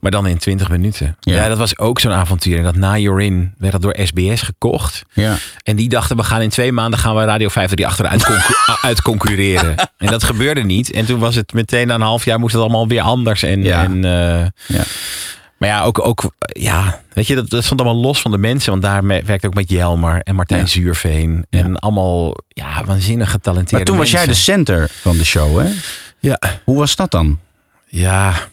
[0.00, 1.16] Maar dan in 20 minuten.
[1.20, 2.58] Ja, dat was ook zo'n avontuur.
[2.58, 5.04] En dat na You're In werd dat door SBS gekocht.
[5.12, 5.36] Ja.
[5.62, 9.02] En die dachten, we gaan in twee maanden gaan we Radio 538 achteruit concu- uit
[9.02, 9.74] concurreren.
[9.98, 10.90] En dat gebeurde niet.
[10.90, 13.42] En toen was het meteen na een half jaar moest het allemaal weer anders.
[13.42, 14.46] En, en, eh,
[15.60, 18.70] Maar ja, ook, ook ja, weet je, dat, dat stond allemaal los van de mensen.
[18.70, 21.46] Want daar werkte ook met Jelmer en Martijn Zuurveen.
[21.50, 25.72] En allemaal ja, waanzinnig getalenteerde Maar toen was jij de center van de show, hè?
[26.18, 26.40] Ja.
[26.64, 27.38] Hoe was dat dan?
[27.86, 28.48] Ja,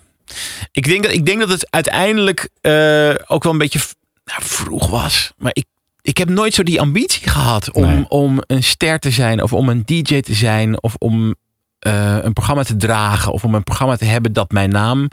[0.71, 3.79] ik denk dat, ik denk dat het uiteindelijk eh, ook wel een beetje
[4.25, 5.33] nou, vroeg was.
[5.37, 5.65] Maar ik,
[6.01, 9.69] ik heb nooit zo die ambitie gehad om, om een ster te zijn, of om
[9.69, 11.35] een DJ te zijn, of om
[11.79, 15.07] eh, een programma te dragen, of om een programma te hebben dat mijn naam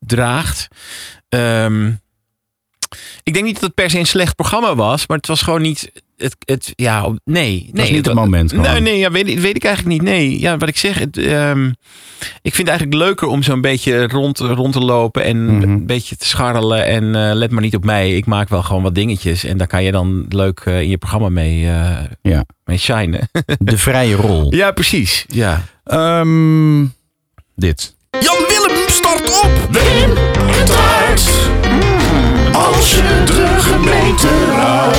[0.00, 0.68] draagt.
[1.30, 1.90] Ehm,
[3.22, 5.62] ik denk niet dat het per se een slecht programma was, maar het was gewoon
[5.62, 5.92] niet.
[6.16, 7.92] Het, het, ja, nee, nee.
[7.92, 8.64] niet het moment gewoon.
[8.72, 10.10] Nee, nee ja, weet, ik- weet ik eigenlijk niet.
[10.12, 10.98] Nee, ja, wat ik zeg.
[10.98, 11.66] Het, ehm,
[12.42, 15.62] ik vind het eigenlijk leuker om zo'n beetje rond, rond te lopen en Mhm.
[15.62, 16.84] een beetje te scharrelen.
[16.86, 18.16] En eh, let maar niet op mij.
[18.16, 19.44] Ik maak wel gewoon wat dingetjes.
[19.44, 22.44] En daar kan je dan leuk eh, in je programma mee, eh Ja.
[22.64, 23.28] mee shinen.
[23.58, 24.54] De vrije rol.
[24.62, 25.24] ja, precies.
[25.28, 25.64] Ja.
[25.84, 26.84] Ehm,
[27.56, 27.94] dit.
[28.18, 29.50] Jan Willem start op.
[29.70, 30.14] Wim
[30.66, 31.22] taart.
[32.52, 34.96] Als je de gemeente raadt.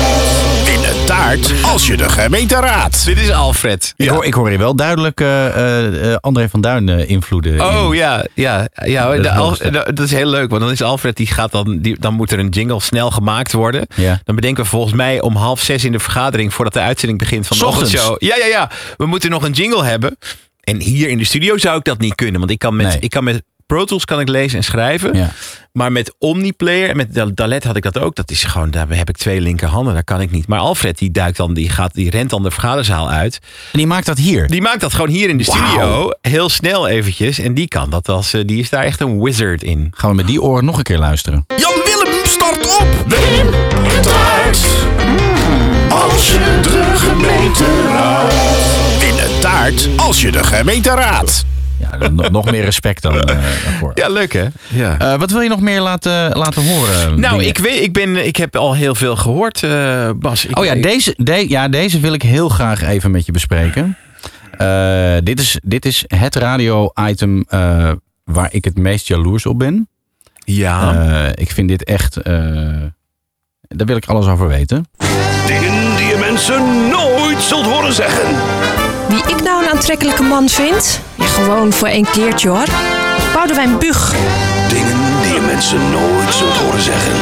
[0.66, 3.04] In een taart als je de gemeente raadt.
[3.04, 3.94] Dit is Alfred.
[3.96, 7.52] Ik, hoor, ik hoor hier wel duidelijk eh, eh, eh, André van Duin eh, invloeden.
[7.54, 7.60] in.
[7.60, 9.96] Oh ja, ja, ja Dat is de heel Al- sterk.
[9.96, 10.50] dat is heel leuk.
[10.50, 13.52] Want dan is Alfred, die gaat dan, die, dan moet er een jingle snel gemaakt
[13.52, 13.86] worden.
[13.94, 14.20] Ja.
[14.24, 17.46] Dan bedenken we volgens mij om half zes in de vergadering, voordat de uitzending begint
[17.46, 17.94] van de Ochtends.
[17.94, 18.22] ochtendshow.
[18.22, 18.70] Ja, ja, ja.
[18.96, 20.16] We moeten nog een jingle hebben.
[20.62, 22.38] En hier in de studio zou ik dat niet kunnen.
[22.40, 22.98] Want ik kan met, Nee.
[23.00, 25.14] ik kan met Pro Tools kan ik lezen en schrijven.
[25.16, 25.30] Ja.
[25.72, 28.14] Maar met Omniplayer en met Dal- Dalet had ik dat ook.
[28.14, 29.94] Dat is gewoon, daar heb ik twee linkerhanden.
[29.94, 30.46] Daar kan ik niet.
[30.46, 33.38] Maar Alfred die duikt dan, die gaat, die rent dan de vergaderzaal uit.
[33.72, 34.48] En die maakt dat hier.
[34.48, 36.10] Die maakt dat gewoon hier in de studio.
[36.20, 37.38] Heel snel eventjes.
[37.38, 39.92] En die kan dat als, eh, die is daar echt een wizard in.
[39.96, 41.44] Gaan we met die oren nog een keer luisteren.
[41.56, 42.86] Jan Willem start op.
[43.06, 43.50] Wim
[44.02, 44.60] taart.
[45.88, 47.64] Als je de gemeente.
[49.96, 51.44] Als je de gemeente raadt.
[51.78, 53.92] Ja, nog- meer respect dan eh, daarvoor.
[53.94, 54.44] Ja, leuk hè?
[54.68, 54.98] Ja.
[54.98, 57.20] Eh, wat wil je nog meer laten, laten horen?
[57.20, 57.46] nou, Dingen?
[57.48, 60.44] ik, weet, ik, ben, ik heb al heel veel gehoord, eh, Bas.
[60.44, 63.96] Ik, Oh ja, deze, de- ja, deze wil ik heel graag even met je bespreken.
[64.58, 67.90] Eh, dit, is, dit is het radio-item eh,
[68.24, 69.88] waar ik het meest jaloers op ben.
[70.44, 71.30] Ja.
[71.34, 72.16] Ik vind dit echt...
[72.16, 72.32] eh,
[73.68, 74.86] daar wil ik alles over weten.
[75.46, 78.28] Dingen die je mensen nooit zult horen zeggen.
[79.08, 81.00] Wie ik nou een aantrekkelijke man vind?
[81.18, 82.66] Gewoon voor één keertje hoor.
[83.34, 84.14] Boudewijn Bug.
[84.68, 87.12] Dingen die je mensen nooit zult horen zeggen.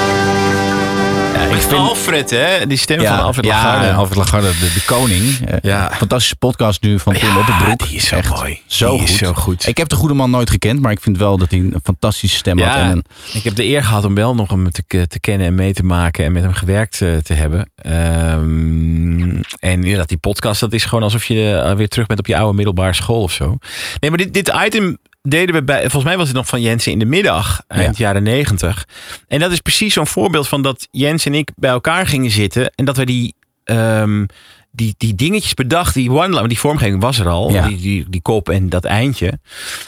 [1.44, 2.66] Ik vind- Alfred, hè?
[2.66, 3.92] Die stem van Alfred ja, Lagarde.
[3.92, 5.38] Alfred Lagarde, de, de koning.
[5.46, 5.90] Eh, Ja.
[5.96, 7.86] Fantastische podcast nu van Tim Oppenbroek.
[7.88, 8.60] die is zo Echt mooi.
[8.66, 9.08] Zo goed.
[9.08, 9.66] is zo goed.
[9.66, 12.36] Ik heb de goede man nooit gekend, maar ik vind wel dat hij een fantastische
[12.36, 12.76] stem had.
[12.76, 15.54] En een, ik heb de eer gehad om wel nog hem te, te kennen en
[15.54, 17.70] mee te maken en met hem gewerkt eh, te hebben.
[17.74, 22.26] Ehm, en inderdaad, die podcast, dat is gewoon alsof je eh, weer terug bent op
[22.26, 23.56] je oude middelbare school of zo.
[24.00, 26.86] Nee, maar dit, dit item deden we bij, volgens mij was het nog van Jens
[26.86, 28.86] in de middag, eind jaren negentig.
[29.28, 32.70] En dat is precies zo'n voorbeeld van dat Jens en ik bij elkaar gingen zitten
[32.74, 33.34] en dat we die...
[33.64, 34.24] ehm,
[34.72, 37.66] die, die dingetjes bedacht, die one die vormgeving was er al, Ja.
[37.68, 39.38] die, die, die kop en dat eindje.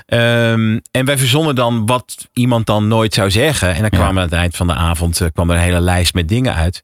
[0.06, 3.74] Ehm, en wij verzonnen dan wat iemand dan nooit zou zeggen.
[3.74, 6.14] En dan kwam aan het eind van de avond eh, kwam er een hele lijst
[6.14, 6.82] met dingen uit.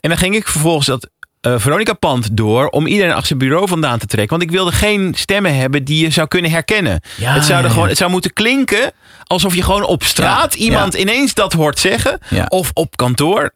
[0.00, 1.10] En dan ging ik vervolgens dat
[1.44, 4.38] eh, Veronica Pand door om iedereen achter zijn bureau vandaan te trekken.
[4.38, 7.00] Want ik wilde geen stemmen hebben die je zou kunnen herkennen.
[7.16, 8.92] Ja, het, zou er ja, gewoon, het zou moeten klinken
[9.24, 12.18] alsof je gewoon op straat iemand ineens dat hoort zeggen.
[12.48, 13.50] Of op kantoor.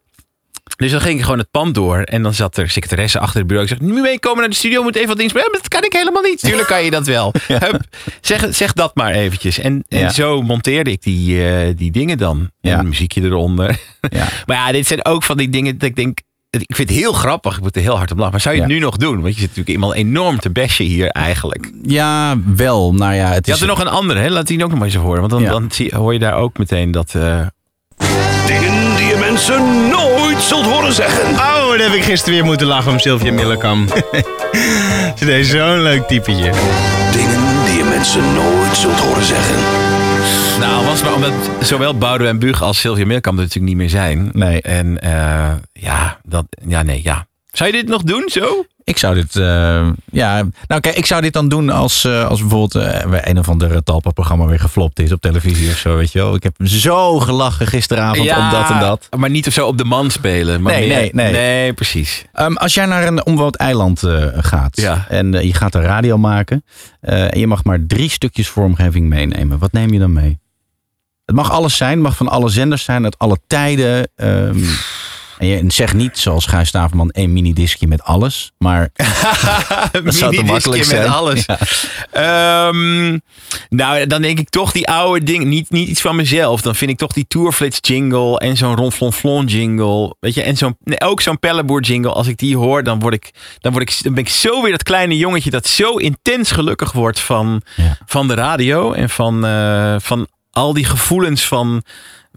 [0.76, 1.98] Dus dan ging ik gewoon het pand door.
[2.02, 3.68] En dan zat er secretaresse achter het bureau.
[3.70, 5.50] Ik zeg, nu meekomen naar de studio, moet even wat inspreken.
[5.50, 6.40] Maar dat kan ik helemaal niet.
[6.40, 7.32] Tuurlijk kan je dat wel.
[7.48, 7.80] Hup,
[8.20, 9.58] zeg, zeg dat maar eventjes.
[9.58, 10.08] En, en Ja.
[10.10, 12.50] zo monteerde ik die, eh, die dingen dan.
[12.60, 13.78] En een muziekje eronder.
[14.10, 14.26] Ja.
[14.46, 16.18] maar ja, dit zijn ook van die dingen dat ik denk...
[16.50, 17.56] Ik vind het heel grappig.
[17.56, 18.32] Ik moet er heel hard om lachen.
[18.32, 18.76] Maar zou je het Ja.
[18.76, 19.14] nu nog doen?
[19.20, 21.70] Want je zit natuurlijk iemand enorm te bashen hier eigenlijk.
[21.82, 22.94] ja, wel.
[22.94, 23.58] Nou ja, het Je is...
[23.60, 24.28] had er nog een andere, hè?
[24.30, 25.18] Laat die ook nog maar eens horen.
[25.20, 25.50] Want dan, Ja.
[25.50, 27.14] dan zie, hoor je daar ook meteen dat...
[27.14, 27.40] eh,
[28.46, 31.28] Dingen die je mensen nooit zult horen zeggen.
[31.30, 33.88] Oh, dat heb ik gisteren weer moeten lachen om Sylvia Millekam.
[35.18, 36.52] Ze deed zo'n leuk typetje.
[37.12, 39.56] Dingen die je mensen nooit zult horen zeggen.
[40.60, 44.30] Nou, was maar omdat zowel Boudewijn Bug als Sylvia Meerkamp er natuurlijk niet meer zijn.
[44.32, 44.62] Nee.
[44.62, 47.26] En eh, ja, dat, ja, nee, ja.
[47.52, 48.64] Zou je dit nog doen zo?
[48.84, 52.40] Ik zou dit, eh, ja, nou kijk, ik zou dit dan doen als, eh, als
[52.40, 52.72] bijvoorbeeld
[53.10, 56.34] bij een of ander Talpa-programma weer geflopt is op televisie of zo, weet je wel.
[56.34, 59.08] Ik heb zo gelachen gisteravond om dat en dat.
[59.16, 60.62] Maar niet of zo op de man spelen.
[60.62, 61.32] Maar Nee, meer- nee, nee.
[61.32, 62.24] Nee, precies.
[62.32, 64.02] Ehm, als jij naar een onbewoond eiland
[64.36, 65.06] gaat Ja.
[65.08, 66.64] en je gaat een radio maken
[67.00, 70.38] en je mag maar drie stukjes vormgeving meenemen, wat neem je dan mee?
[71.28, 74.08] Het mag alles zijn, het mag van alle zenders zijn, uit alle tijden.
[74.16, 74.64] ehm,
[75.38, 78.52] en je zeg niet, zoals Gijs Staverman, één minidiscje met alles.
[78.58, 78.88] Maar
[80.04, 81.46] dat zou te Minidiscje met alles.
[81.46, 81.58] Ja.
[82.10, 83.18] Ehm,
[83.68, 85.48] nou, dan denk ik toch die oude dingen.
[85.48, 86.60] Niet, niet iets van mezelf.
[86.60, 90.16] Dan vind ik toch die Tourflits jingle en zo'n Ronflonflon jingle.
[90.20, 92.12] Weet je, en zo'n, nee, ook zo'n Pelleboer jingle.
[92.12, 93.30] Als ik die hoor, dan, word ik,
[93.60, 96.92] dan, word ik, dan ben ik zo weer dat kleine jongetje dat zo intens gelukkig
[96.92, 97.62] wordt van,
[98.06, 98.92] van de radio.
[98.92, 100.26] En van, eh, van
[100.58, 101.82] al die gevoelens van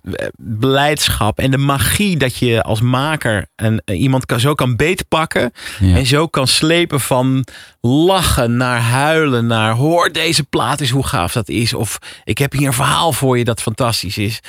[0.02, 4.76] eh, beleidschap en de magie dat je als maker een, eh, iemand kan, zo kan
[4.76, 5.96] beetpakken Ja.
[5.96, 7.46] en zo kan slepen van
[7.82, 12.52] lachen naar huilen naar hoor deze plaat is hoe gaaf dat is of ik heb
[12.52, 14.40] hier een verhaal voor je dat fantastisch is.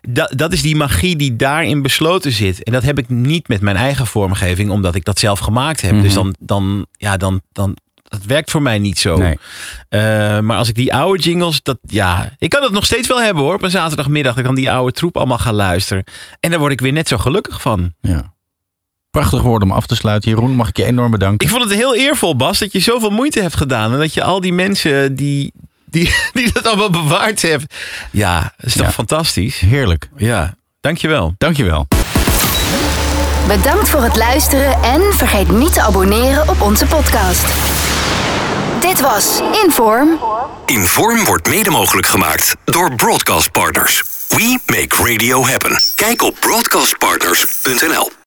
[0.00, 3.60] Dat, dat is die magie die daarin besloten zit en dat heb ik niet met
[3.60, 5.92] mijn eigen vormgeving omdat ik dat zelf gemaakt heb.
[5.92, 6.02] Mhm.
[6.02, 7.76] Dus dan, dan, ja, dan, dan
[8.08, 9.16] dat werkt voor mij niet zo.
[9.16, 9.38] Nee.
[9.88, 10.00] Eh,
[10.40, 13.42] maar als ik die oude jingles, dat ja, ik kan dat nog steeds wel hebben
[13.42, 13.54] hoor.
[13.54, 16.04] Op een zaterdagmiddag, dan kan die oude troep allemaal gaan luisteren.
[16.40, 17.92] En daar word ik weer net zo gelukkig van.
[18.00, 18.32] Ja.
[19.10, 20.30] Prachtig woord om af te sluiten.
[20.30, 21.46] Jeroen, mag ik je enorm bedanken.
[21.46, 23.92] Ik vond het heel eervol, Bas, dat je zoveel moeite hebt gedaan.
[23.92, 25.52] En dat je al die mensen die,
[25.84, 27.74] die, die dat allemaal bewaard hebt.
[28.10, 28.92] Ja, dat is toch Ja.
[28.92, 29.58] fantastisch?
[29.60, 30.08] Heerlijk.
[30.16, 31.34] Ja, dankjewel.
[31.38, 31.86] Dankjewel.
[33.46, 37.44] Bedankt voor het luisteren en vergeet niet te abonneren op onze podcast.
[38.98, 40.18] Dit was Inform.
[40.66, 44.02] Inform wordt mede mogelijk gemaakt door Broadcast Partners.
[44.28, 45.80] We make radio happen.
[45.94, 48.10] Kijk op broadcastpartners.nl